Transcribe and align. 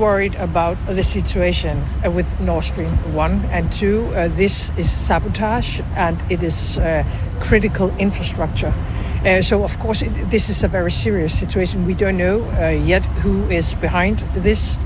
worried 0.00 0.34
about 0.36 0.78
the 0.86 1.04
situation 1.04 1.78
uh, 2.04 2.10
with 2.10 2.40
Nord 2.40 2.64
Stream 2.64 2.90
1 3.14 3.32
and 3.52 3.70
2. 3.70 4.06
Uh, 4.06 4.28
this 4.28 4.76
is 4.78 4.90
sabotage 4.90 5.80
and 5.94 6.16
it 6.30 6.42
is 6.42 6.78
uh, 6.78 7.04
critical 7.38 7.94
infrastructure. 7.98 8.72
Uh, 9.26 9.42
so, 9.42 9.62
of 9.62 9.78
course, 9.78 10.00
it, 10.00 10.08
this 10.30 10.48
is 10.48 10.64
a 10.64 10.68
very 10.68 10.90
serious 10.90 11.38
situation. 11.38 11.86
We 11.86 11.92
don't 11.92 12.16
know 12.16 12.40
uh, 12.40 12.70
yet 12.70 13.04
who 13.22 13.44
is 13.50 13.74
behind 13.74 14.20
this. 14.34 14.78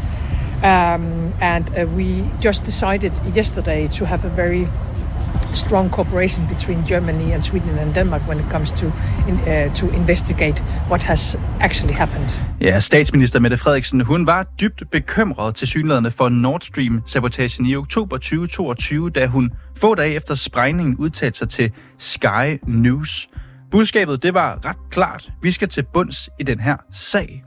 Um, 0.64 1.32
and 1.40 1.70
uh, 1.78 1.86
we 1.94 2.24
just 2.40 2.64
decided 2.64 3.12
yesterday 3.32 3.86
to 3.88 4.06
have 4.06 4.24
a 4.24 4.28
very 4.30 4.66
strong 5.52 5.90
cooperation 5.90 6.44
between 6.46 6.84
Germany 6.84 7.32
and 7.32 7.44
Sweden 7.44 7.78
and 7.78 7.94
Denmark 7.94 8.22
when 8.22 8.40
it 8.40 8.50
comes 8.50 8.72
to 8.72 8.86
in, 9.28 9.38
to 9.74 9.88
investigate 9.94 10.58
what 10.88 11.04
has 11.04 11.36
actually 11.60 11.92
happened. 11.92 12.36
Ja, 12.64 12.80
statsminister 12.80 13.40
Mette 13.40 13.58
Frederiksen, 13.58 14.00
hun 14.00 14.26
var 14.26 14.42
dybt 14.60 14.82
bekymret 14.90 15.54
til 15.54 15.68
synlædende 15.68 16.10
for 16.10 16.28
Nord 16.28 16.60
Stream-sabotagen 16.60 17.66
i 17.66 17.76
oktober 17.76 18.16
2022, 18.16 19.10
da 19.10 19.26
hun 19.26 19.52
få 19.76 19.94
dage 19.94 20.14
efter 20.14 20.34
sprængningen 20.34 20.96
udtalte 20.96 21.38
sig 21.38 21.48
til 21.48 21.72
Sky 21.98 22.58
News. 22.66 23.28
Budskabet 23.70 24.22
det 24.22 24.34
var 24.34 24.64
ret 24.64 24.76
klart. 24.90 25.30
Vi 25.42 25.52
skal 25.52 25.68
til 25.68 25.84
bunds 25.92 26.28
i 26.40 26.42
den 26.42 26.60
her 26.60 26.76
sag. 26.92 27.42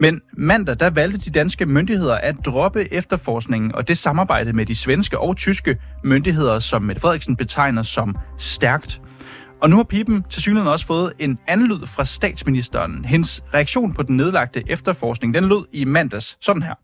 Men 0.00 0.20
mandag 0.32 0.80
der 0.80 0.90
valgte 0.90 1.18
de 1.18 1.30
danske 1.30 1.66
myndigheder 1.66 2.14
at 2.14 2.36
droppe 2.44 2.92
efterforskningen 2.92 3.74
og 3.74 3.88
det 3.88 3.98
samarbejde 3.98 4.52
med 4.52 4.66
de 4.66 4.74
svenske 4.74 5.18
og 5.18 5.36
tyske 5.36 5.78
myndigheder, 6.04 6.58
som 6.58 6.82
Mette 6.82 7.00
Frederiksen 7.00 7.36
betegner 7.36 7.82
som 7.82 8.16
stærkt. 8.38 9.00
Og 9.62 9.70
nu 9.70 9.76
har 9.76 9.82
Pipen 9.82 10.24
til 10.30 10.42
synligheden 10.42 10.72
også 10.72 10.86
fået 10.86 11.12
en 11.18 11.38
anden 11.46 11.66
lyd 11.66 11.86
fra 11.86 12.04
statsministeren. 12.04 13.04
Hendes 13.04 13.44
reaktion 13.54 13.92
på 13.92 14.02
den 14.02 14.16
nedlagte 14.16 14.62
efterforskning, 14.70 15.34
den 15.34 15.44
lød 15.44 15.66
i 15.72 15.84
mandags 15.84 16.38
sådan 16.40 16.62
her. 16.62 16.74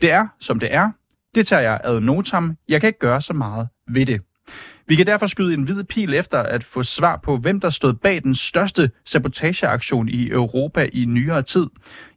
Det 0.00 0.12
er, 0.12 0.26
som 0.40 0.60
det 0.60 0.74
er. 0.74 0.90
Det 1.34 1.46
tager 1.46 1.62
jeg 1.62 1.80
ad 1.84 2.00
notam. 2.00 2.56
Jeg 2.68 2.80
kan 2.80 2.88
ikke 2.88 2.98
gøre 2.98 3.22
så 3.22 3.32
meget 3.32 3.68
ved 3.88 4.06
det. 4.06 4.20
Vi 4.86 4.96
kan 4.96 5.06
derfor 5.06 5.26
skyde 5.26 5.54
en 5.54 5.62
hvid 5.62 5.84
pil 5.84 6.14
efter 6.14 6.42
at 6.42 6.64
få 6.64 6.82
svar 6.82 7.16
på, 7.16 7.36
hvem 7.36 7.60
der 7.60 7.70
stod 7.70 7.92
bag 7.92 8.22
den 8.22 8.34
største 8.34 8.90
sabotageaktion 9.04 10.08
i 10.08 10.30
Europa 10.30 10.88
i 10.92 11.04
nyere 11.04 11.42
tid. 11.42 11.66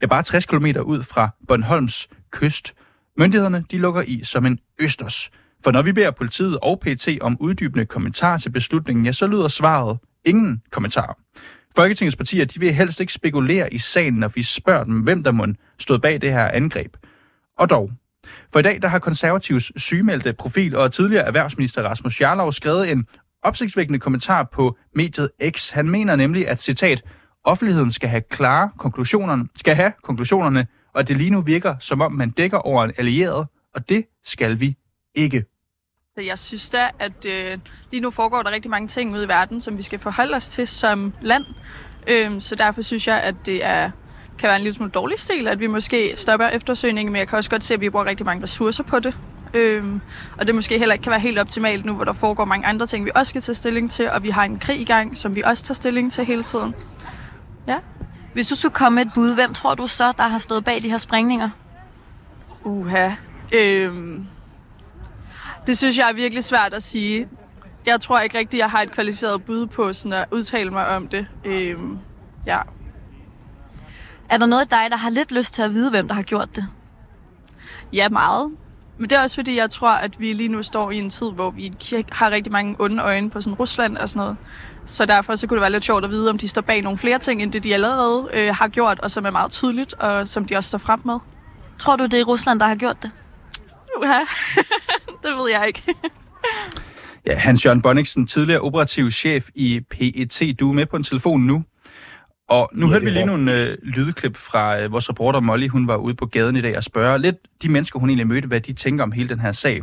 Ja, 0.01 0.07
bare 0.07 0.23
60 0.23 0.45
km 0.45 0.65
ud 0.83 1.03
fra 1.03 1.29
Bornholms 1.47 2.07
kyst. 2.31 2.73
Myndighederne 3.17 3.65
de 3.71 3.77
lukker 3.77 4.01
i 4.01 4.21
som 4.23 4.45
en 4.45 4.59
østers. 4.79 5.31
For 5.63 5.71
når 5.71 5.81
vi 5.81 5.91
beder 5.91 6.11
politiet 6.11 6.59
og 6.61 6.79
PT 6.79 7.07
om 7.21 7.37
uddybende 7.39 7.85
kommentar 7.85 8.37
til 8.37 8.49
beslutningen, 8.49 9.05
ja, 9.05 9.11
så 9.11 9.27
lyder 9.27 9.47
svaret 9.47 9.97
ingen 10.25 10.61
kommentar. 10.71 11.17
Folketingets 11.75 12.15
partier 12.15 12.45
de 12.45 12.59
vil 12.59 12.73
helst 12.73 12.99
ikke 12.99 13.13
spekulere 13.13 13.73
i 13.73 13.77
sagen, 13.77 14.13
når 14.13 14.27
vi 14.27 14.43
spørger 14.43 14.83
dem, 14.83 14.99
hvem 14.99 15.23
der 15.23 15.31
må 15.31 15.45
stod 15.79 15.99
bag 15.99 16.21
det 16.21 16.31
her 16.31 16.47
angreb. 16.47 16.97
Og 17.57 17.69
dog, 17.69 17.91
for 18.51 18.59
i 18.59 18.61
dag 18.61 18.81
der 18.81 18.87
har 18.87 18.99
konservativs 18.99 19.81
sygemeldte 19.81 20.33
profil 20.33 20.75
og 20.75 20.93
tidligere 20.93 21.25
erhvervsminister 21.25 21.83
Rasmus 21.83 22.21
Jarlov 22.21 22.51
skrevet 22.51 22.91
en 22.91 23.05
opsigtsvækkende 23.43 23.99
kommentar 23.99 24.43
på 24.53 24.77
mediet 24.95 25.29
X. 25.49 25.69
Han 25.69 25.89
mener 25.89 26.15
nemlig, 26.15 26.47
at 26.47 26.61
citat, 26.61 27.03
offentligheden 27.43 27.91
skal 27.91 28.09
have 28.09 28.21
klare 28.29 28.69
konklusionerne, 28.77 29.47
skal 29.55 29.75
have 29.75 29.91
konklusionerne, 30.03 30.67
og 30.93 30.99
at 30.99 31.07
det 31.07 31.17
lige 31.17 31.29
nu 31.29 31.41
virker, 31.41 31.75
som 31.79 32.01
om 32.01 32.11
man 32.11 32.29
dækker 32.29 32.57
over 32.57 32.83
en 32.83 32.91
allieret, 32.97 33.47
og 33.75 33.89
det 33.89 34.05
skal 34.25 34.59
vi 34.59 34.75
ikke. 35.15 35.45
Jeg 36.17 36.39
synes 36.39 36.69
da, 36.69 36.89
at 36.99 37.25
øh, 37.25 37.57
lige 37.91 38.01
nu 38.01 38.11
foregår 38.11 38.43
der 38.43 38.51
rigtig 38.51 38.71
mange 38.71 38.87
ting 38.87 39.13
ude 39.13 39.25
i 39.25 39.27
verden, 39.27 39.61
som 39.61 39.77
vi 39.77 39.83
skal 39.83 39.99
forholde 39.99 40.35
os 40.35 40.49
til 40.49 40.67
som 40.67 41.13
land. 41.21 41.45
Øhm, 42.07 42.39
så 42.39 42.55
derfor 42.55 42.81
synes 42.81 43.07
jeg, 43.07 43.21
at 43.21 43.35
det 43.45 43.65
er 43.65 43.91
kan 44.39 44.47
være 44.47 44.55
en 44.55 44.61
lille 44.63 44.73
smule 44.73 44.91
dårlig 44.91 45.19
stil, 45.19 45.47
at 45.47 45.59
vi 45.59 45.67
måske 45.67 46.13
stopper 46.15 46.47
eftersøgningen, 46.47 47.13
men 47.13 47.19
jeg 47.19 47.27
kan 47.27 47.37
også 47.37 47.49
godt 47.49 47.63
se, 47.63 47.73
at 47.73 47.81
vi 47.81 47.89
bruger 47.89 48.05
rigtig 48.05 48.25
mange 48.25 48.43
ressourcer 48.43 48.83
på 48.83 48.99
det. 48.99 49.17
Øhm, 49.53 50.01
og 50.37 50.47
det 50.47 50.55
måske 50.55 50.79
heller 50.79 50.93
ikke 50.93 51.03
kan 51.03 51.11
være 51.11 51.19
helt 51.19 51.39
optimalt 51.39 51.85
nu, 51.85 51.93
hvor 51.93 52.03
der 52.03 52.13
foregår 52.13 52.45
mange 52.45 52.67
andre 52.67 52.87
ting, 52.87 53.05
vi 53.05 53.11
også 53.15 53.29
skal 53.29 53.41
tage 53.41 53.55
stilling 53.55 53.91
til, 53.91 54.09
og 54.09 54.23
vi 54.23 54.29
har 54.29 54.43
en 54.43 54.59
krig 54.59 54.81
i 54.81 54.85
gang, 54.85 55.17
som 55.17 55.35
vi 55.35 55.41
også 55.41 55.63
tager 55.63 55.73
stilling 55.73 56.11
til 56.11 56.25
hele 56.25 56.43
tiden. 56.43 56.75
Ja. 57.67 57.77
Hvis 58.33 58.47
du 58.47 58.55
skulle 58.55 58.73
komme 58.73 58.95
med 58.95 59.05
et 59.05 59.11
bud, 59.15 59.35
hvem 59.35 59.53
tror 59.53 59.75
du 59.75 59.87
så, 59.87 60.13
der 60.17 60.23
har 60.23 60.39
stået 60.39 60.65
bag 60.65 60.83
de 60.83 60.89
her 60.89 60.97
sprængninger? 60.97 61.49
Uha. 62.63 63.11
Øhm, 63.51 64.27
det 65.67 65.77
synes 65.77 65.97
jeg 65.97 66.09
er 66.09 66.13
virkelig 66.13 66.43
svært 66.43 66.73
at 66.73 66.83
sige. 66.83 67.27
Jeg 67.85 68.01
tror 68.01 68.19
ikke 68.19 68.37
rigtigt, 68.37 68.59
jeg 68.59 68.69
har 68.69 68.81
et 68.81 68.91
kvalificeret 68.91 69.43
bud 69.43 69.65
på 69.65 69.93
sådan 69.93 70.13
at 70.13 70.25
udtale 70.31 70.71
mig 70.71 70.87
om 70.87 71.07
det. 71.07 71.27
Øhm, 71.45 71.97
ja. 72.45 72.59
Er 74.29 74.37
der 74.37 74.45
noget 74.45 74.61
af 74.61 74.67
dig, 74.67 74.87
der 74.89 74.97
har 74.97 75.09
lidt 75.09 75.31
lyst 75.31 75.53
til 75.53 75.61
at 75.61 75.73
vide, 75.73 75.89
hvem 75.89 76.07
der 76.07 76.15
har 76.15 76.23
gjort 76.23 76.55
det? 76.55 76.67
Ja, 77.93 78.09
meget. 78.09 78.51
Men 78.97 79.09
det 79.09 79.17
er 79.17 79.21
også 79.21 79.35
fordi, 79.35 79.57
jeg 79.57 79.69
tror, 79.69 79.91
at 79.91 80.19
vi 80.19 80.33
lige 80.33 80.49
nu 80.49 80.63
står 80.63 80.91
i 80.91 80.97
en 80.97 81.09
tid, 81.09 81.31
hvor 81.31 81.51
vi 81.51 81.73
har 82.11 82.31
rigtig 82.31 82.51
mange 82.51 82.75
onde 82.79 83.03
øjne 83.03 83.29
på 83.29 83.41
sådan 83.41 83.53
Rusland 83.53 83.97
og 83.97 84.09
sådan 84.09 84.19
noget. 84.19 84.37
Så 84.85 85.05
derfor 85.05 85.35
så 85.35 85.47
kunne 85.47 85.55
det 85.55 85.61
være 85.61 85.71
lidt 85.71 85.85
sjovt 85.85 86.05
at 86.05 86.11
vide, 86.11 86.29
om 86.29 86.37
de 86.37 86.47
står 86.47 86.61
bag 86.61 86.81
nogle 86.81 86.97
flere 86.97 87.19
ting, 87.19 87.41
end 87.41 87.51
det 87.51 87.63
de 87.63 87.73
allerede 87.73 88.27
øh, 88.33 88.55
har 88.55 88.67
gjort, 88.67 88.99
og 88.99 89.11
som 89.11 89.25
er 89.25 89.31
meget 89.31 89.51
tydeligt, 89.51 89.93
og 89.93 90.27
som 90.27 90.45
de 90.45 90.55
også 90.55 90.67
står 90.67 90.77
frem 90.77 90.99
med. 91.03 91.19
Tror 91.79 91.95
du, 91.95 92.05
det 92.05 92.19
er 92.19 92.23
Rusland, 92.23 92.59
der 92.59 92.67
har 92.67 92.75
gjort 92.75 93.03
det? 93.03 93.11
Ja, 94.03 94.19
det 95.23 95.37
ved 95.37 95.51
jeg 95.51 95.67
ikke. 95.67 95.83
ja, 97.25 97.35
Hans 97.35 97.65
Jørgen 97.65 97.81
Bonniksen, 97.81 98.27
tidligere 98.27 98.61
operativ 98.61 99.11
chef 99.11 99.49
i 99.55 99.79
PET. 99.89 100.59
Du 100.59 100.69
er 100.69 100.73
med 100.73 100.85
på 100.85 100.97
en 100.97 101.03
telefon 101.03 101.41
nu. 101.41 101.63
Og 102.49 102.69
nu 102.73 102.85
ja, 102.85 102.91
hørte 102.91 103.05
vi 103.05 103.11
lige 103.11 103.25
nogle 103.25 103.53
øh, 103.53 103.77
lydklip 103.83 104.37
fra 104.37 104.79
øh, 104.79 104.91
vores 104.91 105.09
reporter 105.09 105.39
Molly. 105.39 105.67
Hun 105.67 105.87
var 105.87 105.95
ude 105.95 106.15
på 106.15 106.25
gaden 106.25 106.55
i 106.55 106.61
dag 106.61 106.77
og 106.77 106.83
spørge 106.83 107.19
lidt 107.19 107.35
de 107.61 107.69
mennesker, 107.69 107.99
hun 107.99 108.09
egentlig 108.09 108.27
mødte, 108.27 108.47
hvad 108.47 108.61
de 108.61 108.73
tænker 108.73 109.03
om 109.03 109.11
hele 109.11 109.29
den 109.29 109.39
her 109.39 109.51
sag. 109.51 109.81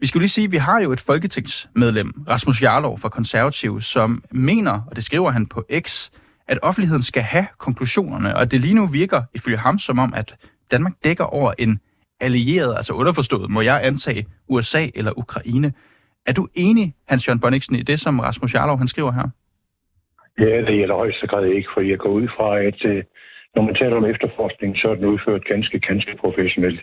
Vi 0.00 0.06
skal 0.06 0.20
lige 0.20 0.28
sige, 0.28 0.44
at 0.44 0.52
vi 0.52 0.56
har 0.56 0.80
jo 0.80 0.92
et 0.92 1.00
folketingsmedlem, 1.00 2.12
Rasmus 2.28 2.62
Jarlov 2.62 2.98
fra 2.98 3.08
Konservativ, 3.08 3.80
som 3.80 4.24
mener, 4.30 4.80
og 4.90 4.96
det 4.96 5.04
skriver 5.04 5.30
han 5.30 5.46
på 5.46 5.64
X, 5.80 6.10
at 6.48 6.58
offentligheden 6.62 7.02
skal 7.02 7.22
have 7.22 7.46
konklusionerne, 7.58 8.36
og 8.36 8.50
det 8.50 8.60
lige 8.60 8.74
nu 8.74 8.86
virker 8.86 9.22
ifølge 9.34 9.58
ham 9.58 9.78
som 9.78 9.98
om, 9.98 10.14
at 10.16 10.34
Danmark 10.70 10.92
dækker 11.04 11.24
over 11.24 11.52
en 11.58 11.80
allieret, 12.24 12.72
altså 12.76 12.92
underforstået, 12.92 13.50
må 13.50 13.60
jeg 13.60 13.80
antage 13.82 14.26
USA 14.48 14.86
eller 14.94 15.12
Ukraine. 15.18 15.72
Er 16.26 16.32
du 16.32 16.48
enig, 16.54 16.94
Hans 17.08 17.28
Jørgen 17.28 17.40
Bonniksen, 17.40 17.74
i 17.76 17.82
det, 17.82 18.00
som 18.00 18.20
Rasmus 18.20 18.54
Jarlov 18.54 18.78
han 18.78 18.88
skriver 18.88 19.12
her? 19.12 19.28
Ja, 20.38 20.56
det 20.66 20.74
gælder 20.78 20.94
højst 20.94 21.24
grad 21.30 21.46
ikke, 21.46 21.68
for 21.74 21.80
jeg 21.80 21.98
går 21.98 22.10
ud 22.10 22.28
fra, 22.36 22.48
at 22.60 22.84
øh, 22.84 23.02
når 23.54 23.62
man 23.62 23.74
taler 23.74 23.96
om 23.96 24.04
efterforskning, 24.04 24.76
så 24.76 24.88
er 24.90 24.94
den 24.94 25.04
udført 25.04 25.44
ganske, 25.44 25.80
ganske 25.80 26.16
professionelt 26.20 26.80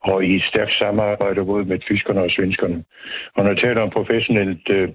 og 0.00 0.24
i 0.24 0.36
et 0.36 0.42
stærkt 0.50 0.74
samarbejde 0.78 1.44
både 1.44 1.64
med 1.64 1.78
tyskerne 1.78 2.20
og 2.22 2.30
svenskerne. 2.30 2.84
Og 3.34 3.44
når 3.44 3.50
jeg 3.50 3.60
taler 3.60 3.80
om 3.82 3.90
professionelt 3.90 4.68
øh, 4.70 4.88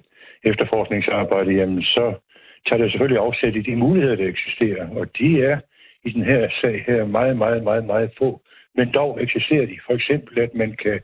efterforskningsarbejde, 0.44 1.50
jamen 1.52 1.82
så 1.82 2.14
tager 2.66 2.82
det 2.82 2.90
selvfølgelig 2.90 3.22
afsæt 3.26 3.56
i 3.56 3.62
de 3.62 3.76
muligheder, 3.76 4.16
der 4.16 4.28
eksisterer. 4.28 4.88
Og 4.98 5.06
de 5.18 5.42
er 5.42 5.58
i 6.04 6.10
den 6.10 6.24
her 6.24 6.48
sag 6.60 6.84
her 6.86 7.06
meget, 7.06 7.36
meget, 7.36 7.62
meget, 7.62 7.84
meget 7.84 8.10
få. 8.18 8.40
Men 8.76 8.92
dog 8.92 9.22
eksisterer 9.22 9.66
de. 9.66 9.78
For 9.86 9.94
eksempel, 9.94 10.38
at 10.38 10.54
man 10.54 10.76
kan 10.82 11.00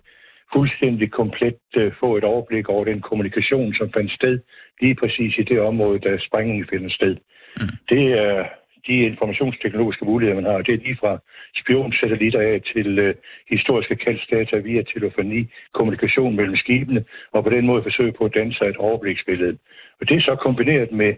fuldstændig 0.52 1.10
komplet 1.10 1.60
øh, 1.76 1.92
få 2.00 2.16
et 2.16 2.24
overblik 2.24 2.68
over 2.68 2.84
den 2.84 3.00
kommunikation, 3.00 3.74
som 3.74 3.92
fandt 3.92 4.12
sted 4.12 4.38
lige 4.80 4.94
præcis 4.94 5.38
i 5.38 5.42
det 5.42 5.60
område, 5.60 5.98
der 5.98 6.18
sprængningen 6.18 6.66
finder 6.70 6.90
sted. 6.90 7.16
Mm. 7.56 7.68
Det 7.88 8.12
er 8.12 8.48
de 8.86 8.94
informationsteknologiske 9.10 10.04
muligheder, 10.04 10.40
man 10.40 10.50
har. 10.50 10.62
Det 10.62 10.74
er 10.74 10.84
lige 10.86 10.96
fra 11.00 11.18
spionsatellitter 11.62 12.40
af 12.40 12.60
til 12.74 12.98
øh, 12.98 13.14
historiske 13.50 13.96
kaldsdata 13.96 14.56
via 14.56 14.82
telefoni, 14.82 15.40
kommunikation 15.74 16.36
mellem 16.36 16.56
skibene, 16.56 17.04
og 17.32 17.44
på 17.44 17.50
den 17.50 17.66
måde 17.66 17.82
forsøge 17.82 18.12
på 18.12 18.24
at 18.24 18.34
danne 18.34 18.54
sig 18.54 18.66
et 18.68 18.76
overbliksbillede. 18.76 19.58
Og 20.00 20.08
det 20.08 20.16
er 20.16 20.20
så 20.20 20.34
kombineret 20.34 20.92
med, 20.92 21.14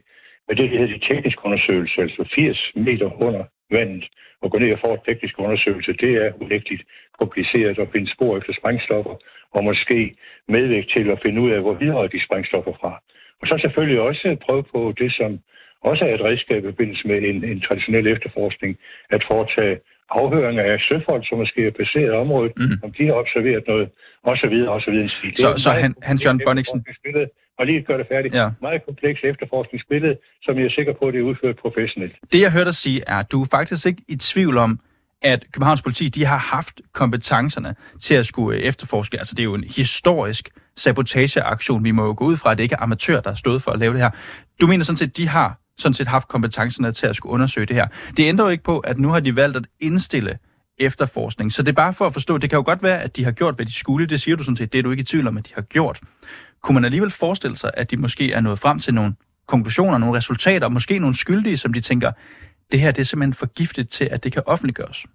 med 0.48 0.56
det, 0.56 0.70
der 0.70 0.78
hedder 0.78 0.98
de 0.98 1.06
tekniske 1.08 1.44
undersøgelser, 1.44 2.02
altså 2.02 2.28
80 2.34 2.72
meter 2.74 3.22
under 3.22 3.44
vandet, 3.70 4.04
og 4.42 4.50
gå 4.50 4.58
ned 4.58 4.72
og 4.72 4.80
få 4.84 4.92
en 4.94 5.06
teknisk 5.06 5.34
undersøgelse, 5.38 5.92
det 5.92 6.12
er 6.24 6.32
unægteligt 6.42 6.82
kompliceret 7.18 7.78
at 7.78 7.88
finde 7.92 8.12
spor 8.14 8.38
efter 8.38 8.52
sprængstoffer, 8.60 9.14
og 9.54 9.64
måske 9.64 10.14
medvirke 10.48 10.88
til 10.96 11.10
at 11.10 11.20
finde 11.22 11.40
ud 11.40 11.50
af, 11.50 11.60
hvor 11.60 11.74
videre 11.74 12.08
de 12.08 12.24
sprængstoffer 12.26 12.72
fra. 12.80 12.92
Og 13.40 13.44
så 13.48 13.58
selvfølgelig 13.60 14.00
også 14.00 14.36
prøve 14.46 14.64
på 14.74 14.94
det, 14.98 15.10
som 15.18 15.30
også 15.82 16.04
er 16.04 16.14
et 16.14 16.24
redskab 16.28 16.64
i 16.64 16.70
forbindelse 16.72 17.08
med 17.08 17.18
en, 17.30 17.44
en 17.44 17.60
traditionel 17.60 18.06
efterforskning, 18.06 18.78
at 19.10 19.24
foretage 19.30 19.80
afhøringer 20.10 20.64
af 20.72 20.78
søfolk, 20.88 21.28
som 21.28 21.38
måske 21.38 21.66
er 21.66 21.70
placeret 21.70 22.12
i 22.12 22.20
området, 22.24 22.52
mm. 22.56 22.84
om 22.84 22.92
de 22.92 23.06
har 23.06 23.12
observeret 23.12 23.64
noget, 23.66 23.88
og 24.22 24.36
så 24.36 24.46
videre, 24.48 24.70
og 24.70 24.80
så 24.80 24.90
videre. 24.90 25.08
Så, 25.08 25.48
så 25.64 25.70
han, 25.70 25.94
Hans 26.02 26.24
John 26.24 26.40
Bonniksen... 26.46 26.84
Og 27.58 27.66
lige 27.66 27.82
gøre 27.82 27.98
det 27.98 28.06
færdigt. 28.12 28.34
Ja. 28.34 28.50
Meget 28.60 28.84
kompleks 28.84 29.20
efterforskningsbillede, 29.24 30.16
som 30.42 30.56
jeg 30.56 30.64
er 30.64 30.70
sikker 30.70 30.92
på, 30.98 31.04
at 31.06 31.14
det 31.14 31.20
er 31.20 31.24
udført 31.24 31.56
professionelt. 31.56 32.16
Det, 32.32 32.40
jeg 32.40 32.52
hørte 32.52 32.64
dig 32.64 32.74
sige, 32.74 33.02
er, 33.06 33.16
at 33.16 33.32
du 33.32 33.42
er 33.42 33.46
faktisk 33.50 33.86
ikke 33.86 34.02
i 34.08 34.16
tvivl 34.16 34.58
om, 34.58 34.80
at 35.22 35.44
Københavns 35.52 35.82
politi 35.82 36.08
de 36.08 36.24
har 36.24 36.38
haft 36.38 36.80
kompetencerne 36.92 37.74
til 38.00 38.14
at 38.14 38.26
skulle 38.26 38.62
efterforske. 38.62 39.18
Altså, 39.18 39.34
det 39.34 39.40
er 39.40 39.44
jo 39.44 39.54
en 39.54 39.64
historisk 39.64 40.48
sabotageaktion. 40.76 41.84
Vi 41.84 41.90
må 41.90 42.04
jo 42.04 42.14
gå 42.18 42.24
ud 42.24 42.36
fra, 42.36 42.50
at 42.50 42.58
det 42.58 42.64
ikke 42.64 42.74
er 42.74 42.82
amatører, 42.82 43.20
der 43.20 43.30
har 43.30 43.36
stået 43.36 43.62
for 43.62 43.70
at 43.70 43.78
lave 43.78 43.92
det 43.92 44.00
her. 44.00 44.10
Du 44.60 44.66
mener 44.66 44.84
sådan 44.84 44.96
set, 44.96 45.08
at 45.08 45.16
de 45.16 45.28
har 45.28 45.58
sådan 45.78 45.94
set 45.94 46.06
haft 46.06 46.28
kompetencerne 46.28 46.92
til 46.92 47.06
at 47.06 47.16
skulle 47.16 47.32
undersøge 47.32 47.66
det 47.66 47.76
her. 47.76 47.86
Det 48.16 48.28
ændrer 48.28 48.44
jo 48.46 48.50
ikke 48.50 48.64
på, 48.64 48.78
at 48.78 48.98
nu 48.98 49.08
har 49.08 49.20
de 49.20 49.36
valgt 49.36 49.56
at 49.56 49.64
indstille 49.80 50.38
efterforskning. 50.78 51.52
Så 51.52 51.62
det 51.62 51.68
er 51.68 51.72
bare 51.72 51.92
for 51.92 52.06
at 52.06 52.12
forstå, 52.12 52.38
det 52.38 52.50
kan 52.50 52.56
jo 52.56 52.62
godt 52.62 52.82
være, 52.82 53.02
at 53.02 53.16
de 53.16 53.24
har 53.24 53.32
gjort, 53.32 53.54
hvad 53.54 53.66
de 53.66 53.72
skulle. 53.72 54.06
Det 54.06 54.20
siger 54.20 54.36
du 54.36 54.42
sådan 54.42 54.56
set, 54.56 54.72
det 54.72 54.78
er 54.78 54.82
du 54.82 54.90
ikke 54.90 55.00
i 55.00 55.04
tvivl 55.04 55.28
om, 55.28 55.36
at 55.36 55.46
de 55.46 55.54
har 55.54 55.62
gjort. 55.62 56.00
Kunne 56.62 56.74
man 56.74 56.84
alligevel 56.84 57.10
forestille 57.10 57.56
sig, 57.56 57.70
at 57.74 57.90
de 57.90 57.96
måske 57.96 58.32
er 58.32 58.40
nået 58.40 58.58
frem 58.58 58.78
til 58.78 58.94
nogle 58.94 59.14
konklusioner, 59.46 59.98
nogle 59.98 60.16
resultater, 60.16 60.68
måske 60.68 60.98
nogle 60.98 61.16
skyldige, 61.16 61.56
som 61.56 61.72
de 61.72 61.80
tænker, 61.80 62.12
det 62.72 62.80
her 62.80 62.90
det 62.90 63.00
er 63.00 63.04
simpelthen 63.04 63.34
for 63.34 63.46
giftigt 63.46 63.90
til, 63.90 64.08
at 64.10 64.24
det 64.24 64.32
kan 64.32 64.42
offentliggøres? 64.46 65.06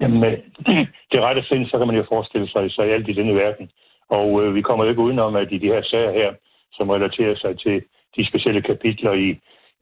Jamen, 0.00 0.22
det 1.12 1.18
rette 1.26 1.42
sind, 1.42 1.66
så 1.66 1.78
kan 1.78 1.86
man 1.86 1.96
jo 1.96 2.04
forestille 2.08 2.48
sig, 2.48 2.70
så 2.70 2.82
i 2.82 2.90
alt 2.90 3.08
i 3.08 3.12
denne 3.12 3.34
verden. 3.34 3.70
Og 4.10 4.42
øh, 4.42 4.54
vi 4.54 4.62
kommer 4.62 4.84
jo 4.84 4.90
ikke 4.90 5.02
udenom, 5.02 5.36
at 5.36 5.52
i 5.52 5.58
de 5.58 5.72
her 5.74 5.82
sager 5.82 6.12
her, 6.12 6.30
som 6.72 6.90
relaterer 6.90 7.36
sig 7.36 7.58
til 7.58 7.82
de 8.16 8.26
specielle 8.28 8.62
kapitler 8.62 9.12
i, 9.12 9.28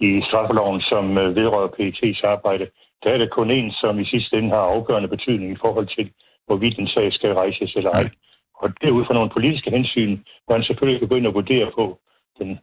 i 0.00 0.22
straffeloven, 0.28 0.80
som 0.80 1.18
øh, 1.18 1.36
vedrører 1.36 1.74
PET's 1.76 2.26
arbejde, 2.26 2.66
der 3.02 3.10
er 3.10 3.18
det 3.18 3.30
kun 3.30 3.50
en, 3.50 3.72
som 3.72 3.98
i 3.98 4.04
sidste 4.04 4.36
ende 4.36 4.50
har 4.50 4.66
afgørende 4.74 5.08
betydning 5.08 5.52
i 5.52 5.60
forhold 5.60 5.88
til, 5.96 6.10
hvorvidt 6.46 6.78
en 6.78 6.88
sag 6.88 7.12
skal 7.12 7.32
rejses 7.34 7.76
eller 7.76 7.90
ej. 7.90 8.08
Og 8.60 8.68
det 8.80 8.90
ud 8.90 9.04
fra 9.04 9.14
nogle 9.14 9.30
politiske 9.30 9.70
hensyn, 9.70 10.18
hvor 10.44 10.54
han 10.54 10.64
selvfølgelig 10.64 11.00
kan 11.00 11.08
gå 11.08 11.16
ind 11.16 11.26
og 11.26 11.34
vurdere 11.34 11.70
på 11.74 11.98
den 12.38 12.58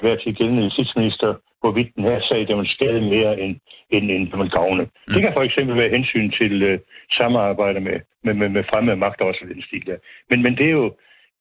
hver 0.00 0.16
til 0.16 0.36
gældende 0.36 0.62
justitsminister, 0.62 1.34
hvorvidt 1.60 1.96
den 1.96 2.04
her 2.04 2.20
sag, 2.20 2.48
der 2.48 2.56
vil 2.56 2.68
skade 2.76 3.00
mere 3.00 3.40
end, 3.40 3.56
end, 3.90 4.10
end 4.10 4.36
vil 4.36 4.50
gavne. 4.50 4.82
Mm. 4.82 5.12
Det 5.14 5.22
kan 5.22 5.32
for 5.32 5.42
eksempel 5.42 5.76
være 5.76 5.94
hensyn 5.96 6.30
til 6.30 6.72
uh, 6.72 6.78
samarbejde 7.18 7.80
med, 7.80 8.00
med, 8.24 8.34
med, 8.34 8.48
med 8.48 8.64
fremmede 8.70 8.96
magter 8.96 9.24
også 9.24 9.44
den 9.54 9.62
stil 9.62 9.86
der. 9.86 9.96
Men, 10.30 10.42
men 10.42 10.56
det 10.56 10.66
er 10.66 10.76
jo, 10.80 10.94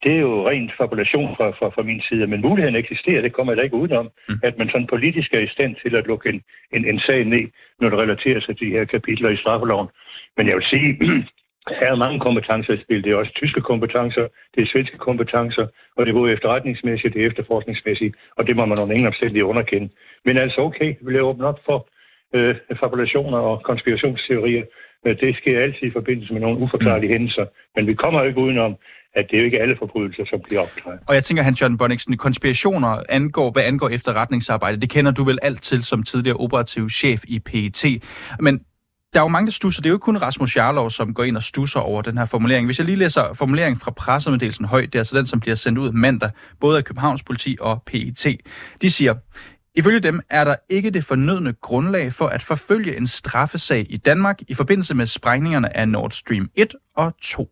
det 0.03 0.11
er 0.11 0.19
jo 0.19 0.49
rent 0.49 0.71
fabulation 0.77 1.35
fra, 1.37 1.47
fra, 1.49 1.67
fra 1.75 1.83
min 1.83 2.01
side, 2.09 2.27
men 2.27 2.41
muligheden 2.41 2.75
eksisterer, 2.75 3.21
det 3.21 3.33
kommer 3.33 3.53
jeg 3.53 3.57
da 3.57 3.63
ikke 3.63 3.75
udenom, 3.75 4.09
mm. 4.29 4.39
at 4.43 4.57
man 4.57 4.69
sådan 4.69 4.87
politisk 4.87 5.33
er 5.33 5.39
i 5.39 5.53
stand 5.55 5.75
til 5.83 5.95
at 5.95 6.07
lukke 6.07 6.29
en, 6.29 6.41
en, 6.73 6.85
en 6.85 6.99
sag 6.99 7.25
ned, 7.25 7.45
når 7.79 7.89
det 7.89 7.99
relaterer 7.99 8.39
sig 8.41 8.57
til 8.57 8.67
de 8.67 8.71
her 8.77 8.85
kapitler 8.85 9.29
i 9.29 9.37
straffeloven. 9.37 9.87
Men 10.37 10.47
jeg 10.47 10.55
vil 10.55 10.65
sige, 10.73 10.89
her 11.67 11.91
er 11.91 12.03
mange 12.05 12.19
kompetencer 12.19 12.73
i 12.73 12.81
spil. 12.83 13.03
Det 13.03 13.11
er 13.11 13.15
også 13.15 13.33
tyske 13.35 13.61
kompetencer, 13.61 14.27
det 14.55 14.61
er 14.61 14.71
svenske 14.73 14.97
kompetencer, 14.97 15.65
og 15.95 16.05
det 16.05 16.09
er 16.11 16.19
både 16.19 16.33
efterretningsmæssigt, 16.33 17.13
det 17.13 17.21
er 17.21 17.27
efterforskningsmæssigt, 17.27 18.15
og 18.37 18.47
det 18.47 18.55
må 18.55 18.65
man 18.65 18.79
under 18.79 18.93
ingen 18.93 19.07
omstændighed 19.07 19.43
underkende. 19.43 19.89
Men 20.25 20.37
altså 20.37 20.61
okay, 20.61 20.89
vi 21.01 21.13
vil 21.13 21.21
åbne 21.21 21.45
op 21.45 21.59
for 21.65 21.87
øh, 22.35 22.55
fabulationer 22.79 23.37
og 23.37 23.63
konspirationsteorier. 23.63 24.63
Det 25.05 25.35
sker 25.35 25.61
altid 25.61 25.87
i 25.87 25.91
forbindelse 25.91 26.33
med 26.33 26.41
nogle 26.41 26.59
uforklarlige 26.59 27.09
mm. 27.09 27.13
hændelser, 27.13 27.45
men 27.75 27.87
vi 27.87 27.93
kommer 27.93 28.21
jo 28.21 28.27
ikke 28.27 28.41
udenom, 28.41 28.75
at 29.13 29.25
det 29.29 29.35
er 29.35 29.41
jo 29.41 29.45
ikke 29.45 29.61
alle 29.61 29.75
forbrydelser, 29.79 30.25
som 30.29 30.39
bliver 30.47 30.61
opklaret. 30.61 30.99
Og 31.07 31.15
jeg 31.15 31.23
tænker, 31.23 31.43
Hans 31.43 31.61
Jørgen 31.61 31.77
Bonniksen, 31.77 32.17
konspirationer 32.17 33.03
angår, 33.09 33.51
hvad 33.51 33.63
angår 33.63 33.89
efterretningsarbejde, 33.89 34.81
det 34.81 34.89
kender 34.89 35.11
du 35.11 35.23
vel 35.23 35.39
alt 35.41 35.61
til 35.61 35.83
som 35.83 36.03
tidligere 36.03 36.37
operativ 36.37 36.89
chef 36.89 37.21
i 37.27 37.39
PET. 37.39 37.85
Men 38.39 38.65
der 39.13 39.19
er 39.19 39.23
jo 39.23 39.27
mange, 39.27 39.45
der 39.45 39.51
stusser. 39.51 39.81
Det 39.81 39.89
er 39.89 39.91
jo 39.91 39.95
ikke 39.95 40.03
kun 40.03 40.17
Rasmus 40.17 40.55
Jarlov, 40.57 40.91
som 40.91 41.13
går 41.13 41.23
ind 41.23 41.37
og 41.37 41.43
stusser 41.43 41.79
over 41.79 42.01
den 42.01 42.17
her 42.17 42.25
formulering. 42.25 42.65
Hvis 42.65 42.79
jeg 42.79 42.85
lige 42.85 42.95
læser 42.95 43.33
formuleringen 43.33 43.79
fra 43.79 43.91
pressemeddelelsen 43.91 44.65
højt, 44.65 44.93
det 44.93 44.95
er 44.95 45.01
altså 45.01 45.17
den, 45.17 45.25
som 45.25 45.39
bliver 45.39 45.55
sendt 45.55 45.79
ud 45.79 45.91
mandag, 45.91 46.29
både 46.59 46.77
af 46.77 46.83
Københavns 46.83 47.23
politi 47.23 47.57
og 47.59 47.83
PET. 47.85 48.27
De 48.81 48.91
siger, 48.91 49.15
Ifølge 49.75 49.99
dem 49.99 50.21
er 50.29 50.43
der 50.43 50.55
ikke 50.69 50.89
det 50.89 51.05
fornødne 51.05 51.53
grundlag 51.53 52.13
for 52.13 52.27
at 52.27 52.41
forfølge 52.41 52.97
en 52.97 53.07
straffesag 53.07 53.85
i 53.89 53.97
Danmark 53.97 54.39
i 54.47 54.53
forbindelse 54.53 54.95
med 54.95 55.05
sprængningerne 55.05 55.77
af 55.77 55.89
Nord 55.89 56.11
Stream 56.11 56.49
1 56.55 56.75
og 56.95 57.13
2. 57.21 57.49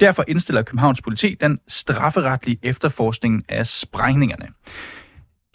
Derfor 0.00 0.24
indstiller 0.28 0.62
Københavns 0.62 1.02
politi 1.02 1.36
den 1.40 1.58
strafferetlige 1.68 2.58
efterforskning 2.62 3.44
af 3.48 3.66
sprængningerne. 3.66 4.48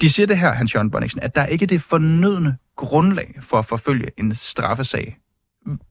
De 0.02 0.10
siger 0.10 0.28
det 0.28 0.38
her, 0.38 0.52
Hans 0.52 0.76
Jørgen 0.76 0.92
Bonniksen, 0.92 1.22
at 1.24 1.36
der 1.36 1.46
ikke 1.46 1.64
er 1.64 1.68
det 1.68 1.82
fornødne 1.82 2.58
grundlag 2.76 3.36
for 3.42 3.60
at 3.60 3.66
forfølge 3.66 4.12
en 4.18 4.36
straffesag 4.36 5.18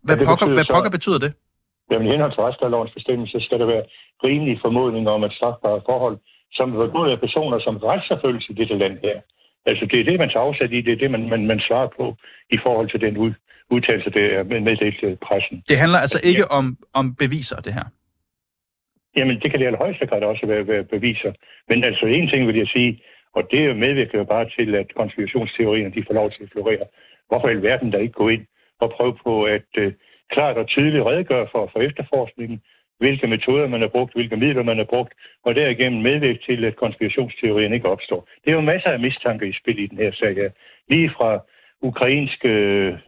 hvad, 0.07 0.17
ja, 0.19 0.25
pokker, 0.25 0.47
hvad 0.47 0.67
pokker 0.75 0.91
betyder 0.91 1.19
det? 1.19 1.33
Jamen, 1.91 2.07
i 2.07 2.11
henhold 2.11 2.33
til 2.33 2.43
retslovens 2.43 2.95
bestemmelse 2.99 3.41
skal 3.41 3.59
der 3.59 3.67
være 3.67 3.85
rimelig 4.25 4.59
formodning 4.65 5.09
om, 5.09 5.25
at 5.25 5.33
strafbare 5.33 5.81
forhold, 5.91 6.19
som 6.53 6.77
er 6.77 6.87
begået 6.87 7.11
af 7.11 7.21
personer, 7.21 7.59
som 7.61 7.77
retsforfølges 7.77 8.47
i 8.49 8.53
dette 8.53 8.79
land 8.79 8.99
her. 9.07 9.17
Altså, 9.67 9.85
det 9.91 10.01
er 10.01 10.05
det, 10.05 10.19
man 10.19 10.31
tager 10.31 10.47
afsat 10.49 10.73
i, 10.73 10.81
det 10.81 10.93
er 10.93 10.97
det, 10.97 11.11
man, 11.11 11.29
man, 11.29 11.47
man 11.47 11.61
svarer 11.61 11.89
på 11.99 12.17
i 12.51 12.59
forhold 12.65 12.89
til 12.91 13.01
den 13.01 13.17
ud, 13.17 13.33
udtalelse, 13.71 14.11
der 14.11 14.25
er 14.39 14.43
meddelt 14.45 14.99
til 15.01 15.19
pressen. 15.27 15.63
Det 15.69 15.79
handler 15.79 15.99
altså 15.99 16.21
ikke 16.31 16.47
ja. 16.51 16.57
om, 16.59 16.79
om 16.93 17.15
beviser, 17.15 17.61
det 17.61 17.73
her? 17.75 17.87
Jamen, 19.17 19.37
det 19.41 19.51
kan 19.51 19.59
det 19.59 19.65
i 19.65 19.67
allerhøjeste 19.67 20.07
grad 20.07 20.23
også 20.23 20.47
være, 20.47 20.67
være 20.67 20.85
beviser. 20.85 21.33
Men 21.69 21.85
altså, 21.85 22.07
en 22.07 22.29
ting 22.29 22.47
vil 22.47 22.57
jeg 22.57 22.69
sige, 22.77 23.03
og 23.37 23.43
det 23.51 23.77
medvirker 23.77 24.19
jo 24.19 24.25
bare 24.25 24.47
til, 24.59 24.75
at 24.75 24.95
konspirationsteorierne 24.97 25.95
de 25.95 26.05
får 26.07 26.15
lov 26.15 26.31
til 26.31 26.43
at 26.43 26.51
florere. 26.53 26.87
Hvorfor 27.29 27.49
i 27.49 27.63
verden 27.63 27.93
der 27.93 27.99
ikke 27.99 28.21
gå 28.23 28.29
ind 28.29 28.47
og 28.85 28.91
prøve 28.97 29.15
på 29.25 29.43
at 29.45 29.71
øh, 29.79 29.93
klart 30.35 30.57
og 30.57 30.67
tydeligt 30.67 31.07
redegøre 31.07 31.47
for, 31.53 31.71
for 31.73 31.81
efterforskningen, 31.81 32.59
hvilke 32.99 33.27
metoder 33.27 33.67
man 33.69 33.81
har 33.81 33.89
brugt, 33.89 34.15
hvilke 34.15 34.37
midler 34.37 34.63
man 34.63 34.77
har 34.77 34.85
brugt, 34.85 35.13
og 35.45 35.55
derigennem 35.55 36.03
medvirke 36.03 36.41
til, 36.47 36.65
at 36.65 36.77
konspirationsteorien 36.77 37.73
ikke 37.73 37.89
opstår. 37.89 38.29
Det 38.45 38.51
er 38.51 38.55
jo 38.55 38.61
masser 38.61 38.91
af 38.91 39.01
mistanke 39.01 39.49
i 39.49 39.53
spil 39.61 39.79
i 39.79 39.87
den 39.87 39.99
her 39.99 40.13
sag 40.13 40.35
Ja. 40.37 40.49
Lige 40.89 41.11
fra 41.17 41.31
ukrainske 41.83 42.49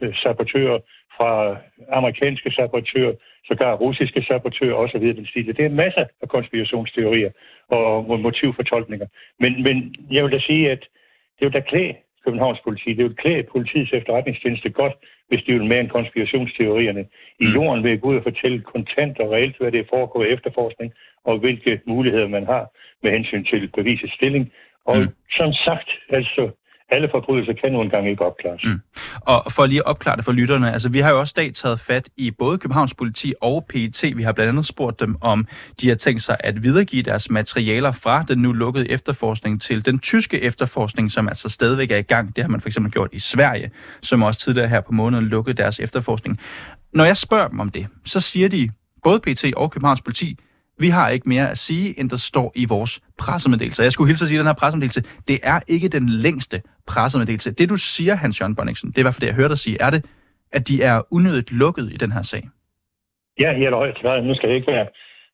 øh, 0.01 0.15
sabotører, 0.23 0.79
fra 1.17 1.57
amerikanske 1.91 2.51
sabotører, 2.51 3.13
sågar 3.47 3.75
russiske 3.75 4.21
sabotører 4.23 4.75
osv. 4.75 5.01
Den 5.01 5.25
stil. 5.25 5.57
Det 5.57 5.65
er 5.65 5.69
masser 5.69 6.05
af 6.21 6.27
konspirationsteorier 6.29 7.31
og 7.69 8.19
motivfortolkninger. 8.19 9.07
Men, 9.39 9.63
men 9.63 9.95
jeg 10.11 10.23
vil 10.23 10.31
da 10.31 10.39
sige, 10.39 10.71
at 10.71 10.79
det 11.39 11.41
er 11.41 11.49
jo 11.49 11.49
da 11.49 11.59
klæde 11.59 11.93
Københavns 12.25 12.59
politi. 12.63 12.89
Det 12.93 13.05
vil 13.05 13.15
klæde 13.15 13.43
politiets 13.43 13.93
efterretningstjeneste 13.93 14.69
godt, 14.69 14.93
hvis 15.29 15.43
de 15.43 15.53
vil 15.53 15.65
med 15.65 15.79
en 15.79 15.89
konspirationsteorierne 15.89 17.05
i 17.39 17.45
mm. 17.45 17.53
jorden 17.55 17.83
ved 17.83 17.91
at 17.91 18.01
gå 18.01 18.09
ud 18.09 18.15
og 18.15 18.23
fortælle 18.23 18.61
kontant 18.61 19.19
og 19.19 19.31
reelt, 19.31 19.57
hvad 19.57 19.71
det 19.71 19.79
er 19.79 19.91
foregår 19.93 20.23
i 20.23 20.33
efterforskning, 20.33 20.93
og 21.23 21.39
hvilke 21.39 21.81
muligheder 21.85 22.27
man 22.27 22.45
har 22.45 22.63
med 23.03 23.11
hensyn 23.11 23.43
til 23.43 23.71
bevisets 23.75 24.13
stilling. 24.13 24.51
Og 24.85 24.97
mm. 24.97 25.07
som 25.31 25.53
sagt, 25.53 25.89
altså 26.09 26.49
alle 26.89 27.09
forbrydelser 27.11 27.53
kan 27.53 27.71
nu 27.71 27.81
engang 27.81 28.09
ikke 28.09 28.25
opklares. 28.25 28.61
Mm. 28.65 28.79
Og 29.21 29.51
for 29.51 29.65
lige 29.65 29.79
at 29.79 29.85
opklare 29.85 30.15
det 30.15 30.25
for 30.25 30.31
lytterne, 30.31 30.71
altså 30.71 30.89
vi 30.89 30.99
har 30.99 31.11
jo 31.11 31.19
også 31.19 31.33
dag 31.37 31.53
taget 31.53 31.79
fat 31.79 32.09
i 32.17 32.31
både 32.31 32.57
Københavns 32.57 32.93
politi 32.93 33.33
og 33.41 33.65
PET. 33.69 34.03
Vi 34.15 34.23
har 34.23 34.31
blandt 34.31 34.49
andet 34.49 34.65
spurgt 34.65 34.99
dem, 34.99 35.15
om 35.21 35.47
de 35.81 35.89
har 35.89 35.95
tænkt 35.95 36.21
sig 36.21 36.37
at 36.39 36.63
videregive 36.63 37.03
deres 37.03 37.29
materialer 37.29 37.91
fra 37.91 38.23
den 38.27 38.39
nu 38.39 38.51
lukkede 38.51 38.91
efterforskning 38.91 39.61
til 39.61 39.85
den 39.85 39.99
tyske 39.99 40.41
efterforskning, 40.41 41.11
som 41.11 41.27
altså 41.27 41.49
stadigvæk 41.49 41.91
er 41.91 41.97
i 41.97 42.01
gang. 42.01 42.35
Det 42.35 42.43
har 42.43 42.49
man 42.49 42.61
for 42.61 42.69
eksempel 42.69 42.91
gjort 42.91 43.09
i 43.11 43.19
Sverige, 43.19 43.71
som 44.01 44.23
også 44.23 44.39
tidligere 44.39 44.67
her 44.67 44.81
på 44.81 44.91
måneden 44.91 45.25
lukkede 45.25 45.57
deres 45.57 45.79
efterforskning. 45.79 46.39
Når 46.93 47.05
jeg 47.05 47.17
spørger 47.17 47.47
dem 47.47 47.59
om 47.59 47.69
det, 47.69 47.87
så 48.05 48.19
siger 48.19 48.49
de, 48.49 48.69
både 49.03 49.19
PET 49.19 49.53
og 49.55 49.71
Københavns 49.71 50.01
politi, 50.01 50.37
vi 50.79 50.89
har 50.89 51.09
ikke 51.09 51.29
mere 51.29 51.49
at 51.49 51.57
sige, 51.57 51.99
end 51.99 52.09
der 52.09 52.17
står 52.17 52.51
i 52.55 52.65
vores 52.65 53.01
pressemeddelelse. 53.17 53.83
Jeg 53.83 53.91
skulle 53.91 54.07
hilse 54.07 54.23
at 54.23 54.27
sige, 54.27 54.37
at 54.37 54.39
den 54.39 54.47
her 54.47 54.53
pressemeddelelse, 54.53 55.03
det 55.27 55.39
er 55.43 55.59
ikke 55.67 55.87
den 55.87 56.09
længste 56.09 56.61
pressemeddelelse. 56.87 57.51
Det 57.51 57.69
du 57.69 57.75
siger, 57.75 58.15
Hans 58.15 58.41
Jørgen 58.41 58.55
Bonningsen, 58.55 58.89
det 58.89 58.97
er 58.97 59.01
i 59.01 59.03
hvert 59.03 59.13
fald 59.13 59.21
det, 59.21 59.27
jeg 59.27 59.35
hørte 59.35 59.49
dig 59.49 59.57
sige, 59.57 59.77
er 59.79 59.89
det, 59.89 60.05
at 60.51 60.67
de 60.67 60.83
er 60.83 60.97
unødigt 61.11 61.51
lukket 61.51 61.87
i 61.93 61.97
den 61.97 62.11
her 62.11 62.21
sag? 62.21 62.43
Ja, 63.39 63.49
helt 63.53 63.65
allerhøjeste 63.65 64.01
grad. 64.01 64.21
Nu 64.21 64.33
skal 64.33 64.49
det 64.49 64.55
ikke 64.55 64.71
være, 64.71 64.87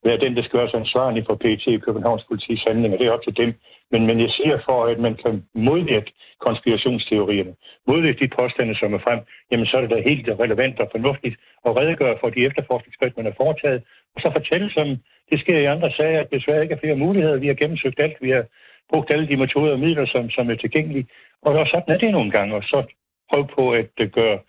være 0.05 0.19
den, 0.23 0.35
der 0.35 0.43
skal 0.43 0.59
være 0.59 0.69
så 0.69 0.77
ansvarlig 0.77 1.23
for 1.27 1.35
PT 1.35 1.65
i 1.67 1.77
Københavns 1.77 2.23
politis 2.29 2.63
handlinger. 2.67 2.97
Det 2.97 3.07
er 3.07 3.11
op 3.11 3.23
til 3.23 3.37
dem. 3.37 3.53
Men, 3.91 4.01
men 4.09 4.17
jeg 4.19 4.29
siger 4.29 4.57
for, 4.67 4.85
at 4.85 4.99
man 4.99 5.15
kan 5.23 5.43
modvirke 5.55 6.11
konspirationsteorierne, 6.47 7.53
modvirke 7.87 8.19
de 8.23 8.35
påstande, 8.39 8.75
som 8.81 8.93
er 8.93 9.01
frem, 9.05 9.19
jamen 9.51 9.65
så 9.65 9.77
er 9.77 9.81
det 9.81 9.89
da 9.89 10.09
helt 10.09 10.27
relevant 10.43 10.79
og 10.79 10.87
fornuftigt 10.95 11.35
at 11.65 11.75
redegøre 11.79 12.17
for 12.21 12.29
de 12.29 12.45
efterforskningsskridt, 12.47 13.17
man 13.17 13.25
har 13.25 13.35
foretaget, 13.43 13.81
og 14.15 14.19
så 14.21 14.29
fortælle, 14.37 14.69
som 14.77 14.87
det 15.29 15.39
sker 15.43 15.59
i 15.59 15.71
andre 15.75 15.91
sager, 15.97 16.19
at 16.21 16.31
desværre 16.31 16.63
ikke 16.63 16.75
er 16.75 16.83
flere 16.83 17.01
muligheder. 17.05 17.43
Vi 17.43 17.47
har 17.47 17.61
gennemsøgt 17.61 17.99
alt, 17.99 18.17
vi 18.21 18.29
har 18.29 18.45
brugt 18.89 19.11
alle 19.11 19.27
de 19.27 19.37
metoder 19.37 19.71
og 19.71 19.79
midler, 19.79 20.05
som, 20.05 20.29
som 20.29 20.49
er 20.49 20.55
tilgængelige. 20.55 21.07
Og 21.41 21.67
sådan 21.67 21.93
er 21.95 21.97
det 21.97 22.11
nogle 22.11 22.31
gange, 22.31 22.55
og 22.55 22.63
så 22.63 22.83
prøve 23.29 23.47
på 23.55 23.71
at 23.71 23.93
øh, 23.99 24.09
gøre 24.09 24.39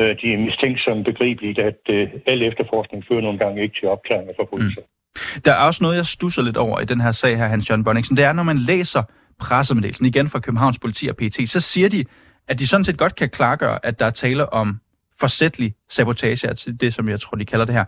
uh, 0.00 0.12
de 0.22 0.36
mistænksomme 0.46 1.04
som 1.04 1.12
begribeligt, 1.12 1.58
at 1.58 1.80
øh, 1.90 2.08
al 2.26 2.42
efterforskning 2.42 3.04
fører 3.08 3.20
nogle 3.20 3.38
gange 3.38 3.62
ikke 3.62 3.80
til 3.80 3.88
opklaring 3.88 4.28
af 4.28 4.34
forbrydelser. 4.40 4.80
Mm. 4.80 5.40
Der 5.44 5.52
er 5.52 5.64
også 5.66 5.84
noget, 5.84 5.96
jeg 5.96 6.06
stusser 6.06 6.42
lidt 6.42 6.56
over 6.56 6.80
i 6.80 6.84
den 6.84 7.00
her 7.00 7.12
sag 7.12 7.36
her, 7.38 7.46
Hans 7.46 7.70
Jørgen 7.70 7.84
Bonningsen. 7.84 8.16
Det 8.16 8.24
er, 8.24 8.32
når 8.32 8.42
man 8.42 8.58
læser 8.58 9.02
pressemeddelelsen 9.40 10.06
igen 10.06 10.28
fra 10.28 10.40
Københavns 10.40 10.78
Politi 10.78 11.08
og 11.08 11.16
PT, 11.16 11.50
så 11.50 11.60
siger 11.60 11.88
de, 11.88 12.04
at 12.48 12.58
de 12.58 12.66
sådan 12.66 12.84
set 12.84 12.98
godt 12.98 13.14
kan 13.14 13.28
klargøre, 13.28 13.86
at 13.86 14.00
der 14.00 14.06
er 14.06 14.10
tale 14.10 14.52
om 14.52 14.80
forsætlig 15.20 15.74
sabotage, 15.88 16.48
altså 16.48 16.72
det, 16.72 16.94
som 16.94 17.08
jeg 17.08 17.20
tror, 17.20 17.36
de 17.36 17.44
kalder 17.44 17.64
det 17.64 17.74
her. 17.74 17.84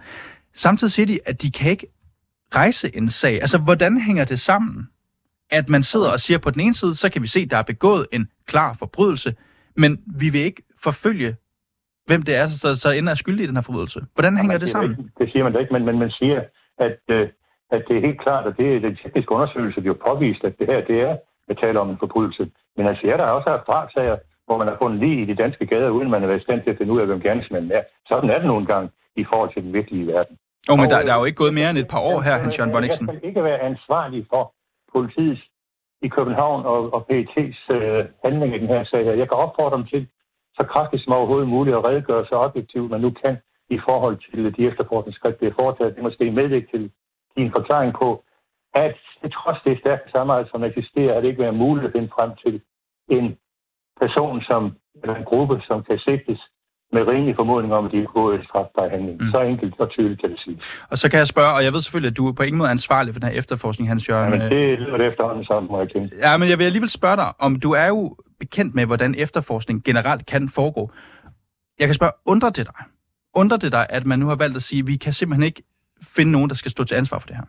Samtidig 0.55 0.91
siger 0.91 1.07
de, 1.07 1.19
at 1.27 1.43
de 1.43 1.51
kan 1.51 1.71
ikke 1.71 1.87
rejse 2.55 2.97
en 2.97 3.11
sag. 3.11 3.35
Altså, 3.35 3.59
hvordan 3.59 4.01
hænger 4.01 4.25
det 4.25 4.41
sammen? 4.41 4.89
At 5.59 5.69
man 5.69 5.83
sidder 5.83 6.11
og 6.13 6.21
siger, 6.21 6.39
på 6.39 6.51
den 6.51 6.61
ene 6.61 6.75
side, 6.75 6.95
så 6.95 7.11
kan 7.13 7.23
vi 7.23 7.29
se, 7.37 7.47
der 7.47 7.57
er 7.57 7.63
begået 7.63 8.07
en 8.13 8.25
klar 8.47 8.71
forbrydelse, 8.79 9.35
men 9.77 9.91
vi 10.21 10.29
vil 10.35 10.41
ikke 10.41 10.63
forfølge, 10.87 11.37
hvem 12.07 12.23
det 12.23 12.35
er, 12.37 12.47
der 12.63 12.75
så 12.75 12.91
ender 12.99 13.15
skyldig 13.15 13.45
i 13.45 13.47
den 13.47 13.57
her 13.57 13.63
forbrydelse. 13.63 14.01
Hvordan 14.15 14.37
hænger 14.37 14.59
det 14.59 14.71
sammen? 14.71 14.97
Det, 14.97 15.11
det 15.19 15.33
siger 15.33 15.45
man 15.45 15.53
da 15.53 15.59
ikke, 15.59 15.73
men, 15.73 15.85
men 15.85 15.99
man 15.99 16.11
siger, 16.11 16.41
at, 16.79 17.01
øh, 17.17 17.29
at 17.71 17.83
det 17.89 17.97
er 17.97 18.01
helt 18.09 18.21
klart, 18.21 18.47
at 18.47 18.55
det 18.59 18.77
er 18.77 18.81
den 18.81 18.97
tekniske 19.03 19.33
undersøgelse, 19.33 19.81
der 19.81 19.87
jo 19.87 19.97
påvist, 20.07 20.45
at 20.45 20.55
det 20.59 20.67
her 20.67 20.81
det 20.91 21.01
er 21.01 21.17
at 21.49 21.59
tale 21.63 21.81
om 21.81 21.91
en 21.91 21.99
forbrydelse. 21.99 22.51
Men 22.77 22.87
altså, 22.87 23.07
ja, 23.07 23.17
der 23.17 23.25
er 23.25 23.35
også 23.39 23.51
haft 23.51 23.67
drabsager, 23.67 24.17
hvor 24.47 24.59
man 24.59 24.69
har 24.69 24.77
fundet 24.83 25.01
lige 25.01 25.23
i 25.23 25.25
de 25.25 25.35
danske 25.35 25.67
gader, 25.67 25.91
uden 25.91 26.11
man 26.11 26.21
har 26.21 26.29
været 26.29 26.41
i 26.41 26.43
stand 26.43 26.63
til 26.63 26.71
at 26.71 26.79
finde 26.79 26.93
ud 26.93 27.01
af, 27.01 27.07
hvem 27.07 27.21
gerningsmanden 27.21 27.73
er. 27.73 27.83
Sådan 28.09 28.31
er 28.31 28.39
det 28.39 28.47
nogle 28.47 28.67
gange. 28.67 28.91
i 29.17 29.25
forhold 29.31 29.51
til 29.55 29.63
den 29.63 29.73
virkelige 29.73 30.07
verden. 30.07 30.35
Oh, 30.71 30.79
men 30.79 30.91
der, 30.91 30.99
der 31.09 31.13
er 31.15 31.19
jo 31.19 31.25
ikke 31.25 31.41
gået 31.45 31.55
mere 31.55 31.71
end 31.71 31.79
et 31.79 31.89
par 31.95 32.03
år 32.11 32.21
her, 32.21 32.35
Hans 32.39 32.59
Jørgen 32.59 32.73
Bonniksen. 32.73 33.09
Jeg 33.09 33.17
skal 33.17 33.29
ikke 33.29 33.45
være 33.45 33.61
ansvarlig 33.71 34.27
for 34.31 34.55
politiets 34.95 35.43
i 36.03 36.09
København 36.09 36.67
og, 36.67 36.95
og 36.95 37.07
PET's 37.11 37.73
øh, 37.73 38.05
handling 38.25 38.55
i 38.55 38.59
den 38.59 38.69
her 38.69 38.85
sag. 38.85 39.07
Jeg 39.07 39.29
kan 39.29 39.43
opfordre 39.45 39.77
dem 39.77 39.87
til 39.87 40.09
så 40.55 40.65
kraftigt 40.73 41.05
som 41.05 41.13
overhovedet 41.13 41.49
muligt 41.49 41.77
at 41.77 41.85
redegøre 41.85 42.27
så 42.27 42.35
objektivt, 42.35 42.91
man 42.91 43.01
nu 43.01 43.11
kan 43.11 43.37
i 43.71 43.79
forhold 43.87 44.17
til 44.31 44.57
de 44.57 44.67
efterforskningsskridt, 44.67 45.41
der 45.41 45.47
er 45.49 45.55
foretaget. 45.55 45.95
Det 45.95 46.03
måske 46.03 46.31
medvirke 46.31 46.67
til 46.71 46.91
din 47.37 47.51
forklaring 47.53 47.95
på, 47.95 48.25
at 48.75 48.97
trods 49.33 49.59
det 49.65 49.79
stærke 49.79 50.11
samarbejde, 50.11 50.49
som 50.51 50.65
eksisterer, 50.65 51.13
er 51.15 51.21
det 51.21 51.29
ikke 51.29 51.43
været 51.43 51.63
muligt 51.65 51.87
at 51.87 51.93
finde 51.93 52.11
frem 52.17 52.31
til 52.45 52.61
en 53.09 53.39
person, 54.01 54.43
som, 54.43 54.77
eller 55.03 55.15
en 55.15 55.25
gruppe, 55.25 55.61
som 55.69 55.83
kan 55.83 55.99
sigtes 55.99 56.41
med 56.93 57.09
rimelig 57.09 57.37
formodning 57.37 57.75
om, 57.75 57.87
at 57.87 57.93
de 57.93 57.99
er 57.99 58.07
gået 58.07 58.41
et 58.41 58.45
strafbar 58.45 58.89
handling. 58.89 59.17
Mm. 59.23 59.31
Så 59.31 59.41
enkelt 59.41 59.75
og 59.79 59.91
tydeligt 59.91 60.21
kan 60.21 60.31
det 60.31 60.41
sige. 60.41 60.59
Og 60.91 60.99
så 60.99 61.11
kan 61.11 61.19
jeg 61.19 61.27
spørge, 61.27 61.53
og 61.57 61.65
jeg 61.65 61.73
ved 61.73 61.83
selvfølgelig, 61.83 62.11
at 62.11 62.17
du 62.17 62.29
er 62.29 62.33
på 62.33 62.43
ingen 62.43 62.59
måde 62.59 62.71
ansvarlig 62.71 63.15
for 63.15 63.21
den 63.21 63.29
her 63.29 63.39
efterforskning, 63.39 63.89
Hans 63.89 64.09
Jørgen. 64.09 64.33
Ja, 64.33 64.39
men 64.39 64.51
det 64.51 64.79
lyder 64.79 64.97
det 64.97 65.07
efterhånden 65.07 65.45
sådan, 65.45 65.69
må 65.71 65.79
jeg 65.79 65.91
tænke. 65.91 66.17
Ja, 66.19 66.37
men 66.37 66.49
jeg 66.49 66.59
vil 66.59 66.65
alligevel 66.65 66.89
spørge 66.89 67.17
dig, 67.17 67.29
om 67.39 67.61
du 67.61 67.73
er 67.73 67.87
jo 67.87 68.17
bekendt 68.41 68.75
med, 68.75 68.87
hvordan 68.87 69.15
efterforskning 69.19 69.85
generelt 69.85 70.27
kan 70.27 70.49
foregå. 70.49 70.91
Jeg 71.79 71.87
kan 71.89 71.95
spørge, 71.95 72.13
undrer 72.27 72.51
det 72.51 72.67
dig? 72.67 72.85
Undrer 73.35 73.59
det 73.59 73.73
dig, 73.73 73.87
at 73.91 74.07
man 74.07 74.19
nu 74.19 74.27
har 74.27 74.35
valgt 74.35 74.57
at 74.57 74.63
sige, 74.63 74.81
at 74.81 74.87
vi 74.87 74.97
kan 74.97 75.13
simpelthen 75.13 75.47
ikke 75.47 75.63
finde 76.17 76.33
nogen, 76.33 76.49
der 76.49 76.55
skal 76.55 76.71
stå 76.71 76.85
til 76.85 76.95
ansvar 76.95 77.19
for 77.19 77.27
det 77.27 77.37
her? 77.37 77.45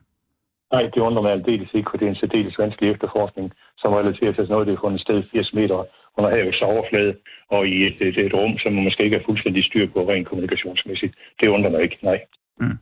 Nej, 0.74 0.84
det 0.94 1.02
undrer 1.08 1.22
mig 1.22 1.32
aldeles 1.32 1.70
ikke, 1.74 1.90
for 1.92 1.98
det 1.98 2.06
er 2.06 2.10
en 2.10 2.22
særdeles 2.24 2.60
vanskelig 2.60 2.92
efterforskning, 2.92 3.52
som 3.78 3.94
relaterer 3.94 4.34
til 4.34 4.50
noget, 4.50 4.68
det 4.68 4.74
er 4.74 4.84
fundet 4.84 5.02
sted 5.02 5.24
80 5.32 5.54
meter 5.54 5.76
under 6.18 6.30
havets 6.36 6.62
overflade, 6.62 7.14
og 7.50 7.68
i 7.68 7.88
et, 7.88 7.98
et, 8.08 8.18
et 8.18 8.34
rum, 8.34 8.58
som 8.58 8.74
man 8.74 8.84
måske 8.84 9.04
ikke 9.04 9.18
er 9.18 9.26
fuldstændig 9.26 9.64
styr 9.66 9.88
på 9.94 10.10
rent 10.10 10.28
kommunikationsmæssigt. 10.28 11.14
Det 11.40 11.48
undrer 11.48 11.72
mig 11.72 11.82
ikke, 11.84 11.98
nej. 12.02 12.20
Mm. 12.60 12.78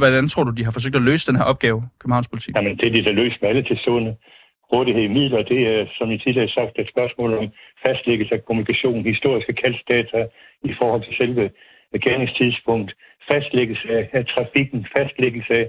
Hvordan 0.00 0.28
tror 0.28 0.44
du, 0.44 0.52
de 0.58 0.64
har 0.64 0.72
forsøgt 0.72 0.96
at 0.96 1.02
løse 1.02 1.26
den 1.30 1.36
her 1.36 1.44
opgave, 1.44 1.78
Københavns 2.00 2.28
politi? 2.28 2.50
Jamen, 2.56 2.76
det 2.76 2.86
er 2.86 2.92
de, 2.92 3.04
der 3.04 3.12
løst 3.12 3.42
med 3.42 3.48
alle 3.48 3.62
til 3.62 3.78
sunde 3.84 4.16
rådighed 4.72 5.02
i 5.02 5.14
midler. 5.18 5.42
Det 5.42 5.60
er, 5.74 5.86
som 5.98 6.10
I 6.10 6.18
tidligere 6.18 6.48
har 6.48 6.56
sagt, 6.60 6.78
et 6.78 6.92
spørgsmål 6.94 7.30
om 7.40 7.46
fastlæggelse 7.86 8.34
af 8.34 8.44
kommunikation, 8.44 9.04
historiske 9.12 9.52
kaldsdata 9.52 10.20
i 10.70 10.72
forhold 10.78 11.02
til 11.04 11.14
selve 11.16 11.50
gerningstidspunkt, 12.06 12.90
fastlæggelse 13.30 13.88
af, 13.98 14.08
af 14.12 14.24
trafikken, 14.34 14.86
fastlæggelse 14.96 15.54
af 15.54 15.66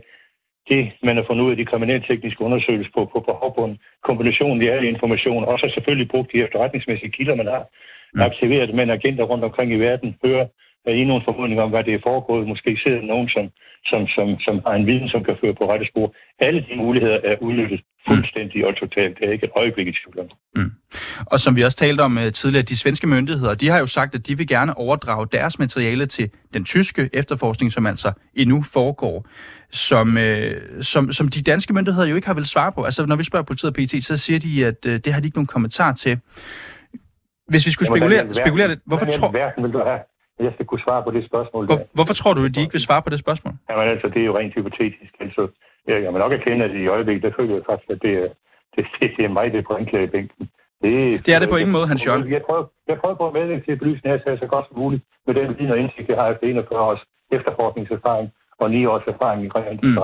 det, 0.69 0.91
man 1.03 1.15
har 1.17 1.23
fundet 1.27 1.43
ud 1.43 1.51
af 1.51 1.57
de 1.57 1.65
kriminaltekniske 1.65 2.41
undersøgelser 2.41 2.91
på, 2.95 3.01
på, 3.13 3.19
på 3.27 3.31
havbunden, 3.41 3.77
kombinationen 4.07 4.61
af 4.61 4.75
alle 4.75 4.89
informationer, 4.89 5.47
og 5.47 5.59
så 5.59 5.71
selvfølgelig 5.73 6.09
brugt 6.09 6.31
de 6.31 6.43
efterretningsmæssige 6.43 7.11
kilder, 7.11 7.35
man 7.35 7.47
har 7.47 7.63
mm. 8.13 8.21
aktiveret, 8.21 8.75
men 8.75 8.89
agenter 8.89 9.23
rundt 9.23 9.43
omkring 9.43 9.71
i 9.73 9.79
verden 9.87 10.15
hører 10.25 10.45
er 10.85 10.91
I 10.91 11.03
nogen 11.03 11.23
formodning 11.25 11.61
om, 11.61 11.69
hvad 11.69 11.83
det 11.83 11.93
er 11.93 11.99
foregået. 12.03 12.47
Måske 12.47 12.79
sidder 12.83 13.01
nogen, 13.01 13.29
som, 13.29 13.45
som, 13.85 14.07
som, 14.15 14.27
som 14.39 14.55
har 14.65 14.73
en 14.73 14.85
viden, 14.85 15.09
som 15.09 15.23
kan 15.23 15.37
føre 15.41 15.53
på 15.53 15.65
rette 15.71 15.85
spor. 15.91 16.07
Alle 16.39 16.65
de 16.69 16.75
muligheder 16.75 17.19
er 17.23 17.35
udnyttet 17.41 17.81
fuldstændig 18.07 18.67
og 18.67 18.75
totalt. 18.75 19.19
Det 19.19 19.27
er 19.27 19.31
ikke 19.31 19.45
et 19.45 19.51
øjeblik 19.55 19.87
i 19.87 19.91
tvivl 19.99 20.19
om. 20.19 20.29
Mm. 20.55 20.71
Og 21.25 21.39
som 21.39 21.55
vi 21.55 21.61
også 21.63 21.77
talte 21.77 22.01
om 22.01 22.17
uh, 22.17 22.23
tidligere, 22.23 22.63
de 22.63 22.77
svenske 22.77 23.07
myndigheder, 23.07 23.55
de 23.55 23.69
har 23.69 23.79
jo 23.79 23.87
sagt, 23.87 24.15
at 24.15 24.27
de 24.27 24.37
vil 24.37 24.47
gerne 24.47 24.77
overdrage 24.77 25.27
deres 25.31 25.59
materiale 25.59 26.05
til 26.05 26.29
den 26.53 26.65
tyske 26.65 27.09
efterforskning, 27.13 27.71
som 27.71 27.85
altså 27.85 28.11
endnu 28.33 28.63
foregår, 28.73 29.25
som, 29.71 30.17
uh, 30.17 30.81
som, 30.81 31.11
som 31.11 31.27
de 31.27 31.41
danske 31.41 31.73
myndigheder 31.73 32.07
jo 32.07 32.15
ikke 32.15 32.27
har 32.27 32.33
vel 32.33 32.45
svare 32.45 32.71
på. 32.71 32.83
Altså 32.83 33.05
når 33.05 33.15
vi 33.15 33.23
spørger 33.23 33.43
politiet 33.43 33.69
og 33.69 33.75
PT, 33.75 34.05
så 34.05 34.17
siger 34.17 34.39
de, 34.39 34.65
at 34.65 34.85
uh, 34.85 34.91
det 34.91 35.13
har 35.13 35.19
de 35.19 35.27
ikke 35.27 35.37
nogen 35.37 35.47
kommentar 35.47 35.91
til. 35.91 36.19
Hvis 37.47 37.65
vi 37.67 37.71
skulle 37.71 37.87
Jamen, 37.89 38.01
spekulere, 38.01 38.33
spekulere 38.33 38.67
lidt, 38.67 38.79
hvorfor 38.85 39.05
tror... 39.05 39.31
Verden 39.31 39.63
vil 39.63 39.73
du 39.73 39.77
have? 39.77 39.99
jeg 40.45 40.53
skal 40.53 40.65
kunne 40.65 40.83
svare 40.87 41.03
på 41.03 41.11
det 41.11 41.23
spørgsmål. 41.29 41.65
Hvor, 41.65 41.79
hvorfor 41.97 42.13
tror 42.13 42.33
du, 42.33 42.45
at 42.45 42.55
de 42.55 42.61
ikke 42.63 42.75
vil 42.77 42.87
svare 42.87 43.01
på 43.01 43.09
det 43.13 43.19
spørgsmål? 43.19 43.53
Jamen 43.69 43.87
altså, 43.93 44.07
det 44.13 44.21
er 44.21 44.27
jo 44.31 44.37
rent 44.37 44.53
hypotetisk. 44.53 45.13
Altså, 45.19 45.41
jeg, 45.87 46.03
jeg 46.03 46.11
må 46.11 46.17
nok 46.17 46.33
erkende, 46.39 46.65
at 46.65 46.71
i 46.83 46.87
øjeblikket, 46.87 47.23
der 47.23 47.31
føler 47.37 47.53
jeg 47.55 47.63
faktisk, 47.69 47.89
at 47.95 48.01
det 48.05 48.13
er, 48.23 48.27
det, 48.75 48.83
det, 48.99 49.11
det 49.17 49.23
er 49.25 49.33
mig, 49.37 49.45
det 49.53 49.59
er 49.59 49.67
på 49.69 49.75
anklagebænken. 49.81 50.49
Det, 50.83 51.25
det 51.25 51.31
er 51.35 51.39
det 51.39 51.49
på 51.49 51.59
ingen 51.61 51.75
måde, 51.77 51.87
Hans 51.87 52.05
Jørgen. 52.05 52.31
Jeg 52.31 52.43
prøver, 52.47 52.65
jeg 52.87 52.97
prøver 53.01 53.15
på 53.15 53.27
at 53.27 53.33
medvirke 53.33 53.65
til 53.65 53.71
at 53.71 53.79
belyse 53.79 54.01
den 54.03 54.11
her 54.11 54.19
sag 54.23 54.39
så 54.39 54.47
godt 54.53 54.65
som 54.67 54.77
muligt 54.77 55.03
med 55.27 55.33
den 55.35 55.47
viden 55.57 55.71
og 55.71 55.79
indsigt, 55.79 56.09
jeg 56.09 56.17
har 56.17 56.27
efter 56.33 56.47
41 56.47 56.79
års 56.79 57.03
efterforskningserfaring 57.37 58.27
og 58.61 58.71
9 58.71 58.85
års 58.85 59.07
erfaring 59.07 59.45
i 59.45 59.49
rent 59.49 59.83
mm. 59.83 59.97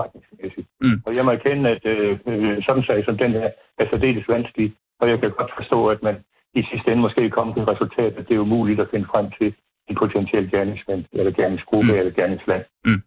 mm. 0.80 1.02
Og 1.06 1.16
jeg 1.16 1.24
må 1.24 1.30
erkende, 1.30 1.70
at 1.70 1.84
øh, 1.84 2.18
øh, 2.26 2.62
sådan 2.66 2.82
sag 2.82 3.04
som 3.04 3.18
den 3.18 3.32
her 3.32 3.50
er 3.78 3.86
særdeles 3.90 4.28
vanskelig, 4.28 4.74
og 5.00 5.08
jeg 5.10 5.20
kan 5.20 5.30
godt 5.30 5.52
forstå, 5.56 5.88
at 5.88 6.02
man 6.02 6.16
i 6.54 6.62
sidste 6.70 6.90
ende 6.90 7.02
måske 7.02 7.30
kommer 7.30 7.54
til 7.54 7.62
et 7.62 7.68
resultat, 7.68 8.12
at 8.18 8.28
det 8.28 8.34
er 8.34 8.38
umuligt 8.38 8.80
at 8.80 8.88
finde 8.90 9.06
frem 9.12 9.26
til 9.38 9.54
en 9.88 9.96
potentiel 9.96 10.50
gerningsmand, 10.50 11.04
eller 11.12 11.32
gerningsgruppe, 11.32 11.92
mm. 11.92 11.98
eller 11.98 12.12
gerningsland. 12.12 12.64
Mm. 12.84 13.02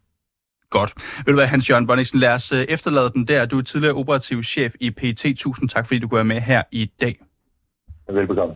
Godt. 0.70 0.92
Vil 1.26 1.34
du 1.34 1.38
være, 1.38 1.48
Hans 1.48 1.70
Jørgen 1.70 1.88
Bonniksen, 1.88 2.20
lad 2.20 2.34
os 2.34 2.52
øh, 2.52 2.64
efterlade 2.70 3.10
den 3.10 3.28
der. 3.28 3.46
Du 3.46 3.58
er 3.58 3.62
tidligere 3.62 3.96
operativ 3.96 4.44
chef 4.44 4.74
i 4.80 4.90
PT. 4.90 5.26
Tusind 5.38 5.70
tak, 5.70 5.88
fordi 5.88 6.00
du 6.00 6.08
går 6.08 6.24
med 6.24 6.40
her 6.42 6.64
i 6.72 6.92
dag. 7.02 7.16
Velbekomme. 8.10 8.56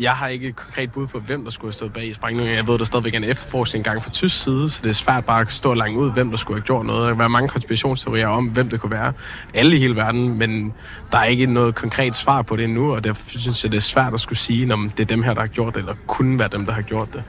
Jeg 0.00 0.12
har 0.12 0.28
ikke 0.28 0.48
et 0.48 0.56
konkret 0.56 0.92
bud 0.92 1.06
på, 1.06 1.18
hvem 1.18 1.44
der 1.44 1.50
skulle 1.50 1.68
have 1.68 1.72
stået 1.72 1.92
bag 1.92 2.14
sprængningen. 2.14 2.56
Jeg 2.56 2.68
ved, 2.68 2.78
der 2.78 2.84
stadigvæk 2.84 3.14
er 3.14 3.18
en 3.18 3.24
efterforskning 3.24 3.84
gang 3.84 4.02
fra 4.02 4.10
tysk 4.10 4.42
side, 4.42 4.70
så 4.70 4.82
det 4.82 4.88
er 4.88 4.94
svært 4.94 5.24
bare 5.24 5.40
at 5.40 5.52
stå 5.52 5.74
langt 5.74 5.98
ud, 5.98 6.12
hvem 6.12 6.30
der 6.30 6.36
skulle 6.36 6.60
have 6.60 6.66
gjort 6.66 6.86
noget. 6.86 7.02
Der 7.02 7.08
kan 7.08 7.18
være 7.18 7.28
mange 7.28 7.48
konspirationsteorier 7.48 8.28
om, 8.28 8.46
hvem 8.46 8.68
det 8.68 8.80
kunne 8.80 8.90
være. 8.90 9.12
Alle 9.54 9.76
i 9.76 9.78
hele 9.78 9.96
verden, 9.96 10.38
men 10.38 10.72
der 11.12 11.18
er 11.18 11.24
ikke 11.24 11.46
noget 11.46 11.74
konkret 11.74 12.16
svar 12.16 12.42
på 12.42 12.56
det 12.56 12.64
endnu, 12.64 12.94
og 12.94 13.04
derfor 13.04 13.38
synes 13.38 13.64
jeg, 13.64 13.72
det 13.72 13.76
er 13.76 13.82
svært 13.82 14.14
at 14.14 14.20
skulle 14.20 14.38
sige, 14.38 14.72
om 14.72 14.90
det 14.90 15.00
er 15.02 15.06
dem 15.06 15.22
her, 15.22 15.34
der 15.34 15.40
har 15.40 15.48
gjort 15.48 15.74
det, 15.74 15.80
eller 15.80 15.94
kunne 16.06 16.38
være 16.38 16.48
dem, 16.48 16.66
der 16.66 16.72
har 16.72 16.82
gjort 16.82 17.14
det. 17.14 17.22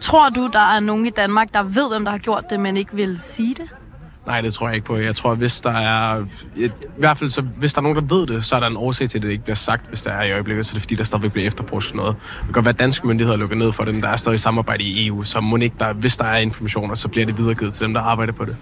Tror 0.00 0.28
du, 0.28 0.50
der 0.52 0.76
er 0.76 0.80
nogen 0.80 1.06
i 1.06 1.10
Danmark, 1.10 1.54
der 1.54 1.62
ved, 1.62 1.88
hvem 1.90 2.04
der 2.04 2.10
har 2.10 2.18
gjort 2.18 2.44
det, 2.50 2.60
men 2.60 2.76
ikke 2.76 2.96
vil 2.96 3.18
sige 3.18 3.54
det? 3.54 3.74
Nej, 4.26 4.40
det 4.40 4.52
tror 4.54 4.68
jeg 4.68 4.74
ikke 4.74 4.86
på. 4.86 4.96
Jeg 4.96 5.14
tror, 5.14 5.34
hvis 5.34 5.60
der 5.60 5.70
er... 5.70 6.24
Et, 6.56 6.72
I 6.82 6.98
hvert 6.98 7.18
fald, 7.18 7.30
så, 7.30 7.42
hvis 7.42 7.74
der 7.74 7.80
er 7.80 7.82
nogen, 7.82 7.96
der 7.96 8.14
ved 8.16 8.26
det, 8.26 8.44
så 8.44 8.56
er 8.56 8.60
der 8.60 8.66
en 8.66 8.76
årsag 8.76 9.08
til, 9.08 9.18
at 9.18 9.22
det 9.22 9.30
ikke 9.30 9.44
bliver 9.44 9.56
sagt, 9.56 9.88
hvis 9.88 10.02
der 10.02 10.10
er 10.10 10.24
i 10.24 10.32
øjeblikket. 10.32 10.66
Så 10.66 10.74
det 10.74 10.82
fordi, 10.82 10.94
der 10.94 11.04
stadigvæk 11.04 11.32
bliver 11.32 11.46
efterforsket 11.46 11.94
noget. 11.94 12.16
Det 12.16 12.44
kan 12.44 12.52
godt 12.52 12.64
være, 12.64 12.72
at 12.72 12.78
danske 12.78 13.06
myndigheder 13.06 13.38
lukker 13.38 13.56
ned 13.56 13.72
for 13.72 13.84
dem. 13.84 14.02
Der 14.02 14.08
er 14.08 14.16
stadig 14.16 14.40
samarbejde 14.40 14.84
i 14.84 15.06
EU, 15.06 15.22
så 15.22 15.40
må 15.40 15.56
ikke 15.56 15.76
der, 15.78 15.92
hvis 15.92 16.16
der 16.16 16.24
er 16.24 16.38
informationer, 16.38 16.94
så 16.94 17.08
bliver 17.08 17.26
det 17.26 17.38
videregivet 17.38 17.74
til 17.74 17.86
dem, 17.86 17.94
der 17.94 18.00
arbejder 18.00 18.32
på 18.32 18.44
det. 18.44 18.56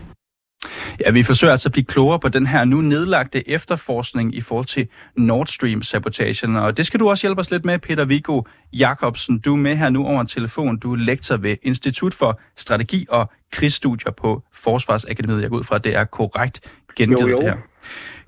Ja, 1.01 1.11
vi 1.11 1.23
forsøger 1.23 1.53
altså 1.53 1.69
at 1.69 1.73
blive 1.73 1.85
klogere 1.85 2.19
på 2.19 2.29
den 2.29 2.47
her 2.47 2.65
nu 2.65 2.81
nedlagte 2.81 3.49
efterforskning 3.49 4.35
i 4.35 4.41
forhold 4.41 4.67
til 4.67 4.89
Nord 5.17 5.47
Stream-sabotagen. 5.47 6.57
Og 6.57 6.77
det 6.77 6.87
skal 6.87 7.01
du 7.01 7.11
også 7.11 7.27
hjælpe 7.27 7.41
os 7.41 7.51
lidt 7.51 7.65
med, 7.65 7.79
Peter 7.79 8.05
Viggo 8.05 8.43
Jacobsen. 8.73 9.39
Du 9.39 9.53
er 9.53 9.57
med 9.57 9.77
her 9.77 9.91
nu 9.91 10.07
over 10.07 10.21
en 10.21 10.27
telefon. 10.27 10.79
Du 10.79 10.93
er 10.93 10.97
lektor 10.97 11.37
ved 11.37 11.57
Institut 11.63 12.15
for 12.15 12.41
Strategi 12.57 13.07
og 13.09 13.31
Krigsstudier 13.53 14.13
på 14.13 14.43
Forsvarsakademiet. 14.53 15.43
Jeg 15.43 15.51
går 15.51 15.59
ud 15.59 15.65
fra, 15.65 15.77
at 15.77 15.85
det 15.85 15.95
er 15.95 16.05
korrekt 16.05 16.61
gengivet 16.97 17.31
jo, 17.31 17.41
jo. 17.41 17.41
her. 17.41 17.57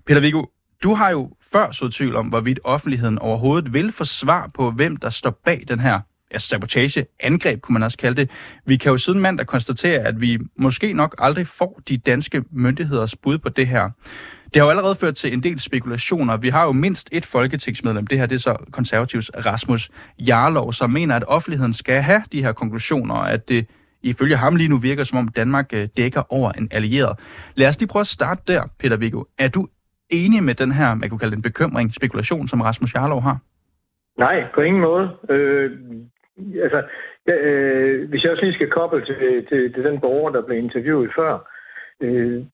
Peter 0.06 0.20
Viggo, 0.20 0.44
du 0.82 0.94
har 0.94 1.10
jo 1.10 1.30
før 1.52 1.70
så 1.72 1.88
tvivl 1.88 2.16
om, 2.16 2.26
hvorvidt 2.26 2.60
offentligheden 2.64 3.18
overhovedet 3.18 3.74
vil 3.74 3.92
få 3.92 4.04
svar 4.04 4.50
på, 4.54 4.70
hvem 4.70 4.96
der 4.96 5.10
står 5.10 5.40
bag 5.44 5.64
den 5.68 5.80
her 5.80 6.00
altså 6.30 6.48
sabotage, 6.48 7.06
angreb 7.20 7.60
kunne 7.60 7.72
man 7.72 7.82
også 7.82 7.98
kalde 7.98 8.16
det. 8.20 8.30
Vi 8.64 8.76
kan 8.76 8.90
jo 8.90 8.96
siden 8.96 9.20
mandag 9.20 9.46
konstatere, 9.46 9.98
at 10.00 10.20
vi 10.20 10.38
måske 10.56 10.92
nok 10.92 11.14
aldrig 11.18 11.46
får 11.46 11.80
de 11.88 11.96
danske 11.96 12.44
myndigheders 12.50 13.16
bud 13.16 13.38
på 13.38 13.48
det 13.48 13.66
her. 13.66 13.90
Det 14.54 14.56
har 14.56 14.66
jo 14.66 14.70
allerede 14.70 14.94
ført 14.94 15.14
til 15.14 15.32
en 15.32 15.42
del 15.42 15.58
spekulationer. 15.58 16.36
Vi 16.36 16.48
har 16.48 16.64
jo 16.64 16.72
mindst 16.72 17.08
et 17.12 17.26
folketingsmedlem, 17.26 18.06
det 18.06 18.18
her 18.18 18.26
det 18.26 18.34
er 18.34 18.40
så 18.40 18.56
konservativs 18.72 19.30
Rasmus 19.46 19.90
Jarlov, 20.18 20.72
som 20.72 20.90
mener, 20.90 21.16
at 21.16 21.24
offentligheden 21.26 21.74
skal 21.74 22.02
have 22.02 22.22
de 22.32 22.42
her 22.42 22.52
konklusioner, 22.52 23.14
at 23.14 23.48
det 23.48 23.66
ifølge 24.02 24.36
ham 24.36 24.56
lige 24.56 24.68
nu 24.68 24.78
virker, 24.78 25.04
som 25.04 25.18
om 25.18 25.28
Danmark 25.28 25.66
øh, 25.72 25.88
dækker 25.96 26.32
over 26.32 26.52
en 26.52 26.68
allieret. 26.70 27.18
Lad 27.54 27.68
os 27.68 27.80
lige 27.80 27.88
prøve 27.88 28.00
at 28.00 28.06
starte 28.06 28.42
der, 28.48 28.62
Peter 28.78 28.96
Viggo. 28.96 29.24
Er 29.38 29.48
du 29.48 29.68
enig 30.10 30.42
med 30.42 30.54
den 30.54 30.72
her, 30.72 30.94
man 30.94 31.08
kunne 31.08 31.18
kalde 31.18 31.30
det 31.30 31.36
en 31.36 31.42
bekymring, 31.42 31.94
spekulation, 31.94 32.48
som 32.48 32.60
Rasmus 32.60 32.94
Jarlov 32.94 33.22
har? 33.22 33.38
Nej, 34.18 34.44
på 34.54 34.60
ingen 34.60 34.82
måde. 34.82 35.10
Øh, 35.30 35.70
altså, 36.62 36.82
øh, 37.26 38.08
hvis 38.08 38.24
jeg 38.24 38.32
også 38.32 38.44
lige 38.44 38.54
skal 38.54 38.70
koble 38.70 39.04
til, 39.06 39.46
til, 39.48 39.74
til 39.74 39.84
den 39.84 40.00
borger, 40.00 40.30
der 40.30 40.42
blev 40.42 40.58
interviewet 40.58 41.10
før. 41.16 41.50
Øh, 42.00 42.44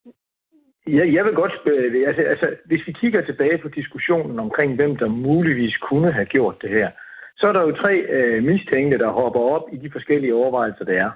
jeg, 0.86 1.14
jeg 1.14 1.24
vil 1.24 1.34
godt 1.34 1.52
spørge, 1.60 1.82
øh, 1.82 2.08
altså, 2.08 2.22
altså, 2.22 2.46
hvis 2.64 2.86
vi 2.86 2.92
kigger 2.92 3.22
tilbage 3.24 3.58
på 3.58 3.68
diskussionen 3.68 4.38
omkring, 4.38 4.74
hvem 4.74 4.96
der 4.96 5.08
muligvis 5.08 5.76
kunne 5.76 6.12
have 6.12 6.26
gjort 6.26 6.62
det 6.62 6.70
her, 6.70 6.90
så 7.36 7.46
er 7.46 7.52
der 7.52 7.62
jo 7.62 7.72
tre 7.72 7.94
øh, 7.98 8.44
mistænkte, 8.44 8.98
der 8.98 9.10
hopper 9.10 9.40
op 9.40 9.62
i 9.72 9.76
de 9.76 9.90
forskellige 9.90 10.34
overvejelser, 10.34 10.84
der 10.84 10.92
er. 10.92 11.10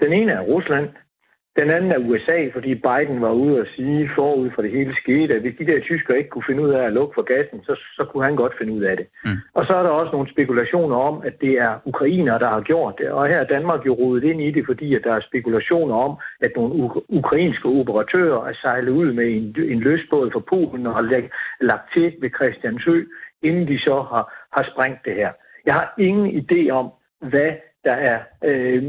Den 0.00 0.12
ene 0.12 0.32
er 0.32 0.40
Rusland, 0.40 0.88
den 1.60 1.70
anden 1.70 1.92
er 1.92 1.98
USA, 1.98 2.38
fordi 2.52 2.74
Biden 2.74 3.20
var 3.20 3.32
ude 3.42 3.60
og 3.60 3.66
sige 3.76 4.10
forud 4.14 4.50
for 4.54 4.62
det 4.62 4.70
hele 4.70 4.94
skete, 5.02 5.34
at 5.34 5.40
hvis 5.40 5.58
de 5.58 5.66
der 5.66 5.80
tyskere 5.80 6.18
ikke 6.18 6.30
kunne 6.30 6.48
finde 6.48 6.62
ud 6.62 6.70
af 6.70 6.82
at 6.84 6.92
lukke 6.92 7.14
for 7.14 7.22
gassen, 7.22 7.58
så, 7.62 7.74
så 7.96 8.02
kunne 8.04 8.24
han 8.24 8.36
godt 8.36 8.54
finde 8.58 8.72
ud 8.72 8.82
af 8.82 8.96
det. 8.96 9.06
Mm. 9.24 9.30
Og 9.54 9.66
så 9.66 9.72
er 9.76 9.82
der 9.82 9.90
også 9.90 10.12
nogle 10.12 10.30
spekulationer 10.30 10.96
om, 10.96 11.22
at 11.24 11.34
det 11.40 11.52
er 11.52 11.72
ukrainer, 11.84 12.38
der 12.38 12.48
har 12.48 12.60
gjort 12.60 12.94
det. 12.98 13.10
Og 13.10 13.28
her 13.28 13.38
er 13.40 13.52
Danmark 13.56 13.86
jo 13.86 13.92
rodet 13.94 14.24
ind 14.24 14.40
i 14.42 14.50
det, 14.50 14.66
fordi 14.66 14.94
at 14.94 15.04
der 15.04 15.12
er 15.14 15.20
spekulationer 15.20 15.94
om, 15.94 16.12
at 16.40 16.52
nogle 16.56 16.74
uk- 16.84 17.04
ukrainske 17.08 17.68
operatører 17.68 18.46
er 18.48 18.54
sejlet 18.62 18.90
ud 18.90 19.12
med 19.12 19.26
en, 19.36 19.56
en 19.72 19.80
løsbåd 19.80 20.30
fra 20.30 20.42
Polen 20.48 20.86
og 20.86 20.94
har 20.94 21.02
lagt, 21.02 21.32
lagt 21.60 21.92
til 21.92 22.14
ved 22.20 22.30
Christiansø, 22.36 23.02
inden 23.42 23.68
de 23.68 23.78
så 23.78 23.96
har, 24.10 24.24
har 24.52 24.68
sprængt 24.72 25.04
det 25.04 25.14
her. 25.14 25.32
Jeg 25.66 25.74
har 25.74 25.94
ingen 25.98 26.26
idé 26.42 26.70
om, 26.70 26.90
hvad 27.20 27.52
der 27.84 27.92
er, 27.92 28.18
øh, 28.44 28.82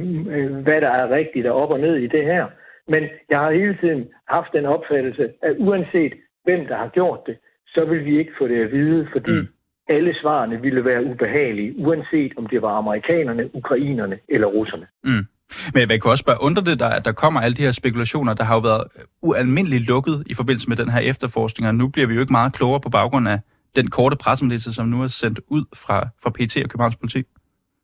hvad 0.65 0.81
der 0.81 0.89
er 0.89 1.09
rigtigt 1.09 1.47
og 1.47 1.61
op 1.61 1.71
og 1.71 1.79
ned 1.79 1.95
i 1.95 2.07
det 2.07 2.23
her. 2.25 2.45
Men 2.89 3.03
jeg 3.29 3.39
har 3.39 3.51
hele 3.51 3.77
tiden 3.81 4.07
haft 4.27 4.49
den 4.53 4.65
opfattelse, 4.65 5.23
at 5.41 5.55
uanset 5.57 6.13
hvem 6.43 6.67
der 6.67 6.77
har 6.77 6.87
gjort 6.87 7.19
det, 7.25 7.37
så 7.67 7.85
vil 7.85 8.05
vi 8.05 8.19
ikke 8.19 8.31
få 8.39 8.47
det 8.47 8.63
at 8.65 8.71
vide, 8.71 9.07
fordi 9.11 9.31
mm. 9.31 9.47
alle 9.89 10.15
svarene 10.21 10.61
ville 10.61 10.85
være 10.85 11.03
ubehagelige, 11.03 11.73
uanset 11.77 12.31
om 12.37 12.47
det 12.47 12.61
var 12.61 12.77
amerikanerne, 12.77 13.55
ukrainerne 13.55 14.17
eller 14.29 14.47
russerne. 14.47 14.87
Mm. 15.03 15.25
Men 15.73 15.89
jeg 15.89 16.01
kan 16.01 16.11
også 16.11 16.25
bare 16.25 16.41
undre 16.41 16.63
det, 16.63 16.79
der, 16.79 16.89
at 16.89 17.05
der 17.05 17.11
kommer 17.11 17.41
alle 17.41 17.57
de 17.57 17.61
her 17.61 17.71
spekulationer, 17.71 18.33
der 18.33 18.43
har 18.43 18.55
jo 18.55 18.59
været 18.59 18.83
ualmindeligt 19.21 19.83
lukket 19.83 20.23
i 20.25 20.33
forbindelse 20.33 20.69
med 20.69 20.77
den 20.77 20.89
her 20.89 20.99
efterforskning, 20.99 21.67
og 21.67 21.75
nu 21.75 21.87
bliver 21.87 22.07
vi 22.07 22.13
jo 22.13 22.19
ikke 22.19 22.33
meget 22.33 22.53
klogere 22.53 22.81
på 22.81 22.89
baggrund 22.89 23.27
af 23.27 23.39
den 23.75 23.89
korte 23.89 24.17
pressemeddelelse, 24.17 24.73
som 24.73 24.87
nu 24.87 25.03
er 25.03 25.07
sendt 25.07 25.39
ud 25.47 25.65
fra, 25.75 26.07
fra 26.23 26.29
PT 26.29 26.57
og 26.63 26.69
Københavns 26.69 26.95
Politi. 26.95 27.23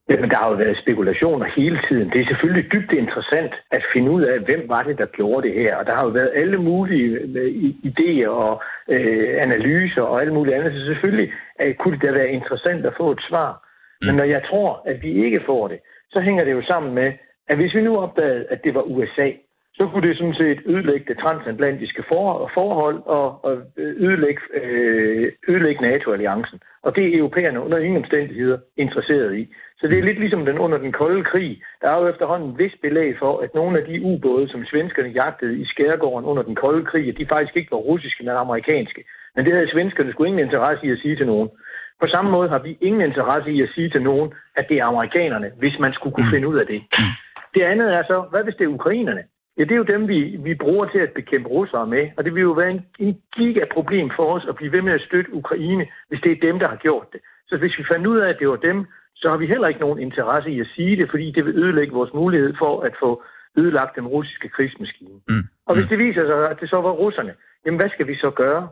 Jamen, 0.09 0.29
der 0.29 0.37
har 0.37 0.49
jo 0.49 0.55
været 0.55 0.77
spekulationer 0.77 1.45
hele 1.55 1.79
tiden. 1.89 2.09
Det 2.09 2.21
er 2.21 2.25
selvfølgelig 2.25 2.71
dybt 2.71 2.91
interessant 2.91 3.53
at 3.71 3.83
finde 3.93 4.11
ud 4.11 4.21
af, 4.21 4.39
hvem 4.39 4.69
var 4.69 4.83
det, 4.83 4.97
der 4.97 5.05
gjorde 5.05 5.47
det 5.47 5.55
her. 5.55 5.75
Og 5.75 5.85
der 5.85 5.95
har 5.95 6.03
jo 6.03 6.09
været 6.09 6.31
alle 6.35 6.57
mulige 6.57 7.09
øh, 7.39 7.51
idéer 7.89 8.27
og 8.27 8.63
øh, 8.89 9.41
analyser 9.41 10.01
og 10.01 10.21
alt 10.21 10.33
muligt 10.33 10.55
andet. 10.55 10.73
Så 10.73 10.85
selvfølgelig 10.85 11.33
øh, 11.61 11.75
kunne 11.75 11.93
det 11.95 12.07
da 12.07 12.13
være 12.13 12.29
interessant 12.29 12.85
at 12.85 12.93
få 12.97 13.11
et 13.11 13.21
svar. 13.29 13.51
Mm. 14.01 14.07
Men 14.07 14.15
når 14.15 14.23
jeg 14.23 14.41
tror, 14.49 14.81
at 14.85 15.03
vi 15.03 15.25
ikke 15.25 15.41
får 15.45 15.67
det, 15.67 15.79
så 16.09 16.19
hænger 16.19 16.43
det 16.43 16.51
jo 16.51 16.61
sammen 16.61 16.93
med, 16.93 17.13
at 17.47 17.57
hvis 17.57 17.75
vi 17.75 17.81
nu 17.81 17.97
opdagede, 17.97 18.45
at 18.49 18.63
det 18.63 18.73
var 18.75 18.81
USA, 18.81 19.31
så 19.77 19.87
kunne 19.87 20.07
det 20.07 20.17
sådan 20.17 20.33
set 20.33 20.59
ødelægge 20.65 21.05
det 21.07 21.17
transatlantiske 21.23 22.03
for, 22.07 22.51
forhold 22.53 22.97
og, 23.05 23.45
og 23.45 23.53
ødelægge, 23.77 24.41
øh, 24.61 25.31
ødelægge 25.47 25.81
NATO-alliancen. 25.81 26.59
Og 26.83 26.95
det 26.95 27.03
er 27.03 27.17
europæerne 27.17 27.59
under 27.61 27.77
ingen 27.77 27.97
omstændigheder 28.03 28.57
interesseret 28.77 29.37
i. 29.37 29.53
Så 29.79 29.87
det 29.87 29.99
er 29.99 30.03
lidt 30.03 30.19
ligesom 30.19 30.45
den 30.45 30.57
under 30.59 30.77
den 30.77 30.91
kolde 30.91 31.23
krig. 31.23 31.61
Der 31.81 31.89
er 31.89 32.01
jo 32.01 32.07
efterhånden 32.07 32.57
vis 32.57 32.75
belæg 32.81 33.15
for, 33.19 33.39
at 33.39 33.55
nogle 33.55 33.79
af 33.79 33.85
de 33.85 34.01
ubåde, 34.01 34.49
som 34.49 34.65
svenskerne 34.65 35.09
jagtede 35.09 35.59
i 35.59 35.65
skærgården 35.65 36.25
under 36.25 36.43
den 36.43 36.55
kolde 36.55 36.85
krig, 36.85 37.17
de 37.17 37.25
faktisk 37.25 37.55
ikke 37.57 37.71
var 37.71 37.77
russiske, 37.77 38.23
men 38.23 38.35
amerikanske. 38.35 39.03
Men 39.35 39.45
det 39.45 39.53
havde 39.53 39.71
svenskerne 39.71 40.11
sgu 40.11 40.23
ingen 40.23 40.45
interesse 40.45 40.85
i 40.85 40.91
at 40.91 40.99
sige 40.99 41.15
til 41.15 41.25
nogen. 41.25 41.49
På 42.01 42.07
samme 42.07 42.31
måde 42.31 42.49
har 42.49 42.59
vi 42.59 42.77
ingen 42.81 43.01
interesse 43.01 43.51
i 43.51 43.61
at 43.61 43.69
sige 43.75 43.89
til 43.89 44.01
nogen, 44.01 44.33
at 44.55 44.65
det 44.69 44.77
er 44.77 44.85
amerikanerne, 44.85 45.51
hvis 45.57 45.79
man 45.79 45.93
skulle 45.93 46.13
kunne 46.13 46.25
mm. 46.27 46.33
finde 46.33 46.47
ud 46.47 46.57
af 46.57 46.67
det. 46.67 46.81
Det 47.53 47.61
andet 47.61 47.93
er 47.93 48.03
så, 48.03 48.25
hvad 48.31 48.43
hvis 48.43 48.55
det 48.55 48.63
er 48.63 48.77
ukrainerne? 48.79 49.23
Ja, 49.57 49.63
det 49.63 49.71
er 49.71 49.75
jo 49.83 49.93
dem, 49.93 50.07
vi, 50.07 50.19
vi 50.47 50.55
bruger 50.55 50.85
til 50.85 50.99
at 50.99 51.11
bekæmpe 51.13 51.49
russere 51.49 51.87
med, 51.87 52.09
og 52.17 52.23
det 52.25 52.35
vil 52.35 52.41
jo 52.41 52.51
være 52.51 52.71
en, 52.71 52.85
en 52.99 53.21
gigaproblem 53.35 54.11
for 54.15 54.35
os 54.35 54.45
at 54.49 54.55
blive 54.55 54.71
ved 54.71 54.81
med 54.81 54.93
at 54.93 55.01
støtte 55.01 55.33
Ukraine, 55.33 55.87
hvis 56.09 56.21
det 56.23 56.31
er 56.31 56.47
dem, 56.47 56.59
der 56.59 56.67
har 56.67 56.75
gjort 56.75 57.07
det. 57.13 57.21
Så 57.47 57.57
hvis 57.57 57.77
vi 57.77 57.83
fandt 57.91 58.07
ud 58.07 58.17
af, 58.17 58.29
at 58.29 58.39
det 58.39 58.49
var 58.49 58.55
dem, 58.55 58.85
så 59.15 59.29
har 59.29 59.37
vi 59.37 59.47
heller 59.47 59.67
ikke 59.67 59.79
nogen 59.79 59.99
interesse 59.99 60.49
i 60.51 60.59
at 60.59 60.67
sige 60.75 60.97
det, 60.97 61.09
fordi 61.09 61.31
det 61.31 61.45
vil 61.45 61.57
ødelægge 61.57 61.93
vores 61.93 62.13
mulighed 62.13 62.53
for 62.59 62.81
at 62.81 62.93
få 62.99 63.23
ødelagt 63.57 63.95
den 63.95 64.07
russiske 64.07 64.49
krigsmaskine. 64.49 65.19
Mm. 65.29 65.43
Og 65.65 65.75
hvis 65.75 65.85
mm. 65.85 65.89
det 65.89 65.99
viser 65.99 66.25
sig, 66.25 66.49
at 66.49 66.59
det 66.61 66.69
så 66.69 66.81
var 66.81 66.91
russerne, 66.91 67.33
jamen 67.65 67.79
hvad 67.79 67.89
skal 67.89 68.07
vi 68.07 68.15
så 68.15 68.29
gøre? 68.29 68.69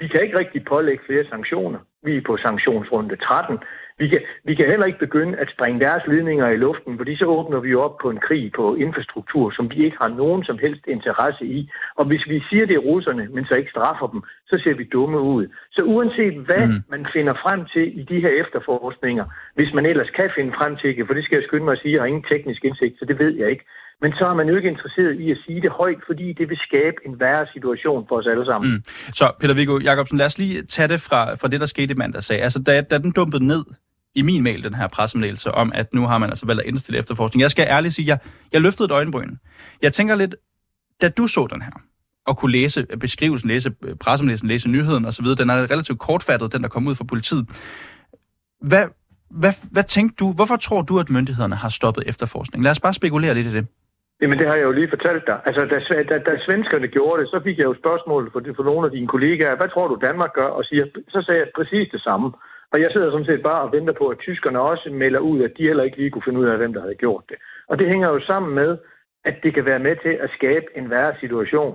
Vi 0.00 0.08
kan 0.08 0.22
ikke 0.22 0.38
rigtig 0.38 0.64
pålægge 0.64 1.04
flere 1.06 1.24
sanktioner. 1.24 1.78
Vi 2.02 2.16
er 2.16 2.22
på 2.26 2.36
sanktionsrunde 2.36 3.16
13. 3.16 3.58
Vi 3.98 4.08
kan, 4.08 4.20
vi 4.44 4.54
kan 4.54 4.66
heller 4.66 4.86
ikke 4.86 4.98
begynde 4.98 5.38
at 5.38 5.52
springe 5.54 5.80
deres 5.80 6.02
ledninger 6.06 6.48
i 6.48 6.56
luften, 6.56 6.96
fordi 6.98 7.16
så 7.16 7.24
åbner 7.24 7.60
vi 7.60 7.74
op 7.74 7.96
på 8.02 8.10
en 8.10 8.20
krig 8.26 8.52
på 8.56 8.74
infrastruktur, 8.74 9.50
som 9.50 9.70
vi 9.70 9.84
ikke 9.84 9.96
har 10.00 10.08
nogen 10.08 10.44
som 10.44 10.58
helst 10.58 10.84
interesse 10.86 11.44
i. 11.44 11.70
Og 11.94 12.04
hvis 12.04 12.24
vi 12.28 12.42
siger, 12.50 12.66
det 12.66 12.76
er 12.76 12.88
russerne, 12.90 13.28
men 13.30 13.44
så 13.44 13.54
ikke 13.54 13.70
straffer 13.70 14.06
dem, 14.06 14.22
så 14.46 14.60
ser 14.64 14.74
vi 14.74 14.84
dumme 14.84 15.20
ud. 15.20 15.46
Så 15.72 15.82
uanset 15.82 16.34
hvad 16.46 16.66
mm. 16.66 16.82
man 16.90 17.06
finder 17.12 17.34
frem 17.34 17.64
til 17.72 18.00
i 18.00 18.02
de 18.02 18.20
her 18.20 18.32
efterforskninger, 18.42 19.24
hvis 19.54 19.74
man 19.74 19.86
ellers 19.86 20.10
kan 20.10 20.30
finde 20.36 20.52
frem 20.52 20.76
til 20.76 20.96
det, 20.96 21.06
for 21.06 21.14
det 21.14 21.24
skal 21.24 21.36
jeg 21.36 21.44
skynde 21.44 21.64
mig 21.64 21.72
at 21.72 21.78
sige, 21.78 21.94
jeg 21.94 22.02
har 22.02 22.06
ingen 22.06 22.30
teknisk 22.32 22.64
indsigt, 22.64 22.98
så 22.98 23.04
det 23.04 23.18
ved 23.18 23.32
jeg 23.36 23.50
ikke. 23.50 23.64
Men 24.02 24.12
så 24.12 24.26
er 24.26 24.34
man 24.34 24.48
jo 24.48 24.56
ikke 24.56 24.68
interesseret 24.68 25.20
i 25.20 25.30
at 25.30 25.38
sige 25.46 25.60
det 25.60 25.70
højt, 25.70 25.98
fordi 26.06 26.32
det 26.32 26.48
vil 26.48 26.58
skabe 26.68 26.96
en 27.06 27.20
værre 27.20 27.46
situation 27.52 28.06
for 28.08 28.16
os 28.18 28.26
alle 28.26 28.44
sammen. 28.44 28.72
Mm. 28.72 28.82
Så 29.12 29.32
Peter 29.40 29.54
Viggo 29.54 29.78
Jacobsen, 29.78 30.18
lad 30.18 30.26
os 30.26 30.38
lige 30.38 30.62
tage 30.62 30.88
det 30.88 31.00
fra, 31.00 31.34
fra 31.34 31.48
det, 31.48 31.60
der 31.60 31.66
skete 31.66 31.92
i 31.92 31.96
mandag 31.96 32.22
sag. 32.22 32.42
Altså, 32.42 32.62
da, 32.62 32.80
da 32.80 32.98
den 32.98 33.12
dumpede 33.12 33.46
ned 33.46 33.64
i 34.14 34.22
min 34.22 34.42
mail, 34.42 34.64
den 34.64 34.74
her 34.74 34.86
pressemeddelelse 34.86 35.52
om, 35.52 35.72
at 35.74 35.94
nu 35.94 36.06
har 36.06 36.18
man 36.18 36.30
altså 36.30 36.46
valgt 36.46 36.62
at 36.62 36.68
indstille 36.68 36.98
efterforskning. 36.98 37.42
Jeg 37.42 37.50
skal 37.50 37.66
ærligt 37.68 37.94
sige, 37.94 38.08
jeg, 38.08 38.18
jeg 38.52 38.60
løftede 38.60 38.84
et 38.84 38.90
øjenbryn. 38.90 39.36
Jeg 39.82 39.92
tænker 39.92 40.14
lidt, 40.14 40.34
da 41.02 41.08
du 41.08 41.26
så 41.26 41.46
den 41.46 41.62
her, 41.62 41.70
og 42.26 42.36
kunne 42.36 42.52
læse 42.52 42.86
beskrivelsen, 43.00 43.48
læse 43.48 43.72
øh, 43.82 43.96
pressemeddelelsen, 43.96 44.48
læse 44.48 44.68
nyheden 44.68 45.04
osv., 45.04 45.26
den 45.26 45.50
er 45.50 45.54
relativt 45.54 45.98
kortfattet, 45.98 46.52
den 46.52 46.62
der 46.62 46.68
kom 46.68 46.86
ud 46.86 46.94
fra 46.94 47.04
politiet. 47.04 47.48
Hvad, 48.60 48.86
hvad, 49.30 49.52
hvad 49.70 49.84
tænkte 49.84 50.16
du, 50.16 50.32
hvorfor 50.32 50.56
tror 50.56 50.82
du, 50.82 50.98
at 51.00 51.10
myndighederne 51.10 51.56
har 51.56 51.68
stoppet 51.68 52.04
efterforskning? 52.06 52.64
Lad 52.64 52.70
os 52.70 52.80
bare 52.80 52.94
spekulere 52.94 53.34
lidt 53.34 53.46
i 53.46 53.52
det. 53.52 53.66
Jamen, 54.20 54.38
det 54.38 54.46
har 54.46 54.54
jeg 54.54 54.64
jo 54.64 54.72
lige 54.72 54.88
fortalt 54.88 55.26
dig. 55.26 55.40
Altså, 55.44 55.64
da, 55.64 56.02
da, 56.02 56.18
da 56.18 56.38
svenskerne 56.38 56.88
gjorde 56.88 57.22
det, 57.22 57.30
så 57.30 57.40
fik 57.44 57.58
jeg 57.58 57.64
jo 57.64 57.74
spørgsmål 57.74 58.32
for, 58.32 58.42
for 58.56 58.62
nogle 58.62 58.86
af 58.86 58.92
dine 58.92 59.06
kollegaer. 59.06 59.56
Hvad 59.56 59.68
tror 59.68 59.88
du, 59.88 59.98
Danmark 60.00 60.32
gør? 60.32 60.46
Og 60.46 60.64
siger, 60.64 60.84
så 61.08 61.22
sagde 61.22 61.40
jeg 61.40 61.48
præcis 61.54 61.88
det 61.92 62.00
samme. 62.00 62.32
Og 62.72 62.80
jeg 62.80 62.90
sidder 62.92 63.10
sådan 63.10 63.26
set 63.26 63.42
bare 63.42 63.62
og 63.62 63.72
venter 63.72 63.92
på, 63.92 64.06
at 64.08 64.18
tyskerne 64.18 64.60
også 64.60 64.90
melder 64.90 65.20
ud, 65.20 65.42
at 65.42 65.52
de 65.58 65.62
heller 65.62 65.84
ikke 65.84 65.96
lige 65.96 66.10
kunne 66.10 66.22
finde 66.22 66.40
ud 66.40 66.46
af, 66.46 66.56
hvem 66.56 66.72
der 66.72 66.80
havde 66.80 66.94
gjort 66.94 67.24
det. 67.28 67.36
Og 67.68 67.78
det 67.78 67.88
hænger 67.88 68.08
jo 68.08 68.20
sammen 68.20 68.54
med, 68.54 68.78
at 69.24 69.34
det 69.42 69.54
kan 69.54 69.64
være 69.64 69.78
med 69.78 69.96
til 69.96 70.14
at 70.24 70.30
skabe 70.36 70.66
en 70.76 70.90
værre 70.90 71.14
situation. 71.20 71.74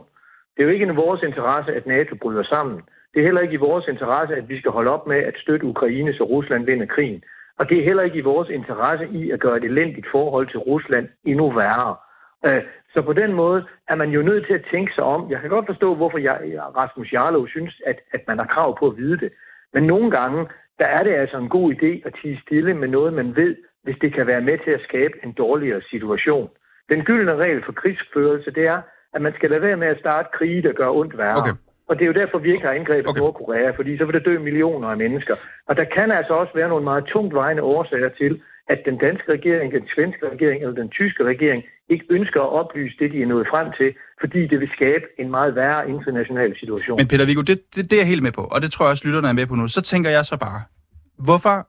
Det 0.56 0.60
er 0.62 0.68
jo 0.68 0.74
ikke 0.74 0.86
i 0.86 1.02
vores 1.06 1.22
interesse, 1.24 1.74
at 1.74 1.86
NATO 1.86 2.16
bryder 2.16 2.44
sammen. 2.44 2.82
Det 3.14 3.20
er 3.20 3.26
heller 3.26 3.42
ikke 3.42 3.54
i 3.54 3.66
vores 3.70 3.88
interesse, 3.88 4.36
at 4.36 4.50
vi 4.50 4.60
skal 4.60 4.72
holde 4.72 4.92
op 4.92 5.08
med 5.08 5.18
at 5.18 5.36
støtte 5.38 5.66
Ukraine, 5.66 6.14
så 6.14 6.24
Rusland 6.24 6.66
vinder 6.66 6.86
krigen. 6.86 7.24
Og 7.60 7.70
det 7.70 7.80
er 7.80 7.84
heller 7.84 8.04
ikke 8.04 8.18
i 8.18 8.30
vores 8.34 8.50
interesse 8.50 9.08
i 9.12 9.32
at 9.32 9.40
gøre 9.40 9.58
et 9.58 9.64
elendigt 9.64 10.08
forhold 10.12 10.48
til 10.48 10.60
Rusland 10.60 11.08
endnu 11.26 11.52
værre. 11.52 11.96
Øh, 12.46 12.64
så 12.94 13.02
på 13.02 13.14
den 13.14 13.34
måde 13.34 13.66
er 13.88 13.96
man 13.96 14.10
jo 14.10 14.22
nødt 14.22 14.46
til 14.48 14.54
at 14.54 14.68
tænke 14.72 14.92
sig 14.94 15.04
om. 15.04 15.32
Jeg 15.32 15.40
kan 15.42 15.50
godt 15.50 15.66
forstå, 15.66 15.96
hvorfor 15.96 16.18
jeg, 16.18 16.38
Rasmus 16.78 17.14
Jarlov 17.14 17.48
synes, 17.48 17.82
at, 17.86 18.00
at 18.12 18.22
man 18.28 18.38
har 18.38 18.46
krav 18.46 18.80
på 18.80 18.88
at 18.88 18.98
vide 18.98 19.18
det. 19.18 19.32
Men 19.74 19.84
nogle 19.84 20.12
gange, 20.12 20.48
der 20.80 20.86
er 20.86 21.04
det 21.04 21.14
altså 21.14 21.38
en 21.38 21.50
god 21.50 21.74
idé 21.74 22.08
at 22.08 22.14
tige 22.22 22.42
stille 22.46 22.74
med 22.74 22.88
noget, 22.88 23.14
man 23.14 23.36
ved, 23.36 23.56
hvis 23.84 23.98
det 24.02 24.14
kan 24.14 24.28
være 24.28 24.42
med 24.42 24.58
til 24.64 24.72
at 24.72 24.82
skabe 24.82 25.14
en 25.24 25.32
dårligere 25.32 25.82
situation. 25.90 26.50
Den 26.90 27.04
gyldne 27.04 27.36
regel 27.36 27.64
for 27.66 27.72
krigsførelse, 27.72 28.52
det 28.52 28.66
er, 28.68 28.82
at 29.14 29.22
man 29.22 29.34
skal 29.34 29.50
lade 29.50 29.62
være 29.62 29.78
med 29.78 29.88
at 29.88 30.00
starte 30.00 30.30
krige, 30.34 30.62
der 30.62 30.74
gør 30.74 30.90
ondt 30.90 31.18
værre. 31.18 31.38
Okay. 31.38 31.54
Og 31.88 31.96
det 31.96 32.02
er 32.02 32.08
jo 32.08 32.20
derfor, 32.22 32.38
vi 32.38 32.52
ikke 32.52 32.66
har 32.66 32.74
angrebet 32.74 33.10
okay. 33.10 33.20
Nordkorea, 33.20 33.70
fordi 33.70 33.98
så 33.98 34.06
vil 34.06 34.14
der 34.14 34.20
dø 34.20 34.40
millioner 34.40 34.88
af 34.88 34.98
mennesker. 34.98 35.36
Og 35.68 35.78
der 35.78 35.84
kan 35.84 36.12
altså 36.12 36.34
også 36.34 36.54
være 36.56 36.70
nogle 36.70 36.84
meget 36.84 37.06
tungt 37.06 37.34
vejende 37.34 37.64
årsager 37.64 38.10
til, 38.10 38.42
at 38.68 38.80
den 38.86 38.98
danske 38.98 39.32
regering, 39.32 39.74
den 39.74 39.88
svenske 39.96 40.30
regering 40.30 40.62
eller 40.62 40.76
den 40.76 40.90
tyske 40.90 41.24
regering 41.24 41.64
ikke 41.90 42.06
ønsker 42.10 42.42
at 42.42 42.50
oplyse 42.50 42.96
det, 43.00 43.12
de 43.12 43.22
er 43.22 43.26
nået 43.26 43.48
frem 43.50 43.68
til, 43.78 43.96
fordi 44.20 44.48
det 44.48 44.60
vil 44.60 44.70
skabe 44.76 45.06
en 45.20 45.30
meget 45.32 45.56
værre 45.56 45.90
international 45.90 46.60
situation. 46.60 46.98
Men 46.98 47.08
Peter 47.08 47.26
Viggo, 47.26 47.42
det, 47.42 47.76
det, 47.76 47.92
det 47.92 47.94
er 47.94 48.02
jeg 48.02 48.08
helt 48.08 48.24
med 48.24 48.32
på, 48.32 48.42
og 48.42 48.62
det 48.62 48.72
tror 48.72 48.86
jeg 48.86 48.92
også, 48.92 49.08
lytterne 49.08 49.28
er 49.28 49.34
med 49.34 49.48
på 49.48 49.56
nu. 49.56 49.68
Så 49.68 49.82
tænker 49.82 50.10
jeg 50.10 50.26
så 50.26 50.38
bare, 50.38 50.62
hvorfor... 51.18 51.68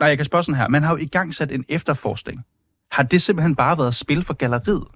Nej, 0.00 0.08
jeg 0.08 0.16
kan 0.18 0.26
spørge 0.26 0.44
sådan 0.44 0.60
her. 0.60 0.68
Man 0.68 0.82
har 0.82 0.92
jo 0.94 0.98
i 1.02 1.08
gang 1.16 1.34
sat 1.34 1.52
en 1.52 1.64
efterforskning. 1.68 2.38
Har 2.92 3.02
det 3.02 3.22
simpelthen 3.22 3.56
bare 3.56 3.78
været 3.78 3.94
spil 3.94 4.22
for 4.22 4.34
galleriet? 4.34 4.88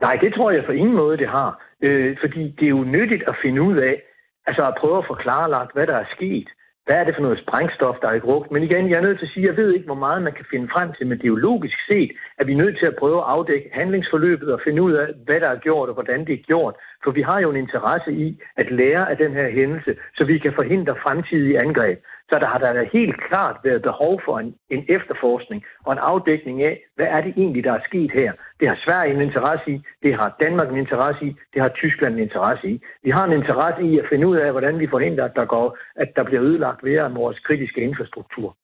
Nej, 0.00 0.16
det 0.16 0.34
tror 0.34 0.50
jeg 0.50 0.62
for 0.66 0.72
ingen 0.72 0.96
måde, 0.96 1.16
det 1.16 1.28
har. 1.28 1.50
Øh, 1.82 2.16
fordi 2.20 2.42
det 2.58 2.64
er 2.64 2.74
jo 2.78 2.84
nyttigt 2.84 3.22
at 3.28 3.36
finde 3.42 3.62
ud 3.62 3.76
af, 3.76 4.02
altså 4.46 4.66
at 4.66 4.74
prøve 4.80 4.98
at 4.98 5.04
forklare 5.06 5.50
lagt, 5.50 5.72
hvad 5.72 5.86
der 5.86 5.96
er 5.96 6.04
sket. 6.16 6.48
Hvad 6.86 6.96
er 6.96 7.04
det 7.04 7.14
for 7.14 7.22
noget 7.22 7.42
sprængstof, 7.44 7.96
der 8.02 8.08
er 8.08 8.14
i 8.14 8.26
brugt? 8.28 8.50
Men 8.50 8.62
igen, 8.62 8.90
jeg 8.90 8.96
er 8.96 9.06
nødt 9.06 9.18
til 9.18 9.26
at 9.26 9.32
sige, 9.32 9.46
jeg 9.46 9.56
ved 9.56 9.72
ikke, 9.72 9.86
hvor 9.86 10.02
meget 10.06 10.22
man 10.22 10.32
kan 10.32 10.44
finde 10.50 10.68
frem 10.72 10.92
til, 10.92 11.06
men 11.06 11.18
det 11.18 11.24
er 11.24 11.34
jo 11.34 11.44
logisk 11.48 11.78
set, 11.88 12.10
at 12.38 12.46
vi 12.46 12.52
er 12.52 12.62
nødt 12.64 12.78
til 12.78 12.86
at 12.86 12.96
prøve 12.98 13.18
at 13.18 13.30
afdække 13.34 13.70
handlingsforløbet 13.72 14.52
og 14.52 14.60
finde 14.64 14.82
ud 14.82 14.92
af, 14.92 15.06
hvad 15.24 15.40
der 15.40 15.48
er 15.48 15.58
gjort 15.66 15.88
og 15.88 15.94
hvordan 15.94 16.20
det 16.26 16.34
er 16.34 16.46
gjort. 16.50 16.74
For 17.04 17.10
vi 17.10 17.22
har 17.22 17.40
jo 17.40 17.50
en 17.50 17.56
interesse 17.56 18.12
i 18.12 18.40
at 18.56 18.70
lære 18.70 19.10
af 19.10 19.16
den 19.16 19.32
her 19.32 19.50
hændelse, 19.50 19.96
så 20.16 20.24
vi 20.24 20.38
kan 20.38 20.52
forhindre 20.54 20.96
fremtidige 21.02 21.60
angreb. 21.60 21.98
Så 22.32 22.38
der 22.38 22.46
har 22.52 22.58
der 22.58 22.84
helt 22.98 23.16
klart 23.28 23.56
været 23.64 23.82
behov 23.82 24.20
for 24.24 24.38
en, 24.38 24.54
en 24.70 24.82
efterforskning 24.96 25.60
og 25.86 25.92
en 25.92 25.98
afdækning 25.98 26.62
af, 26.62 26.74
hvad 26.96 27.06
er 27.06 27.20
det 27.20 27.32
egentlig, 27.36 27.64
der 27.64 27.72
er 27.72 27.82
sket 27.88 28.10
her. 28.20 28.32
Det 28.60 28.68
har 28.68 28.78
Sverige 28.84 29.14
en 29.14 29.22
interesse 29.28 29.70
i, 29.74 29.78
det 30.02 30.14
har 30.14 30.36
Danmark 30.40 30.68
en 30.70 30.78
interesse 30.78 31.24
i, 31.28 31.30
det 31.54 31.62
har 31.62 31.68
Tyskland 31.68 32.14
en 32.14 32.22
interesse 32.28 32.66
i. 32.68 32.80
Vi 33.04 33.10
har 33.10 33.24
en 33.24 33.32
interesse 33.40 33.82
i 33.90 33.98
at 33.98 34.06
finde 34.10 34.26
ud 34.26 34.36
af, 34.36 34.50
hvordan 34.50 34.78
vi 34.78 34.86
forhindrer, 34.94 35.24
at 35.24 35.36
der, 35.36 35.44
går, 35.44 35.78
at 35.96 36.08
der 36.16 36.24
bliver 36.24 36.42
ødelagt 36.42 36.82
mere 36.82 37.02
af 37.02 37.14
vores 37.14 37.38
kritiske 37.38 37.80
infrastruktur. 37.80 38.56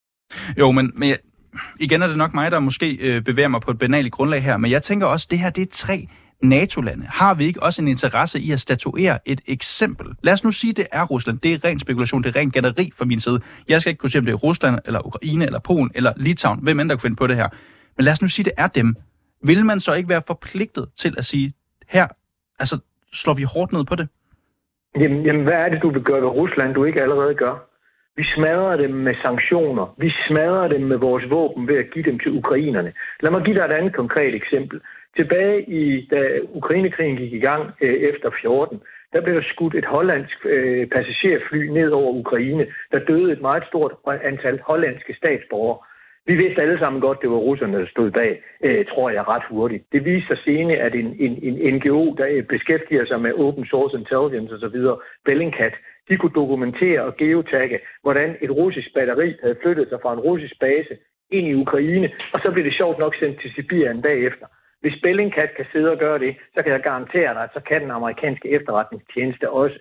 Jo, 0.61 0.71
men, 0.71 0.93
men 1.01 1.09
igen 1.81 2.03
er 2.03 2.09
det 2.09 2.19
nok 2.19 2.35
mig, 2.35 2.51
der 2.51 2.59
måske 2.59 2.89
øh, 3.07 3.23
bevæger 3.23 3.49
mig 3.49 3.61
på 3.61 3.71
et 3.71 3.79
banalt 3.79 4.13
grundlag 4.13 4.43
her, 4.43 4.57
men 4.57 4.71
jeg 4.71 4.83
tænker 4.83 5.07
også, 5.07 5.25
at 5.27 5.31
det 5.31 5.39
her 5.39 5.51
det 5.51 5.63
er 5.63 5.73
tre 5.87 6.09
NATO-lande, 6.43 7.07
har 7.07 7.35
vi 7.35 7.45
ikke 7.45 7.63
også 7.63 7.83
en 7.83 7.89
interesse 7.89 8.41
i 8.41 8.53
at 8.53 8.61
statuere 8.61 9.19
et 9.27 9.41
eksempel? 9.47 10.07
Lad 10.23 10.33
os 10.33 10.45
nu 10.45 10.51
sige, 10.51 10.73
det 10.73 10.87
er 10.93 11.05
Rusland. 11.05 11.39
Det 11.39 11.53
er 11.53 11.65
ren 11.65 11.79
spekulation, 11.79 12.23
det 12.23 12.37
er 12.37 12.41
ren 12.41 12.51
gætteri 12.51 12.91
fra 12.99 13.05
min 13.05 13.21
side. 13.21 13.41
Jeg 13.69 13.81
skal 13.81 13.91
ikke 13.91 14.01
kunne 14.01 14.11
sige, 14.11 14.19
om 14.19 14.25
det 14.25 14.33
er 14.33 14.37
Rusland, 14.37 14.79
eller 14.87 15.07
Ukraine, 15.07 15.45
eller 15.45 15.59
Polen, 15.59 15.91
eller 15.95 16.13
Litauen, 16.17 16.61
hvem 16.63 16.81
end 16.81 16.89
der 16.89 16.95
kunne 16.95 17.01
finde 17.01 17.17
på 17.17 17.27
det 17.27 17.37
her. 17.37 17.49
Men 17.97 18.05
lad 18.05 18.13
os 18.13 18.23
nu 18.23 18.29
sige, 18.29 18.45
det 18.45 18.53
er 18.57 18.67
dem. 18.67 18.97
Vil 19.43 19.65
man 19.67 19.81
så 19.81 19.95
ikke 19.95 20.09
være 20.09 20.23
forpligtet 20.27 20.87
til 20.97 21.15
at 21.19 21.25
sige, 21.25 21.53
her, 21.89 22.07
altså 22.59 22.79
slår 23.13 23.35
vi 23.35 23.43
hårdt 23.43 23.73
ned 23.73 23.85
på 23.85 23.95
det? 23.95 24.09
Jamen, 25.01 25.23
jamen 25.27 25.43
hvad 25.43 25.55
er 25.55 25.69
det, 25.69 25.83
du 25.83 25.91
vil 25.91 26.03
gøre 26.03 26.23
ved 26.23 26.29
Rusland, 26.29 26.75
du 26.75 26.85
ikke 26.85 27.03
allerede 27.03 27.35
gør? 27.35 27.69
Vi 28.17 28.25
smadrer 28.37 28.77
dem 28.77 28.91
med 28.91 29.15
sanktioner. 29.23 29.95
Vi 29.99 30.11
smadrer 30.29 30.69
dem 30.69 30.83
med 30.83 30.97
vores 30.97 31.31
våben 31.31 31.69
ved 31.69 31.77
at 31.77 31.91
give 31.95 32.05
dem 32.05 32.19
til 32.19 32.33
ukrainerne. 32.33 32.93
Lad 33.21 33.31
mig 33.31 33.43
give 33.45 33.57
dig 33.59 33.65
et 33.65 33.79
andet 33.79 33.95
konkret 33.97 34.35
eksempel. 34.35 34.81
Tilbage 35.19 35.63
i, 35.81 36.07
da 36.11 36.21
Ukrainekrigen 36.61 37.17
gik 37.17 37.33
i 37.33 37.39
gang 37.49 37.63
øh, 37.81 37.95
efter 38.11 38.31
14, 38.43 38.81
der 39.13 39.21
blev 39.21 39.35
der 39.35 39.43
skudt 39.53 39.75
et 39.75 39.85
hollandsk 39.85 40.39
øh, 40.45 40.87
passagerfly 40.87 41.63
ned 41.79 41.91
over 41.91 42.13
Ukraine. 42.13 42.67
Der 42.93 42.99
døde 42.99 43.33
et 43.33 43.41
meget 43.41 43.65
stort 43.69 43.93
antal 44.23 44.61
hollandske 44.61 45.15
statsborgere. 45.15 45.79
Vi 46.27 46.35
vidste 46.35 46.63
alle 46.63 46.79
sammen 46.79 47.01
godt, 47.01 47.23
det 47.23 47.31
var 47.31 47.37
russerne, 47.37 47.79
der 47.79 47.87
stod 47.87 48.11
bag, 48.11 48.43
øh, 48.65 48.85
tror 48.87 49.11
jeg, 49.11 49.29
ret 49.29 49.43
hurtigt. 49.51 49.85
Det 49.93 50.05
viste 50.05 50.27
sig 50.29 50.39
senere, 50.45 50.79
at 50.79 50.95
en, 50.95 51.17
en, 51.19 51.33
en 51.43 51.75
NGO, 51.75 52.15
der 52.19 52.27
øh, 52.31 52.43
beskæftiger 52.43 53.05
sig 53.07 53.21
med 53.21 53.33
open 53.33 53.67
source 53.67 53.99
intelligence 53.99 54.55
osv., 54.55 54.79
Bellingcat, 55.25 55.75
de 56.09 56.17
kunne 56.17 56.35
dokumentere 56.35 57.01
og 57.03 57.17
geotagge, 57.17 57.79
hvordan 58.03 58.37
et 58.41 58.51
russisk 58.51 58.89
batteri 58.95 59.35
havde 59.43 59.57
flyttet 59.63 59.89
sig 59.89 59.99
fra 60.03 60.13
en 60.13 60.21
russisk 60.21 60.55
base 60.61 60.95
ind 61.31 61.47
i 61.47 61.55
Ukraine, 61.55 62.11
og 62.33 62.41
så 62.41 62.51
blev 62.53 62.65
det 62.65 62.75
sjovt 62.75 62.99
nok 62.99 63.15
sendt 63.21 63.41
til 63.41 63.51
Sibirien 63.55 64.03
bagefter. 64.03 64.47
Hvis 64.81 65.01
Bellingcat 65.03 65.51
kan 65.57 65.67
sidde 65.73 65.91
og 65.91 65.99
gøre 65.99 66.19
det, 66.19 66.37
så 66.55 66.63
kan 66.63 66.73
jeg 66.73 66.83
garantere 66.83 67.35
dig, 67.35 67.43
at 67.43 67.51
så 67.53 67.61
kan 67.61 67.83
den 67.83 67.91
amerikanske 67.91 68.49
efterretningstjeneste 68.49 69.51
også. 69.51 69.79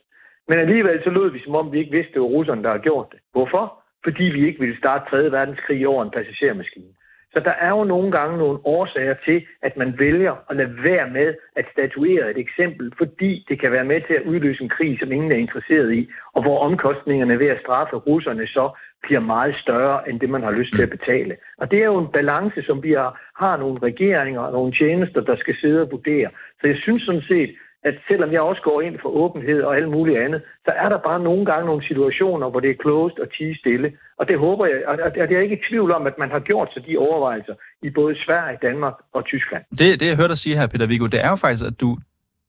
Men 0.47 0.59
alligevel 0.59 1.03
så 1.03 1.09
lød 1.09 1.31
vi, 1.31 1.39
som 1.43 1.55
om 1.55 1.71
vi 1.71 1.79
ikke 1.79 1.91
vidste, 1.91 2.13
det 2.13 2.21
var 2.21 2.27
russerne, 2.27 2.63
der 2.63 2.69
har 2.69 2.77
gjort 2.77 3.07
det. 3.11 3.19
Hvorfor? 3.31 3.83
Fordi 4.03 4.23
vi 4.23 4.47
ikke 4.47 4.59
ville 4.59 4.77
starte 4.77 5.09
3. 5.09 5.31
verdenskrig 5.31 5.87
over 5.87 6.03
en 6.03 6.11
passagermaskine. 6.11 6.93
Så 7.33 7.39
der 7.39 7.51
er 7.51 7.69
jo 7.69 7.83
nogle 7.83 8.11
gange 8.11 8.37
nogle 8.37 8.59
årsager 8.63 9.15
til, 9.25 9.45
at 9.61 9.77
man 9.77 9.99
vælger 9.99 10.35
at 10.49 10.55
lade 10.55 10.83
være 10.83 11.09
med 11.09 11.35
at 11.55 11.65
statuere 11.71 12.31
et 12.31 12.37
eksempel, 12.37 12.93
fordi 12.97 13.45
det 13.49 13.59
kan 13.59 13.71
være 13.71 13.85
med 13.85 14.01
til 14.01 14.13
at 14.13 14.23
udløse 14.25 14.63
en 14.63 14.69
krig, 14.69 14.99
som 14.99 15.11
ingen 15.11 15.31
er 15.31 15.35
interesseret 15.35 15.93
i, 15.93 16.09
og 16.33 16.41
hvor 16.41 16.59
omkostningerne 16.59 17.39
ved 17.39 17.47
at 17.47 17.61
straffe 17.61 17.95
russerne 17.95 18.47
så 18.47 18.69
bliver 19.03 19.19
meget 19.19 19.55
større, 19.55 20.09
end 20.09 20.19
det 20.19 20.29
man 20.29 20.43
har 20.43 20.51
lyst 20.51 20.73
til 20.75 20.81
at 20.81 20.89
betale. 20.89 21.35
Og 21.57 21.71
det 21.71 21.79
er 21.79 21.85
jo 21.85 21.97
en 21.97 22.11
balance, 22.11 22.61
som 22.61 22.83
vi 22.83 22.91
har, 22.91 23.21
har 23.43 23.57
nogle 23.57 23.79
regeringer 23.83 24.41
og 24.41 24.51
nogle 24.51 24.73
tjenester, 24.73 25.21
der 25.21 25.35
skal 25.35 25.55
sidde 25.61 25.81
og 25.81 25.91
vurdere. 25.91 26.29
Så 26.61 26.67
jeg 26.67 26.77
synes 26.77 27.03
sådan 27.03 27.21
set, 27.21 27.55
at 27.87 27.97
selvom 28.07 28.31
jeg 28.31 28.41
også 28.41 28.61
går 28.61 28.81
ind 28.81 28.95
for 29.01 29.09
åbenhed 29.09 29.61
og 29.61 29.75
alt 29.75 29.89
muligt 29.89 30.19
andet, 30.19 30.41
så 30.65 30.71
er 30.71 30.89
der 30.89 30.97
bare 30.97 31.19
nogle 31.19 31.45
gange 31.45 31.65
nogle 31.65 31.87
situationer, 31.87 32.49
hvor 32.49 32.59
det 32.59 32.69
er 32.69 32.81
closed 32.81 33.19
og 33.19 33.27
tige 33.37 33.55
stille. 33.57 33.87
Og 34.19 34.27
det 34.27 34.37
håber 34.39 34.65
jeg, 34.65 34.77
og 34.87 35.27
det 35.29 35.37
er 35.37 35.41
ikke 35.41 35.59
i 35.59 35.65
tvivl 35.69 35.91
om, 35.91 36.07
at 36.07 36.17
man 36.17 36.31
har 36.31 36.39
gjort 36.39 36.69
sig 36.73 36.85
de 36.87 36.97
overvejelser 36.97 37.55
i 37.81 37.89
både 37.89 38.15
Sverige, 38.25 38.57
Danmark 38.61 38.93
og 39.13 39.25
Tyskland. 39.25 39.63
Det, 39.79 39.99
det 39.99 40.07
jeg 40.07 40.15
hørte 40.15 40.33
dig 40.33 40.37
sige 40.37 40.57
her, 40.57 40.67
Peter 40.67 40.87
Viggo, 40.87 41.05
det 41.05 41.19
er 41.25 41.29
jo 41.29 41.35
faktisk, 41.35 41.65
at 41.71 41.79
du, 41.81 41.97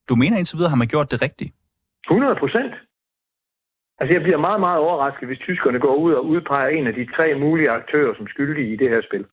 du 0.09 0.14
mener 0.14 0.37
indtil 0.38 0.57
videre, 0.59 0.70
har 0.70 0.83
man 0.83 0.88
gjort 0.88 1.11
det 1.11 1.22
rigtigt. 1.22 1.51
100 2.11 2.37
procent. 2.42 2.72
Altså 4.01 4.12
jeg 4.14 4.22
bliver 4.22 4.38
meget, 4.38 4.61
meget 4.61 4.79
overrasket, 4.79 5.29
hvis 5.29 5.38
tyskerne 5.38 5.79
går 5.79 5.94
ud 5.94 6.12
og 6.12 6.27
udpeger 6.27 6.68
en 6.68 6.87
af 6.87 6.94
de 6.94 7.07
tre 7.16 7.35
mulige 7.35 7.70
aktører 7.70 8.14
som 8.14 8.27
skyldige 8.27 8.72
i 8.72 8.77
det 8.77 8.88
her 8.90 9.03
spil. 9.09 9.24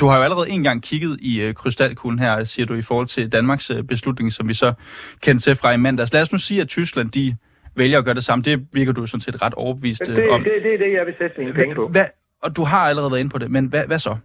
Du 0.00 0.06
har 0.06 0.16
jo 0.18 0.22
allerede 0.22 0.50
en 0.50 0.62
gang 0.62 0.82
kigget 0.82 1.18
i 1.20 1.40
øh, 1.40 1.54
krystalkuglen 1.54 2.18
her, 2.18 2.44
siger 2.44 2.66
du, 2.66 2.74
i 2.74 2.82
forhold 2.82 3.06
til 3.06 3.32
Danmarks 3.32 3.70
øh, 3.70 3.82
beslutning, 3.82 4.32
som 4.32 4.48
vi 4.48 4.54
så 4.54 4.72
kendte 5.22 5.44
til 5.44 5.56
fra 5.56 5.72
i 5.72 5.76
mandags. 5.76 6.12
Lad 6.12 6.22
os 6.22 6.32
nu 6.32 6.38
sige, 6.38 6.60
at 6.60 6.68
Tyskland 6.68 7.10
de 7.10 7.36
vælger 7.76 7.98
at 7.98 8.04
gøre 8.04 8.14
det 8.14 8.24
samme. 8.24 8.42
Det 8.42 8.66
virker 8.72 8.92
du 8.92 9.06
sådan 9.06 9.20
set 9.20 9.42
ret 9.42 9.54
overbevist 9.54 10.06
det, 10.06 10.18
øh, 10.18 10.34
om. 10.34 10.44
Det, 10.44 10.52
det 10.62 10.74
er 10.74 10.78
det, 10.78 10.92
jeg 10.92 11.06
vil 11.06 11.14
sætte 11.18 11.40
mine 11.40 11.52
penge 11.52 11.74
på. 11.74 11.88
Hvad, 11.88 12.06
og 12.42 12.56
du 12.56 12.62
har 12.62 12.88
allerede 12.88 13.10
været 13.10 13.20
inde 13.20 13.30
på 13.30 13.38
det, 13.38 13.50
men 13.50 13.66
hvad, 13.66 13.86
hvad 13.86 13.98
så? 13.98 14.16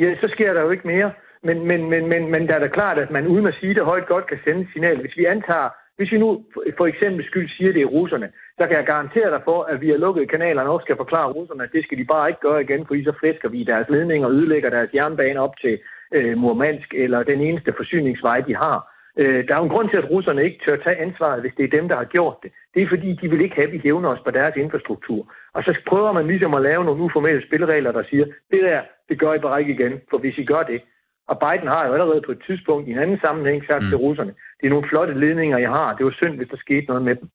Ja, 0.00 0.14
så 0.20 0.28
sker 0.34 0.52
der 0.52 0.60
jo 0.60 0.70
ikke 0.70 0.86
mere. 0.86 1.10
Men, 1.42 1.66
men, 1.66 1.90
men, 1.90 2.08
men, 2.08 2.30
men 2.30 2.48
der 2.48 2.54
er 2.54 2.58
da 2.58 2.68
klart, 2.68 2.98
at 2.98 3.10
man 3.10 3.26
uden 3.26 3.46
at 3.46 3.54
sige 3.60 3.74
det 3.74 3.84
højt 3.84 4.06
godt 4.06 4.26
kan 4.26 4.38
sende 4.44 4.60
et 4.60 4.68
signal. 4.72 5.00
Hvis 5.00 5.16
vi 5.16 5.24
antager, 5.24 5.68
hvis 5.96 6.12
vi 6.12 6.18
nu 6.18 6.44
for 6.76 6.86
eksempel 6.86 7.24
skyld 7.24 7.48
siger, 7.48 7.72
det 7.72 7.82
er 7.82 7.94
russerne, 7.98 8.28
så 8.58 8.66
kan 8.66 8.76
jeg 8.76 8.86
garantere 8.86 9.30
dig 9.30 9.40
for, 9.44 9.62
at 9.62 9.80
vi 9.80 9.88
har 9.90 9.96
lukket 9.96 10.30
kanalerne 10.30 10.70
og 10.70 10.80
skal 10.80 10.96
forklare 10.96 11.32
russerne, 11.32 11.62
at 11.62 11.72
det 11.72 11.84
skal 11.84 11.98
de 11.98 12.04
bare 12.04 12.28
ikke 12.28 12.40
gøre 12.40 12.62
igen, 12.62 12.86
fordi 12.86 13.04
så 13.04 13.12
flæsker 13.20 13.48
vi 13.48 13.64
deres 13.64 13.88
ledninger 13.88 14.28
og 14.28 14.34
ødelægger 14.34 14.70
deres 14.70 14.90
jernbane 14.94 15.40
op 15.40 15.54
til 15.60 15.78
øh, 16.12 16.38
Murmansk, 16.38 16.94
eller 16.94 17.22
den 17.22 17.40
eneste 17.40 17.72
forsyningsvej, 17.76 18.40
de 18.40 18.56
har. 18.56 18.78
Øh, 19.18 19.48
der 19.48 19.54
er 19.54 19.58
jo 19.58 19.64
en 19.64 19.74
grund 19.74 19.88
til, 19.90 19.96
at 19.96 20.10
russerne 20.10 20.44
ikke 20.44 20.60
tør 20.64 20.76
tage 20.76 20.96
ansvaret, 20.96 21.40
hvis 21.40 21.54
det 21.56 21.64
er 21.64 21.76
dem, 21.78 21.88
der 21.88 21.96
har 21.96 22.04
gjort 22.04 22.36
det. 22.42 22.50
Det 22.74 22.82
er 22.82 22.88
fordi, 22.88 23.12
de 23.20 23.30
vil 23.30 23.40
ikke 23.40 23.54
have, 23.54 23.66
at 23.66 23.72
vi 23.72 23.80
hævner 23.84 24.08
os 24.08 24.24
på 24.24 24.30
deres 24.30 24.56
infrastruktur. 24.56 25.32
Og 25.54 25.62
så 25.62 25.74
prøver 25.86 26.12
man 26.12 26.26
ligesom 26.26 26.54
at 26.54 26.62
lave 26.62 26.84
nogle 26.84 27.02
uformelle 27.02 27.46
spilleregler, 27.46 27.92
der 27.92 28.02
siger, 28.10 28.24
det 28.24 28.62
der, 28.62 28.80
det 29.08 29.18
gør 29.20 29.34
I 29.34 29.38
bare 29.38 29.60
ikke 29.60 29.72
igen, 29.72 30.00
for 30.10 30.18
hvis 30.18 30.38
I 30.38 30.44
gør 30.44 30.62
det, 30.62 30.80
og 31.30 31.36
Biden 31.44 31.68
har 31.68 31.86
jo 31.86 31.92
allerede 31.92 32.22
på 32.26 32.32
et 32.32 32.42
tidspunkt 32.46 32.88
i 32.88 32.90
en 32.90 32.98
anden 32.98 33.18
sammenhæng 33.20 33.66
sagt 33.66 33.82
mm. 33.82 33.88
til 33.88 33.96
russerne, 33.96 34.32
det 34.58 34.66
er 34.66 34.70
nogle 34.70 34.88
flotte 34.88 35.14
ledninger, 35.20 35.58
jeg 35.58 35.70
har. 35.70 35.96
Det 35.96 36.04
var 36.06 36.12
synd, 36.12 36.36
hvis 36.36 36.48
der 36.48 36.56
skete 36.56 36.86
noget 36.86 37.02
med 37.02 37.14
dem. 37.16 37.28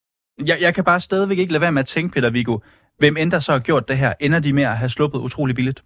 Jeg, 0.49 0.57
jeg 0.61 0.75
kan 0.75 0.83
bare 0.83 0.99
stadigvæk 0.99 1.37
ikke 1.37 1.53
lade 1.53 1.61
være 1.61 1.71
med 1.71 1.79
at 1.79 1.91
tænke, 1.95 2.13
Peter 2.13 2.29
Viggo, 2.29 2.57
hvem 2.97 3.15
end 3.17 3.31
der 3.31 3.39
så 3.39 3.51
har 3.51 3.59
gjort 3.59 3.87
det 3.87 3.97
her, 3.97 4.13
ender 4.19 4.39
de 4.39 4.53
med 4.53 4.63
at 4.63 4.77
have 4.77 4.89
sluppet 4.89 5.19
utrolig 5.19 5.55
billigt? 5.55 5.83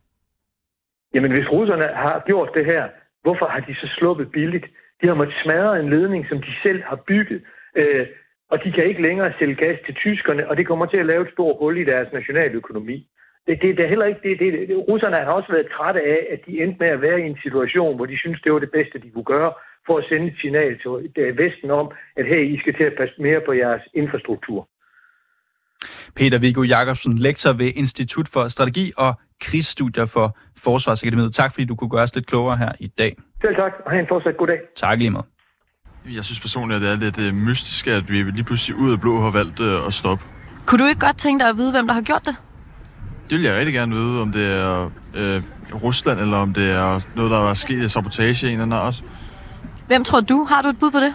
Jamen, 1.14 1.32
hvis 1.32 1.52
russerne 1.52 1.88
har 2.04 2.24
gjort 2.26 2.50
det 2.54 2.66
her, 2.66 2.84
hvorfor 3.22 3.46
har 3.46 3.60
de 3.60 3.76
så 3.76 3.88
sluppet 3.98 4.32
billigt? 4.32 4.66
De 5.02 5.08
har 5.08 5.16
måttet 5.16 5.36
smadre 5.44 5.80
en 5.80 5.90
ledning, 5.90 6.26
som 6.30 6.42
de 6.42 6.54
selv 6.64 6.84
har 6.84 6.96
bygget, 7.08 7.42
øh, 7.76 8.08
og 8.50 8.64
de 8.64 8.72
kan 8.72 8.86
ikke 8.86 9.02
længere 9.02 9.34
sælge 9.40 9.56
gas 9.56 9.80
til 9.86 9.96
tyskerne, 9.96 10.50
og 10.50 10.58
det 10.58 10.68
kommer 10.68 10.86
til 10.86 10.98
at 10.98 11.06
lave 11.06 11.22
et 11.26 11.34
stort 11.34 11.56
hul 11.60 11.78
i 11.78 11.84
deres 11.84 12.08
nationaløkonomi. 12.14 13.08
Det, 13.48 13.62
det, 13.62 13.78
det 13.78 13.84
er 13.86 13.90
heller 13.94 14.06
ikke 14.06 14.24
det, 14.28 14.40
det, 14.40 14.70
det. 14.70 14.78
Russerne 14.90 15.16
har 15.16 15.32
også 15.40 15.52
været 15.52 15.68
trætte 15.76 16.02
af, 16.02 16.22
at 16.34 16.40
de 16.48 16.52
endte 16.64 16.78
med 16.80 16.88
at 16.88 17.02
være 17.02 17.20
i 17.22 17.30
en 17.32 17.38
situation, 17.44 17.96
hvor 17.96 18.06
de 18.06 18.18
synes, 18.24 18.42
det 18.42 18.54
var 18.54 18.60
det 18.60 18.72
bedste, 18.78 19.00
de 19.00 19.10
kunne 19.12 19.32
gøre, 19.36 19.52
for 19.88 19.98
at 19.98 20.06
sende 20.10 20.28
et 20.28 20.38
signal 20.42 20.72
til 20.84 21.38
Vesten 21.42 21.72
om, 21.72 21.88
at 22.20 22.26
hey, 22.26 22.44
I 22.56 22.58
skal 22.60 22.74
til 22.76 22.84
at 22.84 22.96
passe 22.98 23.16
mere 23.22 23.42
på 23.46 23.54
jeres 23.54 23.84
infrastruktur. 23.94 24.68
Peter 26.16 26.40
Viggo 26.40 26.64
Jacobsen, 26.64 27.18
lektor 27.18 27.54
ved 27.54 27.72
Institut 27.76 28.28
for 28.34 28.48
Strategi 28.48 28.92
og 28.98 29.14
Krigsstudier 29.42 30.06
for 30.06 30.38
Forsvarsakademiet. 30.64 31.34
Tak 31.34 31.52
fordi 31.54 31.66
du 31.66 31.76
kunne 31.76 31.90
gøre 31.90 32.02
os 32.02 32.16
lidt 32.16 32.28
klogere 32.28 32.58
her 32.58 32.72
i 32.80 32.88
dag. 32.88 33.18
Selv 33.42 33.56
tak, 33.56 33.74
og 33.86 33.92
have 33.92 34.02
en 34.02 34.08
fortsat 34.08 34.38
god 34.38 34.48
dag. 34.48 34.60
Tak 34.76 34.98
lige 35.00 35.10
meget. 35.10 35.26
Jeg 36.18 36.24
synes 36.26 36.40
personligt, 36.40 36.76
at 36.78 36.82
det 36.82 36.92
er 36.92 37.00
lidt 37.06 37.20
øh, 37.28 37.34
mystisk, 37.48 37.88
at 37.88 38.04
vi 38.10 38.18
lige 38.38 38.44
pludselig 38.44 38.78
ud 38.84 38.92
af 38.94 39.00
blå 39.02 39.14
har 39.26 39.32
valgt 39.40 39.60
øh, 39.62 39.88
at 39.88 39.94
stoppe. 39.94 40.24
Kunne 40.68 40.80
du 40.84 40.88
ikke 40.92 41.04
godt 41.08 41.18
tænke 41.18 41.40
dig 41.44 41.50
at 41.50 41.58
vide, 41.58 41.72
hvem 41.76 41.88
der 41.88 41.94
har 41.94 42.06
gjort 42.12 42.26
det? 42.30 42.36
Det 43.30 43.38
vil 43.38 43.42
jeg 43.42 43.58
rigtig 43.58 43.74
gerne 43.74 43.96
vide, 43.96 44.22
om 44.22 44.32
det 44.32 44.54
er 44.54 44.90
øh, 45.14 45.42
Rusland, 45.84 46.20
eller 46.20 46.38
om 46.38 46.54
det 46.54 46.72
er 46.72 47.00
noget, 47.16 47.32
der 47.32 47.50
er 47.50 47.54
sket 47.54 47.84
i 47.84 47.90
sabotage 47.90 48.48
i 48.48 48.54
en 48.54 48.62
eller 48.62 48.78
anden. 48.78 49.06
Hvem 49.88 50.04
tror 50.04 50.20
du? 50.20 50.46
Har 50.50 50.62
du 50.62 50.68
et 50.70 50.80
bud 50.80 50.92
på 50.92 51.00
det? 51.00 51.14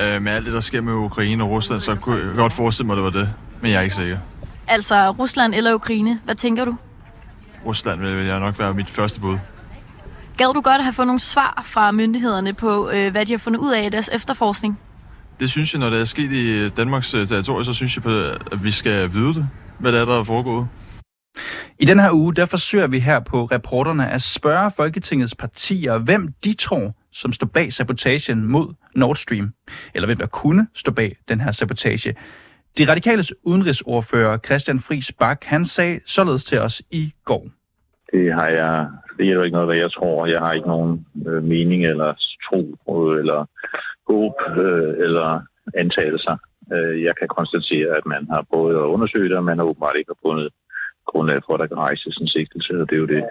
Øh, 0.00 0.22
med 0.22 0.32
alt 0.32 0.44
det, 0.46 0.54
der 0.54 0.60
sker 0.60 0.80
med 0.80 0.92
Ukraine 0.92 1.44
og 1.44 1.50
Rusland, 1.50 1.80
så 1.80 1.94
kunne 1.94 2.16
jeg 2.16 2.34
godt 2.34 2.52
forestille 2.52 2.86
mig, 2.86 2.92
at 2.92 2.96
det 2.96 3.04
var 3.04 3.20
det. 3.20 3.30
Men 3.60 3.70
jeg 3.70 3.78
er 3.78 3.82
ikke 3.82 3.94
sikker. 3.94 4.18
Altså 4.66 5.10
Rusland 5.10 5.54
eller 5.54 5.74
Ukraine. 5.74 6.20
Hvad 6.24 6.34
tænker 6.34 6.64
du? 6.64 6.76
Rusland 7.66 8.00
vil 8.00 8.26
jeg 8.26 8.40
nok 8.40 8.58
være 8.58 8.74
mit 8.74 8.90
første 8.90 9.20
bud. 9.20 9.38
Gad 10.36 10.54
du 10.54 10.60
godt 10.60 10.82
have 10.82 10.92
fået 10.92 11.06
nogle 11.06 11.20
svar 11.20 11.62
fra 11.64 11.92
myndighederne 11.92 12.52
på, 12.52 12.90
øh, 12.90 13.12
hvad 13.12 13.26
de 13.26 13.32
har 13.32 13.38
fundet 13.38 13.60
ud 13.60 13.72
af 13.72 13.86
i 13.86 13.88
deres 13.88 14.10
efterforskning? 14.12 14.78
Det 15.40 15.50
synes 15.50 15.72
jeg, 15.74 15.80
når 15.80 15.90
det 15.90 16.00
er 16.00 16.04
sket 16.04 16.32
i 16.32 16.68
Danmarks 16.68 17.14
øh, 17.14 17.26
territorie, 17.26 17.64
så 17.64 17.72
synes 17.72 17.96
jeg, 17.96 18.06
at 18.52 18.64
vi 18.64 18.70
skal 18.70 19.12
vide 19.12 19.34
det, 19.34 19.48
hvad 19.78 19.92
det 19.92 20.00
er, 20.00 20.04
der 20.04 20.20
er 20.20 20.24
foregået. 20.24 20.66
I 21.80 21.84
den 21.84 21.98
her 22.00 22.12
uge, 22.12 22.34
der 22.34 22.46
forsøger 22.46 22.86
vi 22.86 22.98
her 22.98 23.20
på 23.20 23.44
reporterne 23.44 24.10
at 24.10 24.22
spørge 24.22 24.70
Folketingets 24.76 25.34
partier, 25.34 25.98
hvem 25.98 26.28
de 26.44 26.54
tror, 26.54 26.92
som 27.12 27.32
står 27.32 27.46
bag 27.46 27.72
sabotagen 27.72 28.46
mod 28.46 28.74
Nord 28.94 29.16
Stream, 29.16 29.52
eller 29.94 30.06
hvem 30.06 30.18
der 30.18 30.26
kunne 30.26 30.66
stå 30.74 30.92
bag 30.92 31.16
den 31.28 31.40
her 31.40 31.52
sabotage. 31.52 32.14
De 32.78 32.90
radikales 32.90 33.32
udenrigsordfører 33.42 34.38
Christian 34.38 34.80
Friis 34.80 35.12
Bak, 35.12 35.44
han 35.44 35.64
sagde 35.64 36.00
således 36.06 36.44
til 36.44 36.58
os 36.60 36.82
i 36.90 37.12
går. 37.24 37.46
Det 38.12 38.34
har 38.34 38.48
jeg, 38.48 38.88
det 39.18 39.28
er 39.28 39.32
jo 39.32 39.42
ikke 39.42 39.54
noget, 39.54 39.68
hvad 39.68 39.76
jeg 39.76 39.92
tror. 39.92 40.26
Jeg 40.26 40.40
har 40.40 40.52
ikke 40.52 40.68
nogen 40.68 41.06
øh, 41.26 41.42
mening 41.42 41.86
eller 41.86 42.14
tro 42.46 42.60
øh, 42.94 43.18
eller 43.20 43.46
håb 44.08 44.34
øh, 44.56 45.04
eller 45.04 45.40
antagelser. 45.74 46.36
Øh, 46.72 47.02
jeg 47.02 47.14
kan 47.18 47.28
konstatere, 47.28 47.96
at 47.96 48.06
man 48.06 48.26
har 48.30 48.46
både 48.52 48.76
undersøgt 48.76 49.30
det, 49.30 49.36
og 49.38 49.44
man 49.44 49.58
har 49.58 49.64
åbenbart 49.64 49.96
ikke 49.98 50.12
fundet 50.26 50.48
grundlag 51.10 51.40
for, 51.46 51.54
at 51.54 51.60
der 51.60 51.66
kan 51.66 51.76
rejses 51.76 52.16
en 52.16 52.28
sigtelse, 52.28 52.72
og 52.80 52.90
det 52.90 52.96
er 52.96 53.00
jo 53.00 53.06
det, 53.06 53.22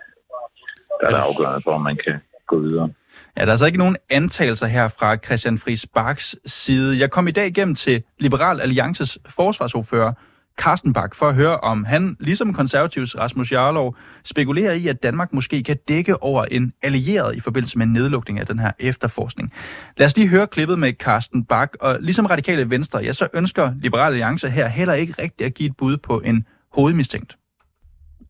der 1.00 1.08
er 1.08 1.12
det 1.12 1.24
afgørende 1.30 1.62
for, 1.64 1.72
om 1.72 1.82
man 1.82 1.98
kan 2.06 2.16
gå 2.48 2.60
videre. 2.60 2.90
Ja, 3.38 3.42
der 3.42 3.48
er 3.48 3.52
altså 3.52 3.66
ikke 3.66 3.78
nogen 3.78 3.98
antagelser 4.10 4.68
her 4.68 4.88
fra 4.88 5.18
Christian 5.18 5.58
Friis 5.58 5.86
Baks 5.88 6.36
side. 6.46 7.00
Jeg 7.00 7.12
kom 7.12 7.28
i 7.28 7.32
dag 7.32 7.48
igennem 7.48 7.76
til 7.76 8.04
Liberal 8.20 8.62
Alliances 8.62 9.18
forsvarsordfører, 9.30 10.14
Carsten 10.58 10.94
Bak, 10.94 11.16
for 11.16 11.28
at 11.30 11.36
høre, 11.36 11.58
om 11.58 11.84
han, 11.84 12.18
ligesom 12.20 12.54
konservativs 12.54 13.18
Rasmus 13.18 13.52
Jarlov, 13.52 13.96
spekulerer 14.24 14.74
i, 14.74 14.88
at 14.88 15.04
Danmark 15.04 15.34
måske 15.34 15.64
kan 15.64 15.78
dække 15.88 16.24
over 16.24 16.46
en 16.46 16.74
allieret 16.82 17.36
i 17.36 17.40
forbindelse 17.40 17.78
med 17.78 17.86
nedlukning 17.86 18.40
af 18.40 18.46
den 18.46 18.60
her 18.60 18.72
efterforskning. 18.80 19.54
Lad 19.98 20.06
os 20.06 20.18
lige 20.18 20.28
høre 20.28 20.48
klippet 20.48 20.80
med 20.80 20.94
Carsten 20.94 21.46
Bak, 21.46 21.74
og 21.80 21.98
ligesom 22.00 22.26
radikale 22.26 22.70
venstre, 22.70 23.00
ja, 23.00 23.14
så 23.14 23.28
ønsker 23.34 23.72
Liberal 23.82 24.14
Alliance 24.14 24.50
her 24.50 24.68
heller 24.68 24.94
ikke 24.94 25.14
rigtigt 25.20 25.48
at 25.48 25.54
give 25.54 25.70
et 25.70 25.78
bud 25.78 25.98
på 25.98 26.20
en 26.20 26.46
hovedmistænkt. 26.74 27.38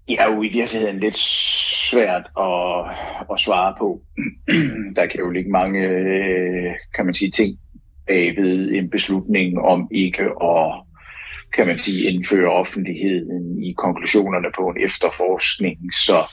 Det 0.08 0.20
er 0.20 0.34
jo 0.34 0.42
i 0.42 0.48
virkeligheden 0.48 1.00
lidt 1.00 1.16
svært 1.92 2.26
at, 2.40 2.96
at 3.32 3.40
svare 3.40 3.76
på. 3.78 4.02
Der 4.96 5.06
kan 5.06 5.20
jo 5.20 5.30
ligge 5.30 5.52
mange, 5.52 5.80
øh, 5.80 6.72
kan 6.96 7.06
man 7.06 7.14
sige, 7.14 7.32
ting 7.32 7.58
ved 8.08 8.72
en 8.72 8.90
beslutning 8.90 9.60
om 9.60 9.88
ikke 9.92 10.24
at 10.24 10.84
kan 11.54 11.68
man 11.68 11.78
sige, 11.78 12.12
indføre 12.12 12.52
offentligheden 12.52 13.64
i 13.64 13.74
konklusionerne 13.78 14.48
på 14.56 14.68
en 14.68 14.84
efterforskning, 14.84 15.94
så 15.94 16.26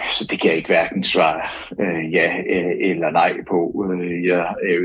så 0.00 0.26
det 0.30 0.40
kan 0.40 0.48
jeg 0.48 0.56
ikke 0.56 0.68
hverken 0.68 1.04
svare 1.04 1.48
øh, 1.80 2.12
ja 2.12 2.36
øh, 2.38 2.90
eller 2.90 3.10
nej 3.10 3.32
på. 3.48 3.90
Øh, 3.90 4.24
jeg 4.24 4.54
er 4.70 4.74
jo 4.74 4.84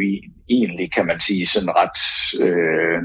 egentlig, 0.49 0.91
kan 0.91 1.05
man 1.05 1.19
sige, 1.19 1.45
sådan 1.45 1.69
ret... 1.75 1.99
Øh, 2.41 3.01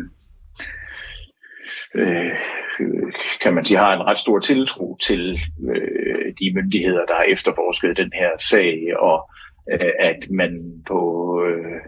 øh, 1.95 2.33
Øh, 2.81 3.13
kan 3.43 3.55
man 3.55 3.65
sige, 3.65 3.79
har 3.79 3.97
en 3.97 4.07
ret 4.07 4.19
stor 4.19 4.39
tiltro 4.39 4.97
til 5.03 5.41
øh, 5.69 6.33
de 6.41 6.53
myndigheder, 6.55 7.07
der 7.07 7.15
har 7.15 7.25
efterforsket 7.29 7.97
den 7.97 8.13
her 8.15 8.31
sag, 8.39 8.79
og 8.99 9.31
øh, 9.73 9.93
at 10.01 10.31
man 10.31 10.83
på, 10.87 11.01
øh, 11.47 11.81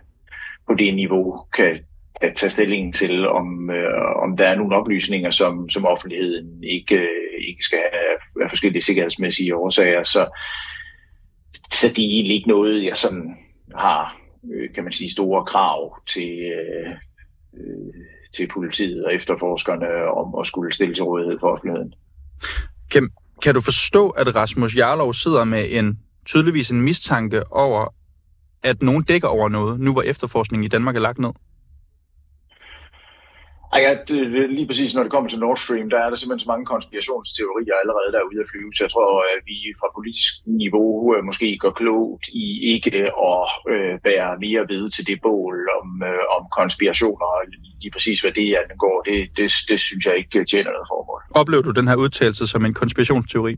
på 0.68 0.74
det 0.74 0.94
niveau 0.94 1.42
kan 1.52 1.78
at 2.20 2.34
tage 2.34 2.50
stilling 2.50 2.94
til, 2.94 3.28
om, 3.28 3.70
øh, 3.70 4.22
om 4.22 4.36
der 4.36 4.48
er 4.48 4.56
nogle 4.56 4.76
oplysninger, 4.76 5.30
som, 5.30 5.70
som 5.70 5.84
offentligheden 5.84 6.64
ikke, 6.64 6.96
øh, 6.96 7.48
ikke 7.48 7.64
skal 7.64 7.78
have 7.92 8.44
af 8.44 8.50
forskellige 8.50 8.82
sikkerhedsmæssige 8.82 9.56
årsager. 9.56 10.02
Så, 10.02 10.38
så 11.72 11.88
det 11.88 12.04
er 12.04 12.10
egentlig 12.10 12.36
ikke 12.36 12.48
noget, 12.48 12.84
jeg 12.84 12.96
sådan 12.96 13.36
har, 13.76 14.20
øh, 14.54 14.74
kan 14.74 14.84
man 14.84 14.92
sige, 14.92 15.10
store 15.10 15.44
krav 15.44 16.02
til, 16.06 16.38
øh, 16.38 16.90
øh, 17.56 17.94
til 18.36 18.48
politiet 18.48 19.04
og 19.04 19.14
efterforskerne 19.14 19.86
om 20.20 20.40
at 20.40 20.46
skulle 20.46 20.72
stille 20.72 20.94
til 20.94 21.04
rådighed 21.04 21.38
for 21.40 21.48
offentligheden. 21.48 21.94
Kan, 22.90 23.10
kan 23.42 23.54
du 23.54 23.60
forstå, 23.60 24.08
at 24.08 24.36
Rasmus 24.36 24.76
Jarlov 24.76 25.14
sidder 25.14 25.44
med 25.44 25.66
en 25.70 25.98
tydeligvis 26.26 26.70
en 26.70 26.80
mistanke 26.80 27.52
over, 27.52 27.94
at 28.62 28.82
nogen 28.82 29.02
dækker 29.02 29.28
over 29.28 29.48
noget, 29.48 29.80
nu 29.80 29.92
hvor 29.92 30.02
efterforskningen 30.02 30.64
i 30.64 30.68
Danmark 30.68 30.96
er 30.96 31.00
lagt 31.00 31.18
ned? 31.18 31.30
Ej, 33.76 33.82
ja, 33.88 33.92
det, 34.08 34.18
lige 34.58 34.68
præcis 34.70 34.94
når 34.94 35.02
det 35.02 35.12
kommer 35.12 35.28
til 35.30 35.40
Nord 35.44 35.58
Stream, 35.64 35.88
der 35.90 35.98
er 36.04 36.08
der 36.10 36.16
simpelthen 36.18 36.44
så 36.44 36.50
mange 36.52 36.66
konspirationsteorier 36.74 37.74
allerede 37.82 38.10
derude 38.16 38.40
at 38.44 38.48
flyve, 38.52 38.70
så 38.72 38.80
jeg 38.84 38.90
tror, 38.94 39.08
at 39.34 39.40
vi 39.50 39.56
fra 39.80 39.88
politisk 39.98 40.32
niveau 40.62 40.90
øh, 41.14 41.20
måske 41.28 41.48
går 41.64 41.72
klogt 41.80 42.24
i 42.44 42.46
ikke 42.74 42.90
at 43.32 43.46
øh, 43.72 43.94
bære 44.06 44.30
mere 44.44 44.62
ved 44.72 44.84
til 44.96 45.04
det 45.10 45.18
bål 45.26 45.56
om, 45.78 45.88
øh, 46.10 46.22
om 46.36 46.42
konspirationer, 46.60 47.26
og 47.34 47.40
lige 47.82 47.92
præcis 47.96 48.18
hvad 48.22 48.32
det 48.40 48.46
går, 48.84 48.96
det, 49.08 49.16
det, 49.36 49.46
det 49.70 49.78
synes 49.88 50.02
jeg 50.08 50.14
ikke 50.22 50.38
tjener 50.52 50.70
noget 50.76 50.88
formål. 50.92 51.20
Oplever 51.40 51.62
du 51.68 51.72
den 51.80 51.88
her 51.90 51.96
udtalelse 52.04 52.44
som 52.52 52.64
en 52.64 52.74
konspirationsteori? 52.80 53.54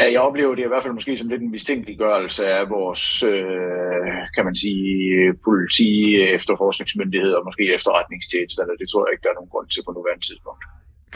Ja, 0.00 0.12
jeg 0.12 0.20
oplever 0.20 0.54
det 0.54 0.64
i 0.64 0.68
hvert 0.72 0.82
fald 0.82 0.94
måske 0.98 1.16
som 1.16 1.28
lidt 1.28 1.42
en 1.42 1.50
mistænkeliggørelse 1.50 2.46
af 2.46 2.70
vores, 2.70 3.22
øh, 3.22 4.08
kan 4.34 4.44
man 4.44 4.54
sige, 4.54 5.34
politi, 5.44 5.90
efterforskningsmyndighed 6.38 7.32
og 7.32 7.42
måske 7.44 7.74
efterretningstjenester. 7.74 8.62
Det 8.80 8.88
tror 8.88 9.06
jeg 9.06 9.12
ikke, 9.12 9.22
der 9.22 9.32
er 9.32 9.38
nogen 9.40 9.50
grund 9.54 9.68
til 9.68 9.82
på 9.86 9.92
nuværende 9.92 10.26
tidspunkt. 10.26 10.62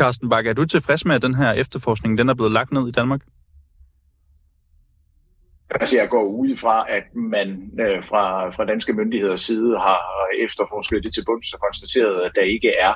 Carsten 0.00 0.28
Bakke, 0.28 0.50
er 0.50 0.54
du 0.54 0.64
tilfreds 0.64 1.04
med, 1.04 1.14
at 1.14 1.22
den 1.22 1.34
her 1.34 1.52
efterforskning 1.52 2.18
den 2.18 2.28
er 2.28 2.34
blevet 2.34 2.52
lagt 2.52 2.72
ned 2.72 2.88
i 2.88 2.96
Danmark? 3.00 3.20
Altså, 5.70 5.96
jeg 5.96 6.08
går 6.08 6.24
ud 6.24 6.56
fra, 6.56 6.86
at 6.88 7.06
man 7.14 7.48
øh, 7.80 8.04
fra, 8.04 8.50
fra 8.50 8.64
danske 8.64 8.92
myndigheders 8.92 9.40
side 9.40 9.78
har 9.78 10.00
efterforsket 10.46 11.04
det 11.04 11.14
til 11.14 11.24
bunds 11.26 11.52
og 11.54 11.60
konstateret, 11.60 12.20
at 12.26 12.32
der 12.34 12.42
ikke 12.42 12.72
er 12.80 12.94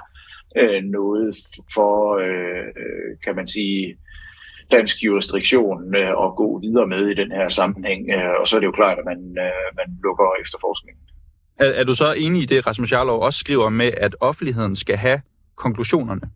øh, 0.57 0.83
noget 0.83 1.37
for, 1.75 1.95
øh, 2.27 2.65
kan 3.25 3.37
man 3.37 3.47
sige, 3.47 3.99
dansk 4.71 4.97
jurisdiktion 5.05 5.97
øh, 5.97 6.09
at 6.09 6.37
gå 6.37 6.61
videre 6.65 6.87
med 6.87 7.07
i 7.09 7.15
den 7.15 7.33
her 7.33 7.49
sammenhæng. 7.49 8.11
Øh, 8.11 8.41
og 8.41 8.49
så 8.49 8.57
er 8.57 8.61
det 8.61 8.67
jo 8.67 8.73
klart, 8.73 8.99
at 8.99 9.05
man, 9.05 9.19
øh, 9.19 9.77
man 9.77 9.99
lukker 10.03 10.25
efterforskningen. 10.41 11.03
Er, 11.61 11.67
er 11.67 11.85
du 11.85 11.95
så 11.95 12.15
enig 12.17 12.43
i 12.43 12.47
det, 12.47 12.67
Rasmus 12.67 12.93
Jarlov 12.93 13.23
også 13.23 13.39
skriver 13.39 13.69
med, 13.69 13.91
at 13.97 14.17
offentligheden 14.21 14.77
skal 14.77 14.97
have 14.97 15.21
konklusionerne? 15.55 16.31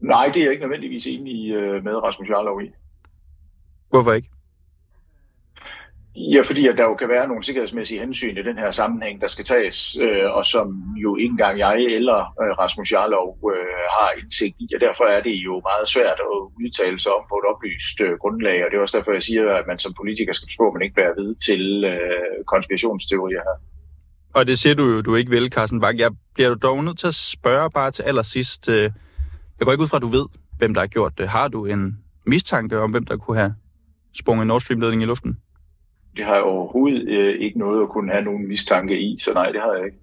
Nej, 0.00 0.26
det 0.26 0.36
er 0.36 0.44
jeg 0.44 0.50
ikke 0.50 0.62
nødvendigvis 0.62 1.06
enig 1.06 1.52
øh, 1.52 1.84
med 1.84 2.02
Rasmus 2.02 2.28
Jarlov 2.28 2.62
i. 2.62 2.70
Hvorfor 3.90 4.12
ikke? 4.12 4.28
Ja, 6.16 6.40
fordi 6.42 6.68
at 6.68 6.76
der 6.78 6.84
jo 6.84 6.94
kan 6.94 7.08
være 7.08 7.28
nogle 7.28 7.44
sikkerhedsmæssige 7.44 8.00
hensyn 8.00 8.38
i 8.38 8.42
den 8.42 8.58
her 8.58 8.70
sammenhæng, 8.70 9.20
der 9.20 9.26
skal 9.26 9.44
tages, 9.44 9.98
øh, 10.06 10.30
og 10.36 10.46
som 10.46 10.66
jo 11.04 11.16
ikke 11.16 11.32
engang 11.36 11.58
jeg 11.58 11.76
eller 11.98 12.18
øh, 12.42 12.52
Rasmus 12.62 12.92
Jarlov 12.92 13.28
øh, 13.54 13.84
har 13.96 14.10
indsigt 14.20 14.56
i, 14.58 14.66
og 14.74 14.80
derfor 14.80 15.04
er 15.04 15.22
det 15.22 15.36
jo 15.48 15.54
meget 15.70 15.88
svært 15.88 16.18
at 16.30 16.38
udtale 16.60 17.00
sig 17.00 17.12
om 17.18 17.24
på 17.30 17.34
et 17.40 17.46
oplyst 17.52 17.98
øh, 18.06 18.12
grundlag, 18.22 18.64
og 18.64 18.68
det 18.70 18.76
er 18.76 18.80
også 18.80 18.98
derfor, 18.98 19.12
jeg 19.12 19.22
siger, 19.22 19.44
at 19.60 19.64
man 19.66 19.78
som 19.78 19.92
politiker 20.00 20.32
skal 20.32 20.48
spørge, 20.54 20.70
at 20.70 20.74
man 20.76 20.82
ikke 20.82 20.98
bærer 21.00 21.14
ved 21.20 21.30
til 21.48 21.84
øh, 21.92 22.36
konspirationsteorier 22.52 23.42
her. 23.48 23.56
Og 24.34 24.46
det 24.46 24.58
siger 24.58 24.74
du 24.74 24.84
jo, 24.92 25.00
du 25.00 25.14
ikke 25.14 25.30
vil, 25.30 25.52
Carsten 25.52 25.80
Bak. 25.80 25.96
Jeg 25.98 26.10
bliver 26.34 26.48
du 26.48 26.56
dog 26.62 26.84
nødt 26.84 26.98
til 26.98 27.06
at 27.06 27.14
spørge 27.14 27.70
bare 27.70 27.90
til 27.90 28.02
allersidst. 28.02 28.68
Øh, 28.68 28.82
jeg 29.58 29.64
går 29.64 29.72
ikke 29.72 29.82
ud 29.82 29.88
fra, 29.88 29.96
at 29.96 30.02
du 30.02 30.12
ved, 30.18 30.26
hvem 30.58 30.74
der 30.74 30.80
har 30.80 30.86
gjort 30.86 31.18
det. 31.18 31.28
Har 31.28 31.48
du 31.48 31.66
en 31.66 31.98
mistanke 32.26 32.80
om, 32.80 32.90
hvem 32.90 33.04
der 33.04 33.16
kunne 33.16 33.36
have 33.36 33.54
sprunget 34.18 34.46
Nord 34.46 34.60
Stream-ledningen 34.60 35.02
i 35.02 35.10
luften? 35.12 35.38
Det 36.16 36.24
har 36.24 36.34
jeg 36.34 36.42
overhovedet 36.42 37.08
øh, 37.08 37.34
ikke 37.40 37.58
noget 37.58 37.82
at 37.82 37.88
kunne 37.88 38.12
have 38.12 38.24
nogen 38.24 38.48
mistanke 38.48 39.00
i, 39.00 39.16
så 39.18 39.32
nej, 39.32 39.46
det 39.46 39.60
har 39.60 39.72
jeg 39.74 39.84
ikke. 39.84 39.98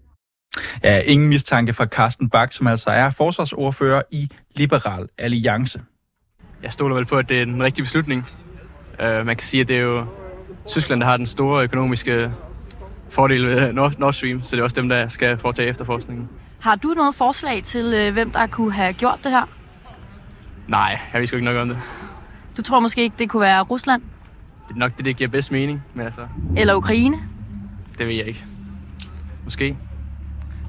Ja, 0.84 1.00
ingen 1.00 1.30
mistanke 1.30 1.74
fra 1.74 1.86
Carsten 1.86 2.30
Bak, 2.30 2.54
som 2.54 2.67
altså 2.67 2.89
er 2.89 3.10
forsvarsordfører 3.10 4.02
i 4.12 4.30
Liberal 4.56 5.08
Alliance. 5.17 5.82
Jeg 6.63 6.71
stoler 6.71 6.95
vel 6.95 7.06
på, 7.06 7.17
at 7.17 7.30
det 7.30 7.41
er 7.41 7.45
den 7.45 7.63
rigtige 7.63 7.84
beslutning. 7.84 8.26
Uh, 9.00 9.26
man 9.26 9.36
kan 9.36 9.39
sige, 9.39 9.62
at 9.62 9.67
det 9.67 9.78
er 9.78 9.82
jo 9.82 10.06
Tyskland, 10.67 11.02
der 11.02 11.08
har 11.08 11.17
den 11.17 11.26
store 11.26 11.63
økonomiske 11.63 12.32
fordel 13.10 13.47
ved 13.47 13.74
Nord, 13.74 13.93
Nord 14.00 14.13
Stream, 14.13 14.41
så 14.43 14.56
det 14.56 14.60
er 14.60 14.63
også 14.63 14.82
dem, 14.82 14.89
der 14.89 15.08
skal 15.08 15.38
foretage 15.38 15.69
efterforskningen. 15.69 16.30
Har 16.62 16.76
du 16.76 16.88
noget 16.88 17.15
forslag 17.15 17.63
til, 17.63 17.93
øh, 17.93 18.13
hvem 18.13 18.32
der 18.32 18.47
kunne 18.47 18.74
have 18.74 18.93
gjort 18.93 19.19
det 19.24 19.32
her? 19.32 19.50
Nej, 20.67 21.00
jeg 21.13 21.19
ved 21.19 21.28
sgu 21.28 21.36
ikke 21.36 21.45
nok 21.45 21.58
om 21.58 21.67
det. 21.67 21.78
Du 22.58 22.62
tror 22.62 22.80
måske 22.80 23.02
ikke, 23.02 23.15
det 23.19 23.30
kunne 23.30 23.41
være 23.41 23.62
Rusland? 23.62 24.02
Det 24.72 24.78
er 24.78 24.80
nok 24.80 24.98
det, 24.98 25.06
det 25.06 25.18
giver 25.18 25.30
bedst 25.30 25.52
mening. 25.52 25.84
Men 25.96 26.06
altså, 26.06 26.28
Eller 26.58 26.76
Ukraine? 26.76 27.18
det 27.98 28.08
ved 28.08 28.16
jeg 28.16 28.28
ikke. 28.28 28.44
Måske. 29.44 29.70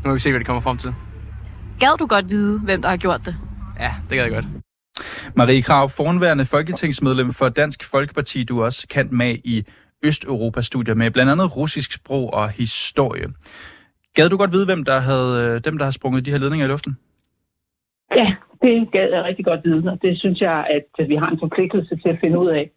Nu 0.04 0.08
må 0.08 0.14
vi 0.14 0.20
se, 0.20 0.30
hvad 0.30 0.38
det 0.40 0.46
kommer 0.46 0.60
frem 0.60 0.76
til. 0.76 0.94
Gad 1.80 1.98
du 1.98 2.06
godt 2.06 2.30
vide, 2.30 2.60
hvem 2.60 2.82
der 2.82 2.88
har 2.88 2.96
gjort 2.96 3.20
det? 3.26 3.34
Ja, 3.80 3.90
det 4.10 4.16
gad 4.16 4.24
jeg 4.24 4.32
godt. 4.32 4.44
Marie 5.36 5.62
Krav, 5.62 5.90
fornværende 5.90 6.46
folketingsmedlem 6.46 7.32
for 7.32 7.48
Dansk 7.48 7.84
Folkeparti, 7.84 8.44
du 8.44 8.60
er 8.60 8.64
også 8.64 8.86
kendt 8.88 9.12
med 9.12 9.36
i 9.44 9.64
Østeuropa-studier 10.02 10.94
med 10.94 11.10
blandt 11.10 11.32
andet 11.32 11.56
russisk 11.56 11.92
sprog 11.92 12.34
og 12.34 12.50
historie. 12.50 13.26
Gad 14.14 14.28
du 14.28 14.36
godt 14.36 14.52
vide, 14.52 14.64
hvem 14.64 14.84
der, 14.84 14.98
havde, 14.98 15.60
dem, 15.60 15.78
der 15.78 15.84
har 15.84 15.92
sprunget 15.92 16.26
de 16.26 16.30
her 16.30 16.38
ledninger 16.38 16.66
i 16.66 16.68
luften? 16.68 16.98
Ja, 18.16 18.34
det 18.62 18.92
gad 18.92 19.08
jeg 19.12 19.24
rigtig 19.24 19.44
godt 19.44 19.60
vide, 19.64 19.90
og 19.92 19.98
det 20.02 20.18
synes 20.18 20.40
jeg, 20.40 20.66
at 20.70 21.08
vi 21.08 21.16
har 21.16 21.30
en 21.30 21.38
forpligtelse 21.42 21.96
til 21.96 22.08
at 22.08 22.18
finde 22.20 22.38
ud 22.38 22.48
af. 22.48 22.70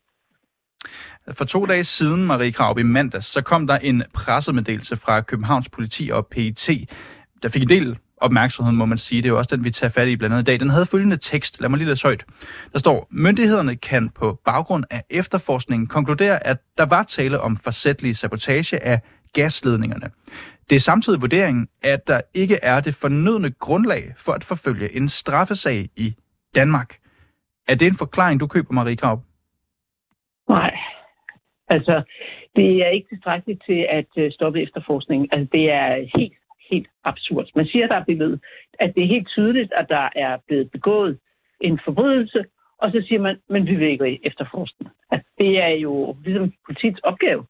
For 1.34 1.46
to 1.46 1.66
dage 1.66 1.84
siden, 1.84 2.26
Marie 2.26 2.52
Krav, 2.52 2.80
i 2.80 2.84
mandags, 2.84 3.26
så 3.26 3.42
kom 3.42 3.68
der 3.68 3.78
en 3.78 4.04
pressemeddelelse 4.14 4.96
fra 4.96 5.22
Københavns 5.22 5.70
politi 5.70 6.10
og 6.10 6.28
PET, 6.28 6.70
der 7.44 7.50
fik 7.50 7.62
en 7.62 7.70
del 7.70 7.98
opmærksomhed, 8.18 8.74
må 8.74 8.86
man 8.86 8.98
sige. 8.98 9.22
Det 9.22 9.30
er 9.30 9.34
jo 9.34 9.38
også 9.38 9.56
den, 9.56 9.64
vi 9.64 9.72
tager 9.72 9.92
fat 9.92 10.08
i 10.08 10.16
blandt 10.16 10.34
andet 10.34 10.44
i 10.44 10.52
dag. 10.52 10.60
Den 10.60 10.70
havde 10.70 10.86
følgende 10.86 11.18
tekst. 11.18 11.62
Lad 11.62 11.70
mig 11.70 11.78
lige 11.78 11.90
læse 11.90 12.04
højt. 12.04 12.26
Der 12.74 12.80
står, 12.80 13.08
myndighederne 13.12 13.76
kan 13.76 14.10
på 14.10 14.40
baggrund 14.46 14.84
af 14.90 15.04
efterforskningen 15.10 15.88
konkludere, 15.88 16.48
at 16.48 16.58
der 16.78 16.86
var 16.86 17.04
tale 17.04 17.40
om 17.42 17.58
forsætlig 17.58 18.18
sabotage 18.18 18.84
af 18.84 19.02
gasledningerne. 19.34 20.10
Det 20.70 20.76
er 20.76 20.80
samtidig 20.80 21.22
vurderingen, 21.22 21.68
at 21.84 22.08
der 22.08 22.22
ikke 22.34 22.60
er 22.64 22.80
det 22.80 22.96
fornødne 22.96 23.52
grundlag 23.52 24.14
for 24.18 24.34
at 24.34 24.44
forfølge 24.44 24.96
en 24.96 25.10
straffesag 25.10 25.90
i 25.96 26.16
Danmark. 26.56 26.98
Er 27.68 27.76
det 27.76 27.88
en 27.88 27.98
forklaring, 27.98 28.40
du 28.40 28.48
køber, 28.48 28.74
Marie 28.74 28.96
Krav? 28.96 29.22
Nej. 30.50 30.85
Altså, 31.67 32.01
det 32.56 32.86
er 32.86 32.89
ikke 32.89 33.10
tilstrækkeligt 33.10 33.63
til 33.65 33.86
at 33.89 34.12
øh, 34.17 34.32
stoppe 34.32 34.62
efterforskningen. 34.62 35.30
Altså, 35.32 35.47
det 35.51 35.71
er 35.71 35.88
helt, 36.17 36.38
helt 36.71 36.88
absurd. 37.04 37.45
Man 37.56 37.65
siger, 37.65 37.88
der 37.88 37.95
er 37.95 38.04
blevet, 38.04 38.39
at 38.80 38.95
det 38.95 39.04
er 39.04 39.08
helt 39.08 39.28
tydeligt, 39.28 39.73
at 39.73 39.86
der 39.89 40.10
er 40.15 40.38
blevet 40.47 40.71
begået 40.71 41.19
en 41.62 41.80
forbrydelse, 41.86 42.45
og 42.78 42.91
så 42.91 43.04
siger 43.08 43.21
man, 43.21 43.38
men 43.49 43.67
vi 43.67 43.75
vil 43.75 43.89
ikke 43.89 44.19
efterforske 44.23 44.86
Altså, 45.12 45.30
det 45.38 45.63
er 45.63 45.67
jo 45.67 46.17
ligesom 46.23 46.54
politiets 46.65 46.99
opgave. 46.99 47.45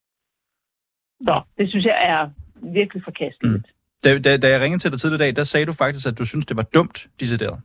Så 1.21 1.41
det 1.57 1.69
synes 1.69 1.85
jeg 1.85 1.97
er 2.05 2.29
virkelig 2.77 3.03
forkasteligt. 3.03 3.53
Mm. 3.53 3.63
Da, 4.03 4.19
da, 4.19 4.37
da 4.37 4.47
jeg 4.47 4.61
ringede 4.61 4.81
til 4.81 4.91
dig 4.91 4.99
tidligere 4.99 5.29
i 5.29 5.31
dag, 5.31 5.35
der 5.35 5.43
sagde 5.43 5.65
du 5.65 5.73
faktisk, 5.73 6.07
at 6.07 6.17
du 6.19 6.25
synes, 6.25 6.45
det 6.45 6.57
var 6.57 6.67
dumt, 6.77 7.07
decideret. 7.19 7.59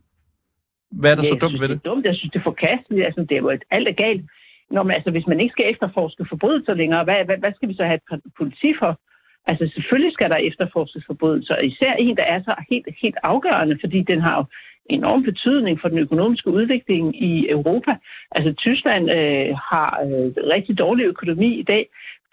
Hvad 0.91 1.11
er 1.13 1.17
der 1.17 1.23
ja, 1.23 1.29
så 1.29 1.35
dumt 1.35 1.51
synes, 1.51 1.61
ved 1.61 1.69
det? 1.69 1.77
det 1.83 1.87
er 1.87 1.91
dumt. 1.95 2.05
Jeg 2.05 2.15
synes, 2.17 2.33
det 2.33 2.39
er 2.39 2.43
forkasteligt. 2.53 3.07
Altså, 3.07 3.21
det 3.21 3.33
er 3.33 3.37
jo 3.37 3.51
et, 3.51 3.65
alt 3.71 3.89
er 3.89 3.93
galt. 3.93 4.25
Nå, 4.71 4.83
men 4.83 4.95
altså, 4.95 5.11
hvis 5.11 5.27
man 5.27 5.41
ikke 5.41 5.53
skal 5.53 5.71
efterforske 5.71 6.25
forbrydelser 6.29 6.75
længere, 6.75 7.05
hvad, 7.05 7.25
hvad, 7.25 7.37
hvad 7.37 7.53
skal 7.55 7.69
vi 7.69 7.75
så 7.75 7.85
have 7.85 8.01
et 8.13 8.21
politi 8.39 8.75
for? 8.79 9.01
Altså, 9.47 9.71
selvfølgelig 9.75 10.13
skal 10.13 10.31
der 10.31 10.37
efterforskes 10.37 11.05
forbrydelser, 11.07 11.57
især 11.59 11.93
en, 11.93 12.17
der 12.17 12.23
er 12.23 12.43
så 12.43 12.55
helt, 12.71 12.89
helt 13.03 13.19
afgørende, 13.23 13.79
fordi 13.81 14.03
den 14.03 14.21
har 14.21 14.37
jo 14.37 14.45
enorm 14.87 15.23
betydning 15.23 15.81
for 15.81 15.89
den 15.89 15.99
økonomiske 15.99 16.51
udvikling 16.51 17.23
i 17.23 17.51
Europa. 17.51 17.93
Altså, 18.31 18.53
Tyskland 18.53 19.11
øh, 19.11 19.57
har 19.71 20.01
øh, 20.05 20.33
rigtig 20.55 20.79
dårlig 20.79 21.05
økonomi 21.05 21.59
i 21.59 21.63
dag, 21.63 21.87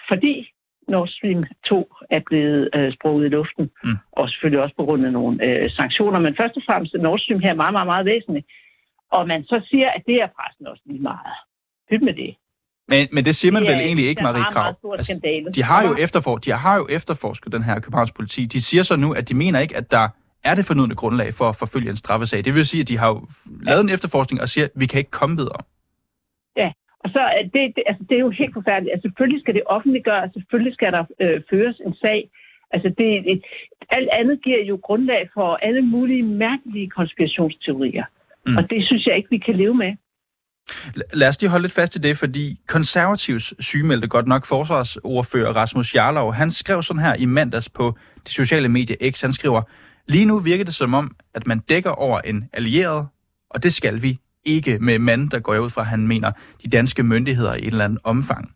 fordi 0.09 0.51
Nord 0.87 1.07
Stream 1.07 1.43
2 1.65 1.93
er 2.09 2.21
blevet 2.25 2.69
øh, 2.75 2.93
sprunget 2.93 3.25
i 3.25 3.29
luften, 3.29 3.69
mm. 3.83 3.97
og 4.11 4.29
selvfølgelig 4.29 4.63
også 4.63 4.75
på 4.75 4.85
grund 4.85 5.05
af 5.05 5.11
nogle 5.11 5.43
øh, 5.45 5.69
sanktioner, 5.71 6.19
men 6.19 6.35
først 6.35 6.57
og 6.57 6.63
fremmest 6.65 6.93
Nord 6.93 7.19
Stream 7.19 7.39
her 7.39 7.49
er 7.49 7.61
meget, 7.63 7.73
meget, 7.73 7.87
meget 7.87 8.05
væsentligt. 8.05 8.47
Og 9.11 9.27
man 9.27 9.43
så 9.43 9.61
siger, 9.69 9.89
at 9.89 10.03
det 10.07 10.15
er 10.15 10.27
pressen 10.37 10.67
også 10.67 10.83
lige 10.85 11.01
meget. 11.01 11.46
Pyt 11.89 12.01
med 12.01 12.13
det. 12.13 12.35
Men, 12.87 13.07
men 13.11 13.25
det 13.25 13.35
siger 13.35 13.51
man 13.51 13.61
Det 13.63 13.69
er- 13.71 13.75
vel 13.75 13.85
egentlig 13.85 14.07
ikke, 14.07 14.23
Marie 14.23 14.43
Krav? 14.43 14.73
skandale. 15.03 15.51
de, 15.51 15.63
har 15.63 15.87
jo 15.87 15.95
efterfor, 15.99 16.37
de 16.37 16.51
har 16.51 16.77
jo 16.77 16.87
efterforsket 16.89 17.51
den 17.53 17.63
her 17.63 17.79
Københavns 17.79 18.11
politi. 18.11 18.45
De 18.45 18.61
siger 18.61 18.83
så 18.83 18.95
nu, 18.95 19.13
at 19.13 19.29
de 19.29 19.33
mener 19.35 19.59
ikke, 19.59 19.77
at 19.77 19.91
der 19.91 20.09
er 20.43 20.55
det 20.55 20.65
fornødne 20.65 20.95
grundlag 20.95 21.33
for 21.33 21.49
at 21.49 21.55
forfølge 21.55 21.89
en 21.89 21.97
straffesag. 21.97 22.45
Det 22.45 22.53
vil 22.55 22.65
sige, 22.65 22.81
at 22.81 22.87
de 22.87 22.97
har 22.97 23.07
jo 23.07 23.27
lavet 23.61 23.81
en 23.81 23.89
efterforskning 23.89 24.41
og 24.41 24.49
siger, 24.49 24.65
at 24.65 24.71
vi 24.75 24.85
kan 24.85 24.97
ikke 24.97 25.11
komme 25.11 25.35
videre. 25.37 25.61
Ja, 26.57 26.71
og 26.99 27.09
så 27.09 27.19
er 27.19 27.41
det, 27.41 27.75
det, 27.75 27.83
altså, 27.85 28.03
det 28.09 28.15
er 28.15 28.19
jo 28.19 28.29
helt 28.29 28.53
forfærdeligt. 28.53 28.93
Altså, 28.93 29.05
selvfølgelig 29.09 29.41
skal 29.41 29.53
det 29.53 29.63
offentliggøres, 29.65 30.31
selvfølgelig 30.33 30.73
skal 30.73 30.91
der 30.91 31.03
øh, 31.21 31.41
føres 31.49 31.81
en 31.85 31.93
sag. 31.95 32.29
Altså, 32.71 32.89
det, 32.97 33.07
det, 33.27 33.45
alt 33.89 34.09
andet 34.19 34.41
giver 34.43 34.63
jo 34.63 34.79
grundlag 34.83 35.29
for 35.33 35.55
alle 35.67 35.81
mulige 35.81 36.23
mærkelige 36.23 36.89
konspirationsteorier. 36.89 38.05
Mm. 38.45 38.57
Og 38.57 38.69
det 38.69 38.85
synes 38.87 39.05
jeg 39.07 39.15
ikke, 39.17 39.29
vi 39.29 39.37
kan 39.37 39.55
leve 39.55 39.75
med. 39.75 39.91
Lad 41.13 41.29
os 41.29 41.41
lige 41.41 41.49
holde 41.49 41.63
lidt 41.63 41.73
fast 41.73 41.95
i 41.95 41.99
det, 41.99 42.17
fordi 42.17 42.59
konservativs 42.67 43.53
sygemeldte 43.65 44.07
godt 44.07 44.27
nok 44.27 44.45
forsvarsordfører 44.45 45.53
Rasmus 45.53 45.95
Jarlov, 45.95 46.33
han 46.33 46.51
skrev 46.51 46.83
sådan 46.83 47.03
her 47.03 47.15
i 47.15 47.25
mandags 47.25 47.69
på 47.69 47.97
de 48.27 48.31
sociale 48.31 48.69
medier 48.69 49.11
X, 49.11 49.21
han 49.21 49.33
skriver, 49.33 49.61
lige 50.07 50.25
nu 50.25 50.39
virker 50.39 50.65
det 50.65 50.75
som 50.75 50.93
om, 50.93 51.15
at 51.33 51.47
man 51.47 51.59
dækker 51.59 51.89
over 51.89 52.19
en 52.19 52.49
allieret, 52.53 53.07
og 53.49 53.63
det 53.63 53.73
skal 53.73 54.01
vi 54.01 54.19
ikke 54.45 54.79
med 54.79 54.99
mand, 54.99 55.29
der 55.29 55.39
går 55.39 55.53
jeg 55.53 55.61
ud 55.61 55.69
fra, 55.69 55.83
han 55.83 56.07
mener 56.07 56.31
de 56.63 56.69
danske 56.69 57.03
myndigheder 57.03 57.53
i 57.53 57.59
et 57.59 57.67
eller 57.67 57.85
andet 57.85 57.99
omfang. 58.03 58.51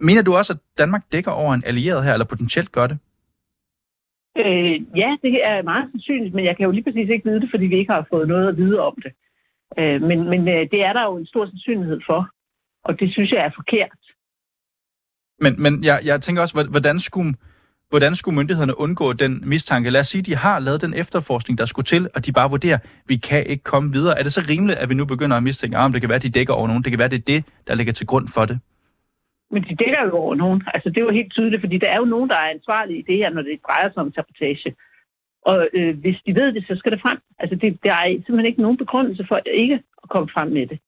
Mener 0.00 0.22
du 0.22 0.36
også, 0.36 0.52
at 0.52 0.58
Danmark 0.78 1.02
dækker 1.12 1.30
over 1.30 1.54
en 1.54 1.62
allieret 1.66 2.04
her, 2.04 2.12
eller 2.12 2.24
potentielt 2.24 2.72
gør 2.72 2.86
det? 2.86 2.98
Øh, 4.38 4.74
ja, 4.96 5.16
det 5.22 5.44
er 5.44 5.62
meget 5.62 5.90
sandsynligt, 5.90 6.34
men 6.34 6.44
jeg 6.44 6.56
kan 6.56 6.64
jo 6.64 6.70
lige 6.70 6.84
præcis 6.84 7.08
ikke 7.08 7.28
vide 7.28 7.40
det, 7.40 7.48
fordi 7.50 7.66
vi 7.66 7.78
ikke 7.78 7.92
har 7.92 8.06
fået 8.10 8.28
noget 8.28 8.48
at 8.48 8.56
vide 8.56 8.80
om 8.80 8.94
det. 9.02 9.12
Øh, 9.78 10.02
men 10.02 10.18
men 10.30 10.48
øh, 10.48 10.70
det 10.70 10.84
er 10.84 10.92
der 10.92 11.04
jo 11.04 11.16
en 11.16 11.26
stor 11.26 11.46
sandsynlighed 11.46 12.00
for, 12.06 12.28
og 12.84 13.00
det 13.00 13.12
synes 13.12 13.32
jeg 13.32 13.44
er 13.44 13.50
forkert. 13.54 13.98
Men, 15.40 15.62
men 15.62 15.84
jeg, 15.84 16.00
jeg 16.04 16.20
tænker 16.20 16.42
også, 16.42 16.68
hvordan 16.70 17.00
skulle, 17.00 17.34
hvordan 17.88 18.16
skulle 18.16 18.36
myndighederne 18.36 18.78
undgå 18.78 19.12
den 19.12 19.42
mistanke? 19.48 19.90
Lad 19.90 20.00
os 20.00 20.06
sige, 20.06 20.20
at 20.20 20.26
de 20.26 20.36
har 20.36 20.58
lavet 20.58 20.80
den 20.82 20.94
efterforskning, 20.94 21.58
der 21.58 21.66
skulle 21.66 21.86
til, 21.86 22.08
og 22.14 22.26
de 22.26 22.32
bare 22.32 22.50
vurderer, 22.50 22.78
vi 23.06 23.16
kan 23.16 23.46
ikke 23.46 23.64
komme 23.64 23.92
videre. 23.92 24.18
Er 24.18 24.22
det 24.22 24.32
så 24.32 24.46
rimeligt, 24.50 24.78
at 24.78 24.88
vi 24.88 24.94
nu 24.94 25.04
begynder 25.04 25.36
at 25.36 25.42
mistænke, 25.42 25.78
at 25.78 25.92
det 25.92 26.00
kan 26.00 26.08
være, 26.08 26.16
at 26.16 26.22
de 26.22 26.30
dækker 26.30 26.54
over 26.54 26.66
nogen? 26.66 26.82
Det 26.82 26.92
kan 26.92 26.98
være, 26.98 27.08
det 27.08 27.18
er 27.18 27.32
det, 27.34 27.44
der 27.66 27.74
ligger 27.74 27.92
til 27.92 28.06
grund 28.06 28.28
for 28.28 28.44
det. 28.44 28.60
Men 29.50 29.62
de 29.62 29.74
dækker 29.76 30.02
jo 30.04 30.16
over 30.16 30.34
nogen. 30.34 30.62
Altså, 30.74 30.88
det 30.88 30.96
er 30.98 31.04
jo 31.08 31.10
helt 31.10 31.32
tydeligt, 31.32 31.62
fordi 31.62 31.78
der 31.78 31.90
er 31.90 31.96
jo 31.96 32.04
nogen, 32.04 32.30
der 32.30 32.36
er 32.36 32.50
ansvarlige 32.50 32.98
i 32.98 33.02
det 33.02 33.16
her, 33.16 33.30
når 33.30 33.42
det 33.42 33.60
drejer 33.66 33.88
sig 33.92 34.02
om 34.02 34.12
sabotage. 34.12 34.74
Og 35.42 35.68
øh, 35.74 35.98
hvis 35.98 36.16
de 36.26 36.34
ved 36.34 36.52
det, 36.52 36.66
så 36.66 36.76
skal 36.76 36.92
det 36.92 37.00
frem. 37.00 37.18
Altså, 37.38 37.56
det, 37.56 37.78
der 37.82 37.92
er 37.92 38.06
simpelthen 38.08 38.46
ikke 38.46 38.62
nogen 38.62 38.76
begrundelse 38.76 39.26
for 39.28 39.40
ikke 39.46 39.80
at 40.02 40.08
komme 40.08 40.28
frem 40.34 40.48
med 40.48 40.66
det. 40.66 40.78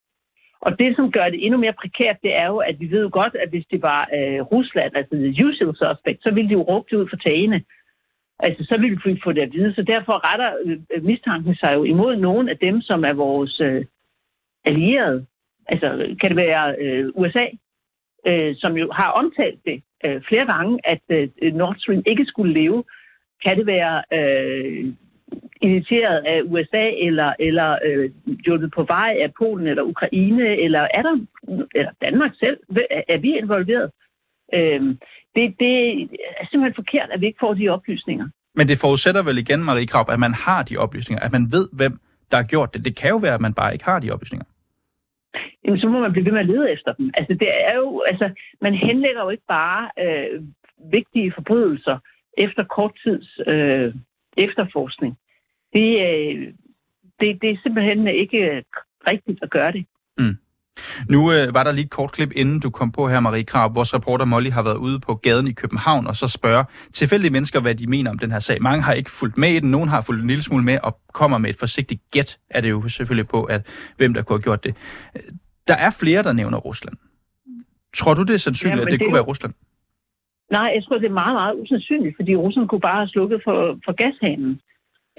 Og 0.60 0.78
det, 0.78 0.96
som 0.96 1.12
gør 1.12 1.28
det 1.28 1.44
endnu 1.44 1.58
mere 1.58 1.80
prekært, 1.82 2.16
det 2.22 2.36
er 2.36 2.46
jo, 2.46 2.56
at 2.56 2.80
vi 2.80 2.90
ved 2.90 3.02
jo 3.02 3.10
godt, 3.12 3.34
at 3.34 3.48
hvis 3.48 3.66
det 3.70 3.82
var 3.82 4.08
øh, 4.14 4.40
Rusland, 4.40 4.96
altså 4.96 5.14
the 5.16 5.46
usual 5.46 5.76
suspect, 5.76 6.22
så 6.22 6.30
ville 6.30 6.48
de 6.48 6.52
jo 6.52 6.62
råbe 6.62 6.86
det 6.90 6.96
ud 6.96 7.08
for 7.08 7.16
tagene. 7.16 7.62
Altså, 8.38 8.64
så 8.64 8.76
ville 8.80 9.00
vi 9.04 9.20
få 9.24 9.32
det 9.32 9.40
at 9.40 9.52
vide. 9.52 9.74
Så 9.74 9.82
derfor 9.82 10.32
retter 10.32 10.50
øh, 10.64 11.04
mistanken 11.04 11.54
sig 11.54 11.74
jo 11.74 11.84
imod 11.84 12.16
nogen 12.16 12.48
af 12.48 12.58
dem, 12.58 12.80
som 12.80 13.04
er 13.04 13.12
vores 13.12 13.60
øh, 13.60 13.84
allierede. 14.64 15.26
Altså, 15.66 16.16
kan 16.20 16.30
det 16.30 16.36
være 16.36 16.76
øh, 16.78 17.12
USA, 17.14 17.46
øh, 18.26 18.54
som 18.58 18.76
jo 18.76 18.92
har 18.92 19.10
omtalt 19.10 19.60
det 19.64 19.82
øh, 20.04 20.22
flere 20.28 20.46
gange, 20.46 20.80
at 20.84 21.02
øh, 21.08 21.54
Nord 21.54 21.76
Stream 21.78 22.02
ikke 22.06 22.24
skulle 22.24 22.54
leve. 22.54 22.84
Kan 23.44 23.58
det 23.58 23.66
være 23.66 24.02
øh, 24.12 24.94
initieret 25.62 26.18
af 26.32 26.42
USA, 26.44 26.84
eller, 27.06 27.32
eller 27.38 27.78
øh, 27.84 28.10
hjulpet 28.44 28.70
på 28.76 28.82
vej 28.82 29.16
af 29.22 29.30
Polen 29.38 29.66
eller 29.66 29.82
Ukraine, 29.82 30.46
eller 30.64 30.80
er 30.80 31.02
der 31.02 31.14
eller 31.74 31.92
Danmark 32.02 32.32
selv? 32.40 32.58
Er, 33.08 33.18
vi 33.18 33.38
involveret? 33.38 33.90
Øh, 34.54 34.80
det, 35.34 35.44
det 35.60 35.74
er 36.40 36.46
simpelthen 36.50 36.74
forkert, 36.74 37.08
at 37.10 37.20
vi 37.20 37.26
ikke 37.26 37.38
får 37.40 37.54
de 37.54 37.68
oplysninger. 37.68 38.28
Men 38.54 38.68
det 38.68 38.78
forudsætter 38.80 39.22
vel 39.22 39.38
igen, 39.38 39.64
Marie 39.64 39.86
Krab, 39.86 40.08
at 40.10 40.20
man 40.20 40.34
har 40.34 40.62
de 40.62 40.76
oplysninger, 40.76 41.24
at 41.24 41.32
man 41.32 41.52
ved, 41.52 41.68
hvem 41.72 41.98
der 42.30 42.36
har 42.36 42.44
gjort 42.44 42.74
det. 42.74 42.84
Det 42.84 42.96
kan 42.96 43.10
jo 43.10 43.16
være, 43.16 43.34
at 43.34 43.40
man 43.40 43.54
bare 43.54 43.72
ikke 43.72 43.84
har 43.84 44.00
de 44.00 44.10
oplysninger. 44.10 44.46
Jamen, 45.64 45.80
så 45.80 45.88
må 45.88 46.00
man 46.00 46.12
blive 46.12 46.24
ved 46.24 46.32
med 46.32 46.40
at 46.40 46.46
lede 46.46 46.72
efter 46.72 46.92
dem. 46.92 47.10
Altså, 47.14 47.34
det 47.34 47.50
er 47.68 47.74
jo, 47.74 48.02
altså, 48.10 48.30
man 48.60 48.74
henlægger 48.74 49.22
jo 49.22 49.30
ikke 49.30 49.48
bare 49.48 49.90
øh, 50.04 50.42
vigtige 50.92 51.32
forbrydelser 51.32 51.98
efter 52.38 52.64
kort 52.64 52.92
tids 53.04 53.40
øh, 53.46 53.94
efterforskning. 54.36 55.18
Det, 55.72 55.88
øh, 56.08 56.52
det, 57.20 57.42
det 57.42 57.50
er 57.50 57.56
simpelthen 57.62 58.08
ikke 58.08 58.64
rigtigt 59.06 59.38
at 59.42 59.50
gøre 59.50 59.72
det. 59.72 59.86
Mm. 60.18 60.36
Nu 61.08 61.32
øh, 61.32 61.54
var 61.54 61.64
der 61.64 61.72
lige 61.72 61.84
et 61.84 61.90
kort 61.90 62.12
klip, 62.12 62.32
inden 62.36 62.60
du 62.60 62.70
kom 62.70 62.92
på 62.92 63.08
her, 63.08 63.20
Marie 63.20 63.44
Krab. 63.44 63.74
Vores 63.74 63.94
reporter 63.94 64.24
Molly 64.24 64.50
har 64.50 64.62
været 64.62 64.76
ude 64.76 65.00
på 65.00 65.14
gaden 65.14 65.46
i 65.46 65.52
København 65.52 66.06
og 66.06 66.16
så 66.16 66.28
spørger 66.28 66.64
tilfældige 66.92 67.30
mennesker, 67.30 67.60
hvad 67.60 67.74
de 67.74 67.86
mener 67.86 68.10
om 68.10 68.18
den 68.18 68.30
her 68.30 68.38
sag. 68.38 68.62
Mange 68.62 68.82
har 68.82 68.92
ikke 68.92 69.10
fulgt 69.10 69.38
med 69.38 69.50
i 69.50 69.60
den, 69.60 69.70
nogen 69.70 69.88
har 69.88 70.00
fulgt 70.00 70.22
en 70.22 70.28
lille 70.28 70.42
smule 70.42 70.64
med 70.64 70.78
og 70.82 70.98
kommer 71.12 71.38
med 71.38 71.50
et 71.50 71.56
forsigtigt 71.56 72.00
gæt, 72.10 72.38
er 72.50 72.60
det 72.60 72.70
jo 72.70 72.88
selvfølgelig 72.88 73.28
på, 73.28 73.44
at 73.44 73.66
hvem 73.96 74.14
der 74.14 74.22
kunne 74.22 74.36
have 74.36 74.42
gjort 74.42 74.64
det. 74.64 74.74
Der 75.68 75.74
er 75.74 75.90
flere, 76.00 76.22
der 76.22 76.32
nævner 76.32 76.58
Rusland. 76.58 76.96
Tror 77.96 78.14
du, 78.14 78.22
det 78.22 78.34
er 78.34 78.38
sandsynligt, 78.38 78.80
Jamen, 78.80 78.88
at 78.88 78.92
det, 78.92 79.00
det 79.00 79.06
kunne 79.06 79.18
er 79.18 79.22
være 79.22 79.28
Rusland? 79.28 79.54
Nej, 80.50 80.72
jeg 80.74 80.84
tror, 80.84 80.98
det 80.98 81.06
er 81.06 81.20
meget, 81.22 81.34
meget 81.34 81.54
usandsynligt, 81.60 82.16
fordi 82.16 82.36
Rusland 82.36 82.68
kunne 82.68 82.80
bare 82.80 82.96
have 82.96 83.08
slukket 83.08 83.40
for, 83.44 83.78
for 83.84 83.92
gashanen. 83.92 84.60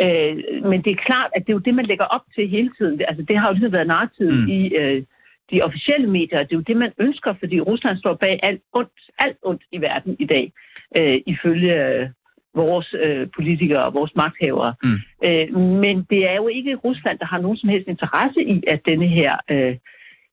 Øh, 0.01 0.35
men 0.69 0.81
det 0.81 0.91
er 0.91 1.05
klart, 1.05 1.31
at 1.35 1.41
det 1.41 1.49
er 1.49 1.59
jo 1.59 1.67
det, 1.67 1.75
man 1.75 1.85
lægger 1.85 2.05
op 2.05 2.25
til 2.35 2.49
hele 2.49 2.71
tiden. 2.77 3.01
Altså, 3.07 3.23
det 3.27 3.37
har 3.37 3.47
jo 3.47 3.53
ligesom 3.53 3.71
været 3.71 3.87
narrativet 3.87 4.39
mm. 4.43 4.49
i 4.49 4.67
øh, 4.67 5.03
de 5.51 5.61
officielle 5.61 6.07
medier. 6.07 6.43
Det 6.43 6.51
er 6.51 6.61
jo 6.61 6.69
det, 6.69 6.77
man 6.77 6.91
ønsker, 6.99 7.33
fordi 7.39 7.59
Rusland 7.59 7.97
står 7.97 8.13
bag 8.13 8.39
alt 8.43 8.61
ondt, 8.73 8.99
alt 9.19 9.37
ondt 9.43 9.63
i 9.71 9.81
verden 9.81 10.15
i 10.19 10.25
dag, 10.25 10.51
øh, 10.97 11.21
ifølge 11.25 11.87
øh, 11.87 12.09
vores 12.55 12.95
øh, 13.03 13.27
politikere 13.35 13.83
og 13.85 13.93
vores 13.93 14.15
magthavere. 14.15 14.73
Mm. 14.83 14.97
Øh, 15.23 15.57
men 15.57 16.03
det 16.09 16.29
er 16.29 16.35
jo 16.35 16.47
ikke 16.47 16.75
Rusland, 16.75 17.19
der 17.19 17.25
har 17.25 17.41
nogen 17.41 17.57
som 17.57 17.69
helst 17.69 17.87
interesse 17.87 18.41
i, 18.43 18.63
at 18.67 18.79
denne 18.85 19.07
her 19.07 19.37
øh, 19.51 19.75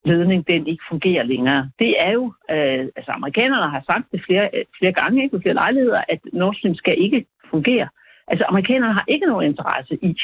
ledning, 0.04 0.46
den 0.46 0.66
ikke 0.66 0.84
fungerer 0.88 1.22
længere. 1.22 1.70
Det 1.78 1.94
er 1.98 2.10
jo, 2.10 2.24
øh, 2.50 2.84
altså 2.96 3.10
amerikanerne 3.12 3.70
har 3.70 3.82
sagt 3.86 4.06
det 4.12 4.22
flere, 4.26 4.50
øh, 4.54 4.64
flere 4.78 4.92
gange, 4.92 5.22
ikke, 5.22 5.36
på 5.36 5.42
flere 5.42 5.54
lejligheder, 5.54 6.02
at 6.08 6.20
Nord 6.32 6.54
Stream 6.54 6.74
skal 6.74 6.96
ikke 6.98 7.26
fungere. 7.50 7.88
Altså 8.28 8.44
amerikanerne 8.48 8.94
har 8.94 9.04
ikke 9.08 9.26
nogen 9.26 9.46
interesse 9.46 9.98
i, 10.02 10.16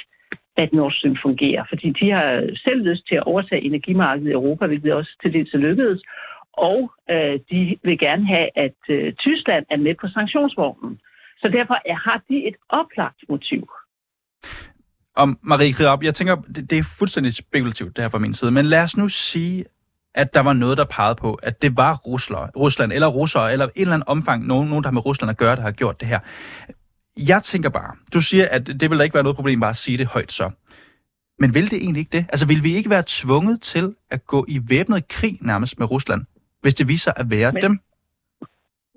at 0.57 0.73
Nord 0.73 0.93
Stream 0.93 1.17
fungerer, 1.23 1.65
fordi 1.69 1.91
de 2.01 2.11
har 2.11 2.51
selv 2.65 2.81
lyst 2.89 3.09
til 3.09 3.15
at 3.15 3.23
overtage 3.23 3.63
energimarkedet 3.63 4.31
i 4.31 4.33
Europa, 4.33 4.67
hvilket 4.67 4.93
også 4.93 5.13
til 5.23 5.33
dels 5.33 5.55
er 5.55 5.59
lykkedes, 5.59 6.03
og 6.53 6.93
øh, 7.11 7.39
de 7.51 7.79
vil 7.83 7.99
gerne 7.99 8.27
have, 8.27 8.49
at 8.57 8.81
øh, 8.89 9.13
Tyskland 9.13 9.65
er 9.71 9.77
med 9.77 9.95
på 10.01 10.07
sanktionsvognen. 10.09 11.01
Så 11.41 11.49
derfor 11.49 11.79
er, 11.87 11.95
har 11.95 12.23
de 12.29 12.47
et 12.49 12.57
oplagt 12.69 13.21
motiv. 13.29 13.69
Om 15.19 15.39
Marie 15.43 15.73
Kriab, 15.73 16.03
jeg 16.03 16.15
tænker, 16.15 16.37
det, 16.37 16.71
det 16.71 16.79
er 16.79 16.83
fuldstændig 16.83 17.35
spekulativt, 17.35 17.97
det 17.97 18.05
her 18.05 18.09
fra 18.09 18.19
min 18.19 18.35
side, 18.35 18.51
men 18.51 18.67
lad 18.67 18.83
os 18.83 18.97
nu 18.97 19.09
sige, 19.09 19.65
at 20.15 20.35
der 20.35 20.41
var 20.41 20.53
noget, 20.53 20.79
der 20.79 20.85
pegede 20.85 21.15
på, 21.15 21.35
at 21.35 21.63
det 21.63 21.77
var 21.77 21.95
Rusland, 21.97 22.51
Rusland 22.57 22.93
eller 22.93 23.07
russere, 23.07 23.53
eller 23.53 23.65
en 23.67 23.71
eller 23.77 23.95
anden 23.95 24.09
omfang, 24.09 24.47
nogen, 24.47 24.69
nogen 24.69 24.85
der 24.85 24.89
har 24.89 24.93
med 24.93 25.07
Rusland 25.07 25.31
at 25.31 25.37
gøre, 25.37 25.57
der 25.57 25.63
har 25.63 25.71
gjort 25.71 26.01
det 26.01 26.09
her. 26.09 26.19
Jeg 27.17 27.43
tænker 27.43 27.69
bare, 27.69 27.95
du 28.15 28.21
siger, 28.21 28.49
at 28.49 28.67
det 28.67 28.91
vil 28.91 28.99
da 28.99 29.05
ikke 29.05 29.15
være 29.15 29.23
noget 29.23 29.37
problem 29.37 29.61
bare 29.61 29.71
at 29.71 29.77
sige 29.77 29.99
det 29.99 30.07
højt 30.07 30.33
så. 30.33 30.51
Men 31.39 31.55
vil 31.55 31.71
det 31.71 31.77
egentlig 31.79 32.01
ikke 32.01 32.13
det? 32.13 32.27
Altså 32.29 32.47
vil 32.47 32.63
vi 32.65 32.75
ikke 32.77 32.91
være 32.91 33.03
tvunget 33.07 33.63
til 33.63 33.95
at 34.11 34.27
gå 34.27 34.45
i 34.49 34.61
væbnet 34.69 35.09
krig 35.09 35.39
nærmest 35.41 35.79
med 35.79 35.91
Rusland, 35.91 36.25
hvis 36.63 36.75
det 36.75 36.89
viser 36.89 37.13
at 37.17 37.31
være 37.31 37.53
Men- 37.53 37.63
dem? 37.63 37.81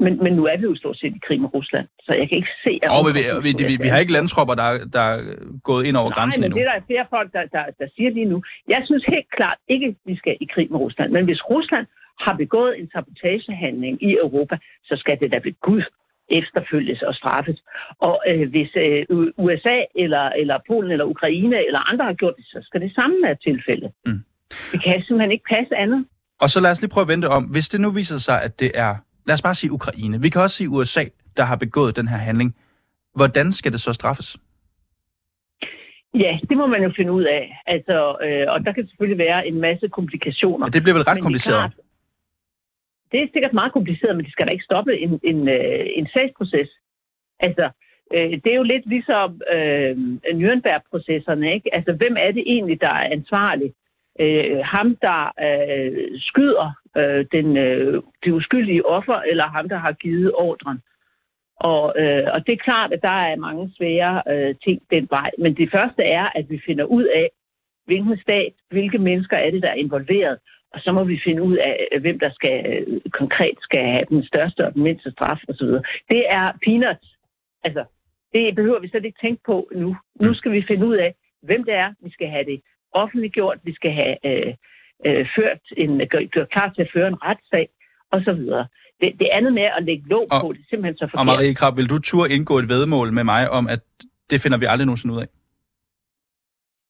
Men, 0.05 0.13
men 0.23 0.33
nu 0.39 0.43
er 0.51 0.57
vi 0.57 0.65
jo 0.71 0.75
stort 0.75 0.97
set 0.97 1.13
i 1.19 1.21
krig 1.27 1.39
med 1.41 1.49
Rusland, 1.53 1.87
så 2.05 2.11
jeg 2.19 2.25
kan 2.29 2.37
ikke 2.41 2.53
se... 2.65 2.71
at 2.83 2.89
Og 2.97 3.01
vi, 3.07 3.11
vi, 3.47 3.51
vi, 3.69 3.75
vi 3.85 3.89
har 3.93 3.99
ikke 4.03 4.13
landtropper, 4.17 4.55
der, 4.61 4.69
der 4.95 5.03
er 5.13 5.19
gået 5.69 5.83
ind 5.87 5.95
over 6.01 6.09
Nej, 6.09 6.17
grænsen 6.17 6.41
men 6.41 6.45
endnu. 6.45 6.57
det 6.57 6.67
er 6.67 6.71
der 6.73 6.81
flere 6.91 7.05
folk, 7.15 7.29
der, 7.33 7.43
der, 7.55 7.65
der 7.79 7.87
siger 7.95 8.09
lige 8.17 8.29
nu. 8.33 8.37
Jeg 8.67 8.81
synes 8.85 9.03
helt 9.15 9.29
klart 9.37 9.57
ikke, 9.73 9.85
at 9.91 9.95
vi 10.05 10.15
skal 10.21 10.33
i 10.41 10.47
krig 10.53 10.67
med 10.71 10.79
Rusland. 10.79 11.11
Men 11.11 11.25
hvis 11.25 11.41
Rusland 11.49 11.85
har 12.25 12.33
begået 12.43 12.79
en 12.79 12.87
sabotagehandling 12.93 14.03
i 14.03 14.11
Europa, 14.25 14.55
så 14.89 14.95
skal 15.01 15.19
det 15.21 15.31
da 15.31 15.39
ved 15.43 15.55
Gud 15.67 15.83
efterfølges 16.39 17.01
og 17.01 17.13
straffes. 17.15 17.59
Og 17.99 18.15
øh, 18.29 18.49
hvis 18.49 18.71
øh, 18.75 19.05
USA 19.37 19.77
eller, 20.03 20.25
eller 20.41 20.57
Polen 20.67 20.91
eller 20.91 21.05
Ukraine 21.05 21.57
eller 21.67 21.81
andre 21.91 22.05
har 22.05 22.13
gjort 22.13 22.35
det, 22.37 22.45
så 22.45 22.59
skal 22.67 22.81
det 22.81 22.91
samme 22.95 23.15
være 23.23 23.37
tilfældet. 23.47 23.91
Mm. 24.05 24.19
Det 24.71 24.83
kan 24.83 25.01
simpelthen 25.01 25.31
ikke 25.31 25.47
passe 25.49 25.75
andet. 25.75 26.05
Og 26.41 26.49
så 26.49 26.59
lad 26.59 26.71
os 26.71 26.81
lige 26.81 26.91
prøve 26.91 27.01
at 27.01 27.07
vente 27.07 27.27
om, 27.37 27.43
hvis 27.43 27.69
det 27.69 27.81
nu 27.81 27.89
viser 27.89 28.17
sig, 28.17 28.41
at 28.41 28.59
det 28.59 28.71
er, 28.75 28.95
lad 29.27 29.33
os 29.33 29.41
bare 29.41 29.55
sige 29.55 29.71
Ukraine. 29.71 30.21
Vi 30.21 30.29
kan 30.29 30.41
også 30.41 30.55
sige 30.55 30.69
USA, 30.69 31.03
der 31.37 31.43
har 31.43 31.55
begået 31.55 31.95
den 31.95 32.07
her 32.07 32.17
handling. 32.17 32.55
Hvordan 33.15 33.51
skal 33.51 33.71
det 33.71 33.81
så 33.81 33.93
straffes? 33.93 34.37
Ja, 36.13 36.39
det 36.49 36.57
må 36.57 36.67
man 36.67 36.83
jo 36.83 36.91
finde 36.95 37.11
ud 37.11 37.23
af. 37.23 37.61
Altså, 37.65 38.17
øh, 38.25 38.45
og 38.53 38.65
der 38.65 38.71
kan 38.71 38.87
selvfølgelig 38.87 39.17
være 39.17 39.47
en 39.47 39.61
masse 39.61 39.87
komplikationer. 39.87 40.65
Ja, 40.65 40.69
det 40.69 40.81
bliver 40.83 40.95
vel 40.95 41.03
ret 41.03 41.15
Men 41.15 41.21
er 41.21 41.25
kompliceret. 41.25 41.59
klart, 41.59 41.73
det 43.11 43.21
er 43.21 43.27
sikkert 43.33 43.53
meget 43.53 43.71
kompliceret, 43.73 44.15
men 44.15 44.25
det 44.25 44.31
skal 44.33 44.45
da 44.47 44.51
ikke 44.51 44.63
stoppe 44.63 44.99
en, 44.99 45.19
en, 45.23 45.47
øh, 45.47 45.85
en 45.95 46.07
sagsproces. 46.13 46.69
Altså, 47.39 47.69
øh, 48.13 48.31
det 48.43 48.47
er 48.51 48.55
jo 48.55 48.63
lidt 48.63 48.85
ligesom 48.85 49.41
øh, 49.55 49.91
Nürnberg-processerne, 50.39 51.53
ikke? 51.53 51.75
Altså, 51.75 51.91
hvem 51.93 52.15
er 52.19 52.31
det 52.31 52.43
egentlig, 52.45 52.81
der 52.81 52.93
er 53.01 53.11
ansvarlig? 53.17 53.73
Øh, 54.21 54.57
ham, 54.63 54.95
der 55.01 55.21
øh, 55.47 56.19
skyder 56.19 56.69
øh, 56.97 57.25
den, 57.31 57.57
øh, 57.57 58.03
det 58.23 58.31
uskyldige 58.31 58.85
offer, 58.85 59.19
eller 59.31 59.47
ham, 59.47 59.69
der 59.69 59.77
har 59.77 59.91
givet 59.91 60.31
ordren? 60.35 60.79
Og, 61.55 61.93
øh, 62.01 62.27
og 62.33 62.45
det 62.45 62.53
er 62.53 62.65
klart, 62.67 62.93
at 62.93 63.01
der 63.01 63.17
er 63.31 63.35
mange 63.35 63.71
svære 63.77 64.21
øh, 64.29 64.55
ting 64.63 64.81
den 64.91 65.07
vej. 65.09 65.31
Men 65.37 65.55
det 65.57 65.71
første 65.71 66.03
er, 66.03 66.29
at 66.35 66.49
vi 66.49 66.61
finder 66.65 66.85
ud 66.85 67.03
af, 67.03 67.29
hvilken 67.85 68.17
stat, 68.17 68.53
hvilke 68.69 68.97
mennesker 68.97 69.37
er 69.37 69.51
det, 69.51 69.61
der 69.61 69.69
er 69.69 69.83
involveret. 69.85 70.37
Og 70.73 70.79
så 70.79 70.91
må 70.91 71.03
vi 71.03 71.21
finde 71.23 71.41
ud 71.43 71.57
af, 71.57 71.87
øh, 71.91 72.01
hvem 72.01 72.19
der 72.19 72.31
skal 72.31 72.65
øh, 72.71 73.01
konkret 73.11 73.57
skal 73.61 73.83
have 73.85 74.05
den 74.09 74.23
største 74.23 74.65
og 74.65 74.73
den 74.73 74.83
mindste 74.83 75.11
straf 75.11 75.39
osv. 75.49 75.67
Det 76.09 76.23
er 76.29 76.51
peanuts. 76.65 77.07
Altså, 77.63 77.83
det 78.33 78.55
behøver 78.55 78.79
vi 78.79 78.87
slet 78.87 79.05
ikke 79.05 79.21
tænke 79.21 79.41
på 79.45 79.69
nu. 79.75 79.95
Nu 80.19 80.27
mm. 80.29 80.33
skal 80.33 80.51
vi 80.51 80.65
finde 80.67 80.87
ud 80.87 80.95
af, 80.95 81.13
hvem 81.41 81.63
det 81.63 81.73
er. 81.73 81.93
Vi 82.03 82.11
skal 82.11 82.27
have 82.27 82.45
det 82.45 82.61
offentliggjort. 82.93 83.57
Vi 83.63 83.73
skal 83.73 83.91
have 83.91 84.15
øh, 84.25 84.53
øh, 85.05 85.27
ført 85.35 85.61
en, 85.77 85.91
gjort 86.33 86.49
klar 86.49 86.69
til 86.75 86.81
at 86.81 86.91
føre 86.95 87.07
en 87.07 87.23
retssag 87.23 87.67
osv. 88.11 88.41
Det, 89.01 89.19
det 89.19 89.27
andet 89.31 89.53
med 89.53 89.67
at 89.77 89.83
lægge 89.83 90.03
låg 90.09 90.27
på, 90.41 90.53
det 90.53 90.59
er 90.59 90.69
simpelthen 90.69 90.97
så 90.97 91.05
forkert. 91.05 91.19
Og 91.19 91.25
Marie 91.25 91.53
Krab, 91.53 91.77
vil 91.77 91.89
du 91.89 91.99
turde 91.99 92.33
indgå 92.33 92.59
et 92.59 92.69
vedmål 92.69 93.13
med 93.13 93.23
mig 93.23 93.49
om, 93.49 93.67
at 93.67 93.81
det 94.29 94.41
finder 94.41 94.57
vi 94.57 94.65
aldrig 94.65 94.85
nogensinde 94.85 95.15
ud 95.15 95.21
af? 95.21 95.29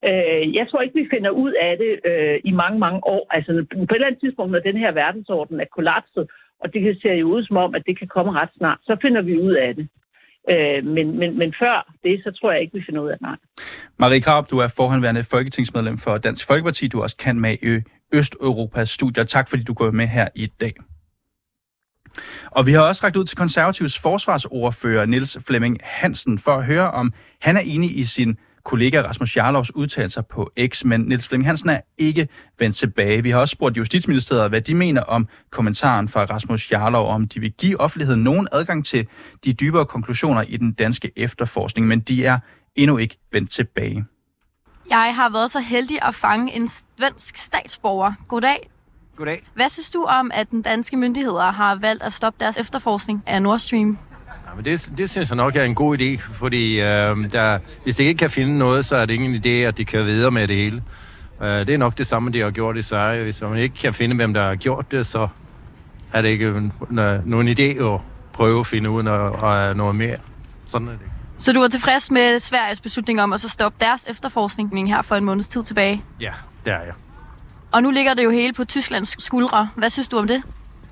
Øh, 0.10 0.56
jeg 0.56 0.66
tror 0.68 0.82
ikke, 0.82 1.00
vi 1.02 1.08
finder 1.14 1.30
ud 1.30 1.54
af 1.68 1.78
det 1.78 1.92
øh, 2.12 2.40
i 2.44 2.52
mange, 2.52 2.80
mange 2.80 3.00
år. 3.16 3.28
Altså 3.30 3.52
på 3.72 3.84
et 3.84 3.96
eller 3.96 4.08
andet 4.08 4.22
tidspunkt, 4.22 4.52
når 4.52 4.60
den 4.60 4.78
her 4.78 4.92
verdensorden 4.92 5.60
er 5.60 5.66
kollapset, 5.76 6.30
og 6.62 6.74
det 6.74 6.82
kan 6.82 6.96
se 7.02 7.10
jo 7.10 7.28
ud 7.36 7.44
som 7.44 7.58
om, 7.58 7.76
at 7.76 7.84
det 7.88 8.00
kan 8.00 8.08
komme 8.08 8.32
ret 8.32 8.50
snart, 8.58 8.80
så 8.84 8.98
finder 9.02 9.22
vi 9.22 9.40
ud 9.40 9.54
af 9.54 9.76
det. 9.76 9.90
Øh, 10.50 10.86
men, 10.86 11.20
men, 11.20 11.38
men 11.38 11.54
før 11.60 11.94
det, 12.04 12.22
så 12.24 12.32
tror 12.32 12.52
jeg 12.52 12.62
ikke, 12.62 12.74
vi 12.74 12.84
finder 12.86 13.02
ud 13.02 13.10
af 13.10 13.18
det, 13.18 13.22
nej. 13.22 13.36
Marie 14.00 14.22
Krab, 14.22 14.50
du 14.50 14.58
er 14.58 14.68
forhåndværende 14.68 15.24
folketingsmedlem 15.24 15.98
for 15.98 16.18
Dansk 16.18 16.48
Folkeparti. 16.48 16.88
Du 16.88 17.00
er 17.00 17.04
også 17.04 17.18
kan 17.18 17.40
med 17.40 17.58
i 17.62 17.82
Østeuropas 18.14 18.90
studier. 18.90 19.24
Tak 19.24 19.50
fordi 19.50 19.64
du 19.64 19.74
går 19.74 19.92
med 19.92 20.08
her 20.08 20.28
i 20.36 20.48
dag. 20.62 20.74
Og 22.46 22.66
vi 22.66 22.72
har 22.72 22.82
også 22.82 23.06
rækket 23.06 23.20
ud 23.20 23.26
til 23.26 23.38
konservativs 23.38 24.00
forsvarsordfører 24.00 25.06
Niels 25.06 25.38
Flemming 25.48 25.78
Hansen 25.84 26.40
for 26.40 26.52
at 26.52 26.66
høre, 26.66 26.92
om 26.92 27.14
han 27.42 27.58
er 27.58 27.62
enig 27.62 27.98
i 27.98 28.04
sin 28.04 28.38
kollega 28.64 29.02
Rasmus 29.02 29.38
Jarlovs 29.38 29.76
udtalelser 29.76 30.22
på 30.22 30.52
X, 30.68 30.84
men 30.84 31.02
Niels 31.02 31.28
Flemming 31.28 31.48
Hansen 31.48 31.70
er 31.70 31.80
ikke 31.98 32.28
vendt 32.60 32.76
tilbage. 32.76 33.24
Vi 33.24 33.30
har 33.30 33.40
også 33.40 33.52
spurgt 33.52 33.78
Justitsministeriet, 33.78 34.50
hvad 34.50 34.62
de 34.62 34.76
mener 34.76 35.02
om 35.02 35.28
kommentaren 35.50 36.10
fra 36.10 36.26
Rasmus 36.26 36.72
Jarlov, 36.72 37.14
om 37.14 37.28
de 37.28 37.40
vil 37.40 37.52
give 37.52 37.80
offentligheden 37.80 38.24
nogen 38.24 38.48
adgang 38.52 38.86
til 38.86 39.08
de 39.46 39.54
dybere 39.54 39.86
konklusioner 39.86 40.42
i 40.42 40.58
den 40.58 40.74
danske 40.74 41.12
efterforskning, 41.16 41.88
men 41.88 42.00
de 42.00 42.26
er 42.26 42.40
endnu 42.76 42.98
ikke 42.98 43.18
vendt 43.32 43.52
tilbage. 43.52 44.06
Jeg 44.90 45.16
har 45.16 45.30
været 45.30 45.52
så 45.52 45.60
heldig 45.60 45.98
at 46.02 46.16
fange 46.16 46.56
en 46.56 46.68
svensk 46.68 47.36
statsborger. 47.38 48.14
Goddag. 48.28 48.70
Goddag. 49.16 49.44
Hvad 49.54 49.70
synes 49.70 49.90
du 49.90 50.04
om, 50.04 50.32
at 50.34 50.52
den 50.52 50.62
danske 50.62 50.98
myndigheder 50.98 51.52
har 51.52 51.76
valgt 51.76 52.04
at 52.04 52.14
stoppe 52.14 52.38
deres 52.40 52.58
efterforskning 52.58 53.24
af 53.28 53.42
Nord 53.42 53.60
Stream? 53.60 53.98
Ja, 54.52 54.56
men 54.56 54.66
det, 54.66 54.92
det 54.98 55.10
synes 55.10 55.30
jeg 55.30 55.36
nok 55.36 55.56
er 55.56 55.64
en 55.64 55.76
god 55.76 55.98
idé, 55.98 56.22
fordi 56.34 56.80
øh, 56.80 57.32
der, 57.32 57.60
hvis 57.84 57.96
de 57.96 58.04
ikke 58.04 58.18
kan 58.18 58.30
finde 58.30 58.58
noget, 58.58 58.86
så 58.86 58.96
er 58.96 59.06
det 59.06 59.14
ingen 59.14 59.36
idé, 59.36 59.50
at 59.50 59.78
de 59.78 59.86
kan 59.86 60.06
videre 60.06 60.32
med 60.32 60.48
det 60.48 60.56
hele. 60.56 60.84
Øh, 61.42 61.48
det 61.48 61.70
er 61.70 61.78
nok 61.78 61.98
det 61.98 62.08
samme, 62.08 62.32
de 62.32 62.40
har 62.40 62.52
gjort 62.52 62.78
i 62.78 62.82
Sverige. 62.82 63.24
Hvis 63.24 63.42
man 63.42 63.58
ikke 63.58 63.76
kan 63.76 63.94
finde, 63.94 64.16
hvem 64.16 64.34
der 64.34 64.44
har 64.44 64.56
gjort 64.56 64.92
det, 64.92 65.06
så 65.06 65.28
er 66.14 66.22
det 66.22 66.30
ikke 66.30 66.72
nogen 67.26 67.48
idé 67.48 67.84
at 67.84 68.00
prøve 68.34 68.60
at 68.60 68.68
finde 68.68 68.90
ud 68.90 69.06
af 69.42 69.76
noget 69.76 69.96
mere. 69.96 70.18
Sådan 70.66 70.88
er 70.88 70.92
det. 70.92 71.02
Så 71.38 71.54
du 71.54 71.60
var 71.60 71.68
tilfreds 71.68 72.12
med 72.12 72.40
Sveriges 72.40 72.82
beslutning 72.82 73.22
om 73.22 73.34
at 73.34 73.40
så 73.40 73.50
stoppe 73.50 73.78
deres 73.86 74.06
efterforskning 74.10 74.90
her 74.90 75.02
for 75.02 75.16
en 75.16 75.24
måneds 75.24 75.48
tid 75.48 75.64
tilbage? 75.64 76.04
Ja, 76.20 76.32
det 76.66 76.74
er 76.74 76.80
jeg. 76.80 76.94
Og 77.72 77.84
nu 77.84 77.92
ligger 77.92 78.14
det 78.14 78.24
jo 78.24 78.30
hele 78.30 78.54
på 78.54 78.66
Tysklands 78.66 79.24
skuldre. 79.24 79.70
Hvad 79.76 79.90
synes 79.90 80.08
du 80.08 80.18
om 80.18 80.28
det? 80.28 80.44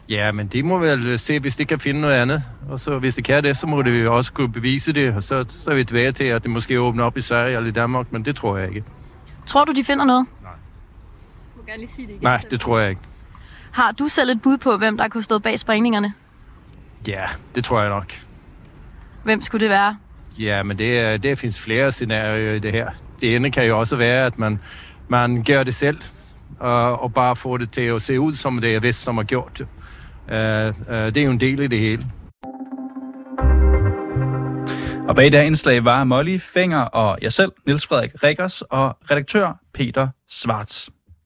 Ja, 0.09 0.31
men 0.31 0.47
det 0.47 0.65
må 0.65 0.77
vel 0.77 1.19
se, 1.19 1.39
hvis 1.39 1.55
det 1.55 1.67
kan 1.67 1.79
finde 1.79 2.01
noget 2.01 2.13
andet. 2.13 2.43
Og 2.69 2.79
så 2.79 2.99
hvis 2.99 3.15
det 3.15 3.23
kan 3.23 3.43
det, 3.43 3.57
så 3.57 3.67
må 3.67 3.81
det 3.81 4.07
også 4.07 4.33
kunne 4.33 4.51
bevise 4.51 4.93
det. 4.93 5.15
Og 5.15 5.23
så, 5.23 5.45
så 5.47 5.71
er 5.71 5.75
vi 5.75 5.83
tilbage 5.83 6.11
til, 6.11 6.23
at 6.23 6.43
det 6.43 6.51
måske 6.51 6.81
åbner 6.81 7.03
op 7.03 7.17
i 7.17 7.21
Sverige 7.21 7.55
eller 7.55 7.67
i 7.67 7.71
Danmark, 7.71 8.11
men 8.11 8.25
det 8.25 8.35
tror 8.35 8.57
jeg 8.57 8.67
ikke. 8.67 8.83
Tror 9.45 9.65
du, 9.65 9.71
de 9.71 9.83
finder 9.83 10.05
noget? 10.05 10.25
Nej. 10.43 10.51
Du 11.55 11.59
må 11.59 11.65
gerne 11.65 11.79
lige 11.79 11.89
sige 11.95 12.07
det 12.07 12.13
igen. 12.13 12.23
Nej, 12.23 12.41
det 12.51 12.59
tror 12.59 12.79
jeg 12.79 12.89
ikke. 12.89 13.01
Har 13.71 13.91
du 13.91 14.07
selv 14.07 14.29
et 14.29 14.41
bud 14.41 14.57
på, 14.57 14.77
hvem 14.77 14.97
der 14.97 15.07
kunne 15.07 15.23
stå 15.23 15.39
bag 15.39 15.59
sprængningerne? 15.59 16.13
Ja, 17.07 17.23
det 17.55 17.63
tror 17.63 17.81
jeg 17.81 17.89
nok. 17.89 18.13
Hvem 19.23 19.41
skulle 19.41 19.61
det 19.61 19.69
være? 19.69 19.97
Ja, 20.39 20.63
men 20.63 20.77
det, 20.77 21.23
det 21.23 21.37
findes 21.37 21.59
flere 21.59 21.91
scenarier 21.91 22.53
i 22.53 22.59
det 22.59 22.71
her. 22.71 22.89
Det 23.21 23.35
ene 23.35 23.51
kan 23.51 23.67
jo 23.67 23.79
også 23.79 23.95
være, 23.95 24.25
at 24.25 24.39
man, 24.39 24.59
man 25.07 25.43
gør 25.43 25.63
det 25.63 25.75
selv, 25.75 25.97
og, 26.59 27.03
og 27.03 27.13
bare 27.13 27.35
får 27.35 27.57
det 27.57 27.71
til 27.71 27.81
at 27.81 28.01
se 28.01 28.19
ud, 28.19 28.33
som 28.33 28.61
det 28.61 28.75
er 28.75 28.79
vist, 28.79 29.01
som 29.01 29.17
har 29.17 29.23
gjort 29.23 29.57
det. 29.57 29.67
Øh, 30.31 30.67
øh, 30.67 31.05
det 31.13 31.17
er 31.17 31.23
jo 31.23 31.31
en 31.31 31.39
del 31.39 31.59
i 31.59 31.67
det 31.67 31.79
hele. 31.79 32.05
Og 35.07 35.15
bag 35.15 35.31
det 35.31 35.43
indslag 35.43 35.85
var 35.85 36.03
Molly 36.03 36.39
Fenger 36.39 36.81
og 36.81 37.17
jeg 37.21 37.33
selv, 37.33 37.51
Niels 37.65 37.87
Frederik 37.87 38.23
Rikkers, 38.23 38.61
og 38.61 38.97
redaktør 39.11 39.59
Peter 39.73 40.07
Svarts. 40.29 40.89